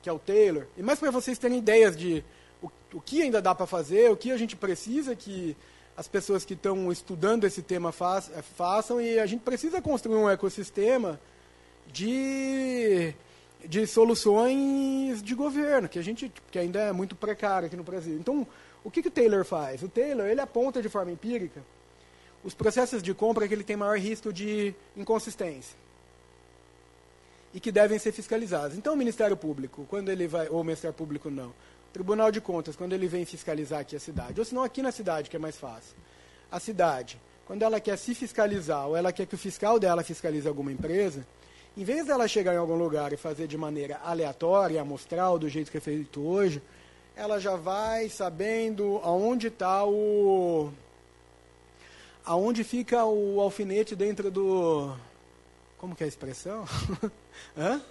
que 0.00 0.08
é 0.08 0.12
o 0.12 0.18
Taylor. 0.20 0.64
E 0.76 0.84
mais 0.84 1.00
para 1.00 1.10
vocês 1.10 1.36
terem 1.36 1.58
ideias 1.58 1.96
de 1.96 2.22
o, 2.62 2.70
o 2.94 3.00
que 3.00 3.20
ainda 3.20 3.42
dá 3.42 3.52
para 3.52 3.66
fazer, 3.66 4.12
o 4.12 4.16
que 4.16 4.30
a 4.30 4.36
gente 4.36 4.54
precisa 4.54 5.16
que 5.16 5.56
as 5.96 6.06
pessoas 6.06 6.44
que 6.44 6.54
estão 6.54 6.92
estudando 6.92 7.42
esse 7.42 7.62
tema 7.62 7.88
eh, 7.90 8.42
façam, 8.42 9.00
e 9.00 9.18
a 9.18 9.26
gente 9.26 9.40
precisa 9.40 9.82
construir 9.82 10.14
um 10.14 10.30
ecossistema 10.30 11.18
de 11.92 13.14
de 13.64 13.84
soluções 13.86 15.22
de 15.22 15.34
governo, 15.34 15.88
que 15.88 15.98
a 15.98 16.02
gente 16.02 16.32
que 16.50 16.58
ainda 16.58 16.80
é 16.80 16.92
muito 16.92 17.16
precário 17.16 17.66
aqui 17.66 17.76
no 17.76 17.82
Brasil. 17.82 18.14
Então, 18.14 18.46
o 18.84 18.90
que, 18.90 19.02
que 19.02 19.08
o 19.08 19.10
Taylor 19.10 19.44
faz? 19.44 19.82
O 19.82 19.88
Taylor 19.88 20.26
ele 20.26 20.40
aponta 20.40 20.80
de 20.80 20.88
forma 20.88 21.10
empírica 21.10 21.60
os 22.44 22.54
processos 22.54 23.02
de 23.02 23.12
compra 23.12 23.48
que 23.48 23.54
ele 23.54 23.64
tem 23.64 23.76
maior 23.76 23.98
risco 23.98 24.32
de 24.32 24.72
inconsistência 24.96 25.76
e 27.52 27.58
que 27.58 27.72
devem 27.72 27.98
ser 27.98 28.12
fiscalizados. 28.12 28.76
Então, 28.76 28.94
o 28.94 28.96
Ministério 28.96 29.36
Público, 29.36 29.84
quando 29.88 30.10
ele 30.10 30.28
vai, 30.28 30.48
ou 30.48 30.60
o 30.60 30.64
Ministério 30.64 30.94
Público 30.94 31.28
não, 31.28 31.52
Tribunal 31.92 32.30
de 32.30 32.40
Contas, 32.40 32.76
quando 32.76 32.92
ele 32.92 33.08
vem 33.08 33.24
fiscalizar 33.24 33.80
aqui 33.80 33.96
a 33.96 34.00
cidade, 34.00 34.38
ou 34.38 34.44
se 34.44 34.54
não 34.54 34.62
aqui 34.62 34.80
na 34.80 34.92
cidade, 34.92 35.28
que 35.28 35.34
é 35.34 35.38
mais 35.38 35.56
fácil, 35.56 35.96
a 36.48 36.60
cidade, 36.60 37.18
quando 37.46 37.62
ela 37.62 37.80
quer 37.80 37.96
se 37.96 38.14
fiscalizar, 38.14 38.86
ou 38.86 38.96
ela 38.96 39.12
quer 39.12 39.26
que 39.26 39.34
o 39.34 39.38
fiscal 39.38 39.80
dela 39.80 40.04
fiscalize 40.04 40.46
alguma 40.46 40.70
empresa, 40.70 41.26
em 41.76 41.84
vez 41.84 42.06
dela 42.06 42.26
chegar 42.26 42.54
em 42.54 42.58
algum 42.58 42.76
lugar 42.76 43.12
e 43.12 43.18
fazer 43.18 43.46
de 43.46 43.58
maneira 43.58 44.00
aleatória, 44.02 44.80
amostral, 44.80 45.38
do 45.38 45.46
jeito 45.46 45.70
que 45.70 45.76
é 45.76 45.80
feito 45.80 46.26
hoje, 46.26 46.62
ela 47.14 47.38
já 47.38 47.54
vai 47.54 48.08
sabendo 48.08 48.98
aonde 49.02 49.48
está 49.48 49.84
o. 49.84 50.72
aonde 52.24 52.64
fica 52.64 53.04
o 53.04 53.40
alfinete 53.42 53.94
dentro 53.94 54.30
do. 54.30 54.96
Como 55.76 55.94
que 55.94 56.02
é 56.02 56.06
a 56.06 56.08
expressão? 56.08 56.64
Hã? 57.56 57.82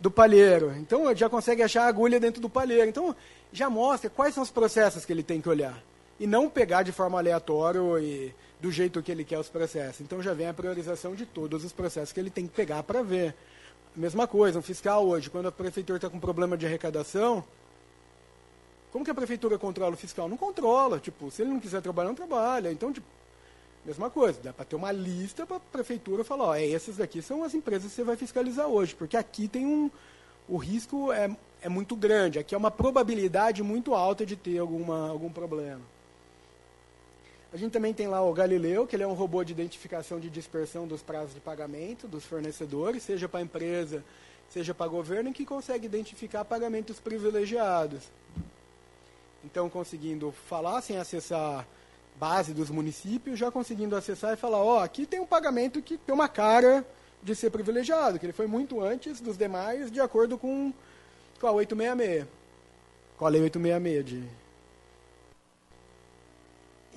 Do 0.00 0.10
palheiro. 0.10 0.74
Então 0.78 1.14
já 1.14 1.28
consegue 1.28 1.62
achar 1.62 1.82
a 1.82 1.88
agulha 1.88 2.18
dentro 2.18 2.40
do 2.40 2.48
palheiro. 2.48 2.88
Então 2.88 3.14
já 3.52 3.68
mostra 3.68 4.08
quais 4.08 4.32
são 4.32 4.42
os 4.42 4.50
processos 4.50 5.04
que 5.04 5.12
ele 5.12 5.22
tem 5.22 5.40
que 5.40 5.48
olhar. 5.48 5.82
E 6.18 6.26
não 6.26 6.48
pegar 6.48 6.82
de 6.82 6.92
forma 6.92 7.18
aleatória 7.18 7.80
e 8.00 8.34
do 8.60 8.70
jeito 8.72 9.02
que 9.02 9.12
ele 9.12 9.24
quer 9.24 9.38
os 9.38 9.48
processos. 9.48 10.00
Então 10.00 10.22
já 10.22 10.34
vem 10.34 10.48
a 10.48 10.54
priorização 10.54 11.14
de 11.14 11.24
todos 11.24 11.64
os 11.64 11.72
processos 11.72 12.12
que 12.12 12.20
ele 12.20 12.30
tem 12.30 12.46
que 12.46 12.54
pegar 12.54 12.82
para 12.82 13.02
ver. 13.02 13.34
Mesma 13.94 14.26
coisa, 14.26 14.58
um 14.58 14.62
fiscal 14.62 15.06
hoje, 15.06 15.30
quando 15.30 15.48
a 15.48 15.52
prefeitura 15.52 15.96
está 15.96 16.10
com 16.10 16.20
problema 16.20 16.56
de 16.56 16.66
arrecadação, 16.66 17.44
como 18.92 19.04
que 19.04 19.10
a 19.10 19.14
prefeitura 19.14 19.58
controla 19.58 19.94
o 19.94 19.96
fiscal? 19.96 20.28
Não 20.28 20.36
controla. 20.36 20.98
Tipo, 20.98 21.30
se 21.30 21.42
ele 21.42 21.50
não 21.50 21.60
quiser 21.60 21.82
trabalhar, 21.82 22.08
não 22.08 22.14
trabalha. 22.14 22.72
Então, 22.72 22.92
tipo, 22.92 23.06
mesma 23.84 24.10
coisa, 24.10 24.40
dá 24.42 24.52
para 24.52 24.64
ter 24.64 24.76
uma 24.76 24.92
lista 24.92 25.46
para 25.46 25.56
a 25.56 25.60
prefeitura 25.60 26.24
falar, 26.24 26.44
ó, 26.44 26.54
é, 26.54 26.70
essas 26.70 26.96
daqui 26.96 27.22
são 27.22 27.42
as 27.42 27.54
empresas 27.54 27.90
que 27.90 27.96
você 27.96 28.04
vai 28.04 28.16
fiscalizar 28.16 28.66
hoje, 28.66 28.94
porque 28.94 29.16
aqui 29.16 29.48
tem 29.48 29.66
um. 29.66 29.90
O 30.48 30.56
risco 30.56 31.12
é, 31.12 31.34
é 31.60 31.68
muito 31.68 31.94
grande, 31.94 32.38
aqui 32.38 32.54
é 32.54 32.58
uma 32.58 32.70
probabilidade 32.70 33.62
muito 33.62 33.94
alta 33.94 34.24
de 34.24 34.34
ter 34.34 34.58
alguma, 34.58 35.08
algum 35.08 35.30
problema. 35.30 35.82
A 37.52 37.56
gente 37.56 37.72
também 37.72 37.94
tem 37.94 38.06
lá 38.06 38.22
o 38.22 38.32
Galileu, 38.32 38.86
que 38.86 38.94
ele 38.94 39.02
é 39.02 39.06
um 39.06 39.14
robô 39.14 39.42
de 39.42 39.52
identificação 39.52 40.20
de 40.20 40.28
dispersão 40.28 40.86
dos 40.86 41.00
prazos 41.00 41.32
de 41.32 41.40
pagamento 41.40 42.06
dos 42.06 42.24
fornecedores, 42.24 43.02
seja 43.02 43.26
para 43.26 43.40
a 43.40 43.42
empresa, 43.42 44.04
seja 44.50 44.74
para 44.74 44.86
o 44.86 44.90
governo, 44.90 45.32
que 45.32 45.46
consegue 45.46 45.86
identificar 45.86 46.44
pagamentos 46.44 47.00
privilegiados. 47.00 48.02
Então, 49.42 49.70
conseguindo 49.70 50.30
falar 50.46 50.82
sem 50.82 50.98
acessar 50.98 51.66
base 52.16 52.52
dos 52.52 52.68
municípios, 52.68 53.38
já 53.38 53.50
conseguindo 53.50 53.96
acessar 53.96 54.34
e 54.34 54.36
falar, 54.36 54.58
ó, 54.58 54.76
oh, 54.76 54.80
aqui 54.80 55.06
tem 55.06 55.20
um 55.20 55.26
pagamento 55.26 55.80
que 55.80 55.96
tem 55.96 56.14
uma 56.14 56.28
cara 56.28 56.84
de 57.22 57.34
ser 57.34 57.50
privilegiado, 57.50 58.18
que 58.18 58.26
ele 58.26 58.32
foi 58.32 58.46
muito 58.46 58.82
antes 58.82 59.20
dos 59.20 59.38
demais, 59.38 59.90
de 59.90 60.00
acordo 60.00 60.36
com, 60.36 60.72
com 61.40 61.46
a 61.46 61.52
866. 61.52 62.26
Com 63.16 63.26
a 63.26 63.28
lei 63.30 63.40
866 63.42 64.04
de, 64.04 64.28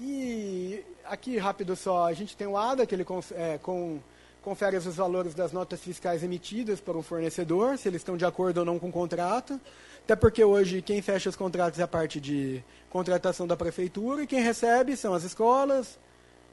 e 0.03 0.83
aqui 1.05 1.37
rápido 1.37 1.75
só, 1.75 2.07
a 2.07 2.13
gente 2.13 2.35
tem 2.35 2.47
o 2.47 2.57
ADA, 2.57 2.87
que 2.87 2.95
ele 2.95 3.05
é, 3.35 3.59
com, 3.59 3.99
confere 4.41 4.75
os 4.75 4.85
valores 4.95 5.35
das 5.35 5.51
notas 5.51 5.79
fiscais 5.79 6.23
emitidas 6.23 6.81
por 6.81 6.97
um 6.97 7.03
fornecedor, 7.03 7.77
se 7.77 7.87
eles 7.87 8.01
estão 8.01 8.17
de 8.17 8.25
acordo 8.25 8.61
ou 8.61 8.65
não 8.65 8.79
com 8.79 8.89
o 8.89 8.91
contrato. 8.91 9.61
Até 10.03 10.15
porque 10.15 10.43
hoje 10.43 10.81
quem 10.81 11.03
fecha 11.03 11.29
os 11.29 11.35
contratos 11.35 11.79
é 11.79 11.83
a 11.83 11.87
parte 11.87 12.19
de 12.19 12.63
contratação 12.89 13.45
da 13.45 13.55
prefeitura 13.55 14.23
e 14.23 14.27
quem 14.27 14.41
recebe 14.41 14.97
são 14.97 15.13
as 15.13 15.23
escolas, 15.23 15.99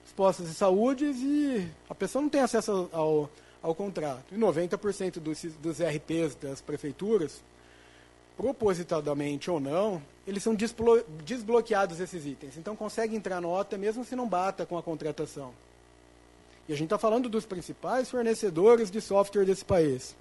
os 0.04 0.12
postos 0.12 0.46
de 0.46 0.54
saúde 0.54 1.06
e 1.06 1.66
a 1.88 1.94
pessoa 1.94 2.20
não 2.20 2.28
tem 2.28 2.42
acesso 2.42 2.90
ao, 2.92 3.30
ao 3.62 3.74
contrato. 3.74 4.26
E 4.30 4.36
90% 4.36 5.20
dos, 5.20 5.42
dos 5.54 5.78
RPs 5.80 6.34
das 6.34 6.60
prefeituras, 6.60 7.42
propositadamente 8.36 9.50
ou 9.50 9.58
não, 9.58 10.02
eles 10.28 10.42
são 10.42 10.54
desblo 10.54 11.02
desbloqueados 11.24 11.98
esses 12.00 12.26
itens. 12.26 12.58
Então 12.58 12.76
consegue 12.76 13.16
entrar 13.16 13.40
nota 13.40 13.78
mesmo 13.78 14.04
se 14.04 14.14
não 14.14 14.28
bata 14.28 14.66
com 14.66 14.76
a 14.76 14.82
contratação. 14.82 15.54
E 16.68 16.72
a 16.74 16.76
gente 16.76 16.84
está 16.84 16.98
falando 16.98 17.30
dos 17.30 17.46
principais 17.46 18.10
fornecedores 18.10 18.90
de 18.90 19.00
software 19.00 19.46
desse 19.46 19.64
país. 19.64 20.14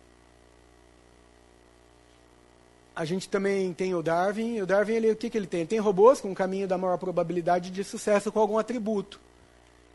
A 2.96 3.04
gente 3.04 3.28
também 3.28 3.74
tem 3.74 3.94
o 3.94 4.02
Darwin. 4.02 4.62
O 4.62 4.66
Darwin, 4.66 4.94
ele, 4.94 5.12
o 5.12 5.16
que, 5.16 5.30
que 5.30 5.38
ele 5.38 5.46
tem? 5.46 5.60
Ele 5.60 5.70
tem 5.70 5.80
robôs 5.80 6.22
com 6.22 6.30
um 6.30 6.34
caminho 6.34 6.70
da 6.70 6.78
maior 6.78 6.98
probabilidade 6.98 7.70
de 7.70 7.84
sucesso 7.84 8.32
com 8.32 8.40
algum 8.40 8.58
atributo. 8.58 9.20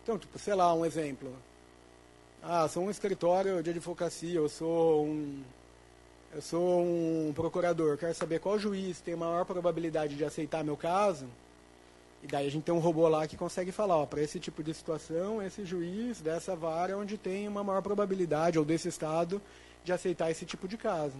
Então, 0.03 0.19
tipo, 0.19 0.39
sei 0.39 0.55
lá, 0.55 0.75
um 0.75 0.85
exemplo. 0.85 1.35
Ah, 2.43 2.69
sou 2.69 2.85
um 2.85 2.91
escritório 2.91 3.63
de 3.63 3.71
advocacia, 3.71 4.35
eu 4.35 4.49
sou 4.49 5.07
um, 5.07 5.43
eu 6.35 6.41
sou 6.41 6.83
um 6.83 7.33
procurador, 7.35 7.99
quero 7.99 8.15
saber 8.15 8.41
qual 8.41 8.59
juiz 8.59 9.01
tem 9.01 9.15
maior 9.15 9.45
probabilidade 9.45 10.17
de 10.17 10.25
aceitar 10.25 10.65
meu 10.65 10.77
caso. 10.77 11.27
E 12.23 12.27
daí 12.27 12.47
a 12.47 12.51
gente 12.51 12.65
tem 12.65 12.75
um 12.75 12.79
robô 12.79 13.07
lá 13.09 13.27
que 13.27 13.37
consegue 13.37 13.71
falar, 13.71 14.07
para 14.07 14.23
esse 14.23 14.41
tipo 14.41 14.63
de 14.63 14.73
situação, 14.73 15.43
esse 15.43 15.65
juiz 15.65 16.21
dessa 16.21 16.57
vara 16.57 16.93
é 16.93 16.97
onde 16.97 17.19
tem 17.19 17.47
uma 17.49 17.63
maior 17.63 17.83
probabilidade, 17.83 18.59
ou 18.59 18.65
desse 18.65 18.89
estado, 18.89 19.43
de 19.85 19.93
aceitar 19.93 20.31
esse 20.31 20.47
tipo 20.47 20.67
de 20.67 20.77
caso. 20.77 21.17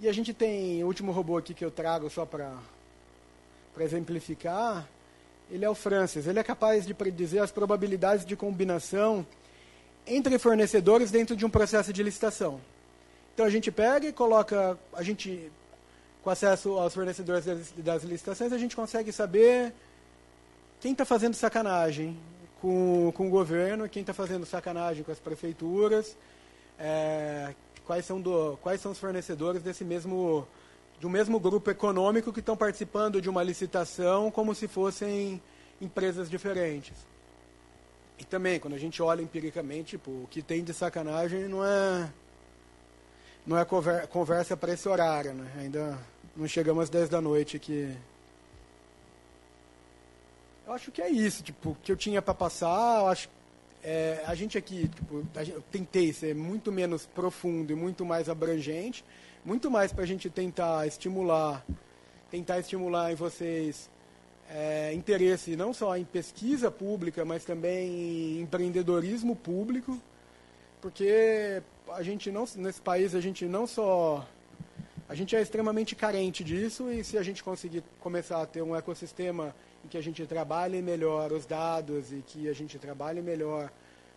E 0.00 0.08
a 0.08 0.12
gente 0.12 0.32
tem 0.32 0.82
o 0.82 0.86
último 0.86 1.12
robô 1.12 1.36
aqui 1.36 1.52
que 1.52 1.64
eu 1.64 1.70
trago 1.70 2.08
só 2.08 2.24
para 2.24 2.56
exemplificar, 3.78 4.88
ele 5.50 5.64
é 5.64 5.70
o 5.70 5.74
Francis. 5.74 6.26
Ele 6.26 6.38
é 6.38 6.42
capaz 6.42 6.86
de 6.86 6.94
predizer 6.94 7.42
as 7.42 7.50
probabilidades 7.50 8.24
de 8.24 8.36
combinação 8.36 9.26
entre 10.06 10.38
fornecedores 10.38 11.10
dentro 11.10 11.36
de 11.36 11.44
um 11.44 11.50
processo 11.50 11.92
de 11.92 12.02
licitação. 12.02 12.60
Então 13.36 13.44
a 13.44 13.50
gente 13.50 13.70
pega 13.70 14.08
e 14.08 14.14
coloca, 14.14 14.78
a 14.94 15.02
gente 15.02 15.52
com 16.24 16.30
acesso 16.30 16.70
aos 16.78 16.94
fornecedores 16.94 17.44
das 17.76 18.02
licitações, 18.02 18.50
a 18.50 18.56
gente 18.56 18.74
consegue 18.74 19.12
saber 19.12 19.74
quem 20.80 20.92
está 20.92 21.04
fazendo 21.04 21.34
sacanagem 21.34 22.18
com, 22.62 23.12
com 23.14 23.26
o 23.26 23.30
governo, 23.30 23.90
quem 23.90 24.00
está 24.00 24.14
fazendo 24.14 24.46
sacanagem 24.46 25.04
com 25.04 25.12
as 25.12 25.18
prefeituras, 25.18 26.16
é, 26.78 27.54
quais, 27.84 28.06
são 28.06 28.18
do, 28.18 28.56
quais 28.62 28.80
são 28.80 28.92
os 28.92 28.98
fornecedores 28.98 29.62
desse 29.62 29.84
mesmo 29.84 30.48
um 31.04 31.10
mesmo 31.10 31.38
grupo 31.38 31.70
econômico 31.70 32.32
que 32.32 32.40
estão 32.40 32.56
participando 32.56 33.20
de 33.20 33.28
uma 33.28 33.42
licitação 33.42 34.30
como 34.30 34.54
se 34.54 34.66
fossem 34.66 35.42
empresas 35.78 36.30
diferentes. 36.30 36.94
E 38.18 38.24
também, 38.24 38.58
quando 38.58 38.72
a 38.72 38.78
gente 38.78 39.02
olha 39.02 39.20
empiricamente, 39.20 39.90
tipo, 39.90 40.10
o 40.10 40.28
que 40.30 40.40
tem 40.40 40.64
de 40.64 40.72
sacanagem 40.72 41.48
não 41.48 41.62
é 41.62 42.10
não 43.46 43.56
é 43.56 43.64
conversa 43.64 44.56
para 44.56 44.72
esse 44.72 44.88
horário, 44.88 45.32
né? 45.32 45.50
Ainda 45.58 45.98
não 46.36 46.48
chegamos 46.48 46.84
às 46.84 46.90
10 46.90 47.08
da 47.08 47.20
noite 47.20 47.58
que 47.58 47.96
eu 50.66 50.72
acho 50.72 50.90
que 50.90 51.00
é 51.00 51.08
isso, 51.08 51.44
tipo, 51.44 51.76
que 51.82 51.92
eu 51.92 51.96
tinha 51.96 52.20
para 52.20 52.34
passar, 52.34 53.00
eu 53.00 53.06
acho 53.06 53.28
é, 53.84 54.20
a 54.26 54.34
gente 54.34 54.58
aqui, 54.58 54.88
tipo, 54.88 55.24
eu 55.36 55.62
tentei 55.70 56.12
ser 56.12 56.34
muito 56.34 56.72
menos 56.72 57.06
profundo 57.06 57.72
e 57.72 57.76
muito 57.76 58.04
mais 58.04 58.28
abrangente, 58.28 59.04
muito 59.44 59.70
mais 59.70 59.92
para 59.92 60.02
a 60.02 60.06
gente 60.06 60.28
tentar 60.28 60.88
estimular, 60.88 61.64
tentar 62.28 62.58
estimular 62.58 63.12
em 63.12 63.14
vocês 63.14 63.88
é, 64.50 64.92
interesse 64.92 65.54
não 65.54 65.72
só 65.72 65.96
em 65.96 66.04
pesquisa 66.04 66.68
pública, 66.68 67.24
mas 67.24 67.44
também 67.44 68.38
em 68.38 68.40
empreendedorismo 68.40 69.36
público, 69.36 70.00
porque 70.80 71.62
a 71.92 72.02
gente 72.02 72.30
não 72.30 72.44
nesse 72.56 72.80
país 72.80 73.14
a 73.14 73.20
gente 73.20 73.44
não 73.46 73.66
só 73.66 74.26
a 75.08 75.14
gente 75.14 75.36
é 75.36 75.40
extremamente 75.40 75.94
carente 75.94 76.42
disso 76.42 76.90
e 76.90 77.04
se 77.04 77.16
a 77.16 77.22
gente 77.22 77.42
conseguir 77.42 77.84
começar 78.00 78.42
a 78.42 78.46
ter 78.46 78.62
um 78.62 78.74
ecossistema 78.74 79.54
em 79.84 79.88
que 79.88 79.96
a 79.96 80.02
gente 80.02 80.26
trabalhe 80.26 80.82
melhor 80.82 81.32
os 81.32 81.46
dados 81.46 82.12
e 82.12 82.22
que 82.26 82.48
a 82.48 82.52
gente 82.52 82.76
trabalhe 82.78 83.22
melhor 83.22 83.70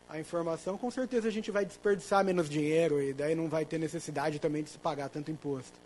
a 0.09 0.19
informação, 0.19 0.75
com 0.75 0.89
certeza 0.89 1.27
a 1.27 1.31
gente 1.31 1.51
vai 1.51 1.63
desperdiçar 1.63 2.25
menos 2.25 2.49
dinheiro 2.49 2.99
e 2.99 3.13
daí 3.13 3.35
não 3.35 3.47
vai 3.47 3.65
ter 3.65 3.77
necessidade 3.77 4.39
também 4.39 4.63
de 4.63 4.71
se 4.71 4.79
pagar 4.79 5.09
tanto 5.09 5.29
imposto. 5.29 5.79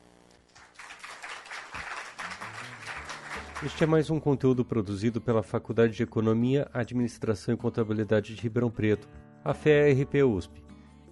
Este 3.66 3.84
é 3.84 3.88
mais 3.88 4.10
um 4.10 4.20
conteúdo 4.22 4.64
produzido 4.64 5.20
pela 5.20 5.44
Faculdade 5.44 5.94
de 5.94 6.04
Economia, 6.04 6.70
Administração 6.74 7.54
e 7.54 7.58
Contabilidade 7.58 8.36
de 8.36 8.42
Ribeirão 8.42 8.70
Preto, 8.70 9.08
a 9.44 9.54
FERP 9.54 10.16
USP. 10.24 10.62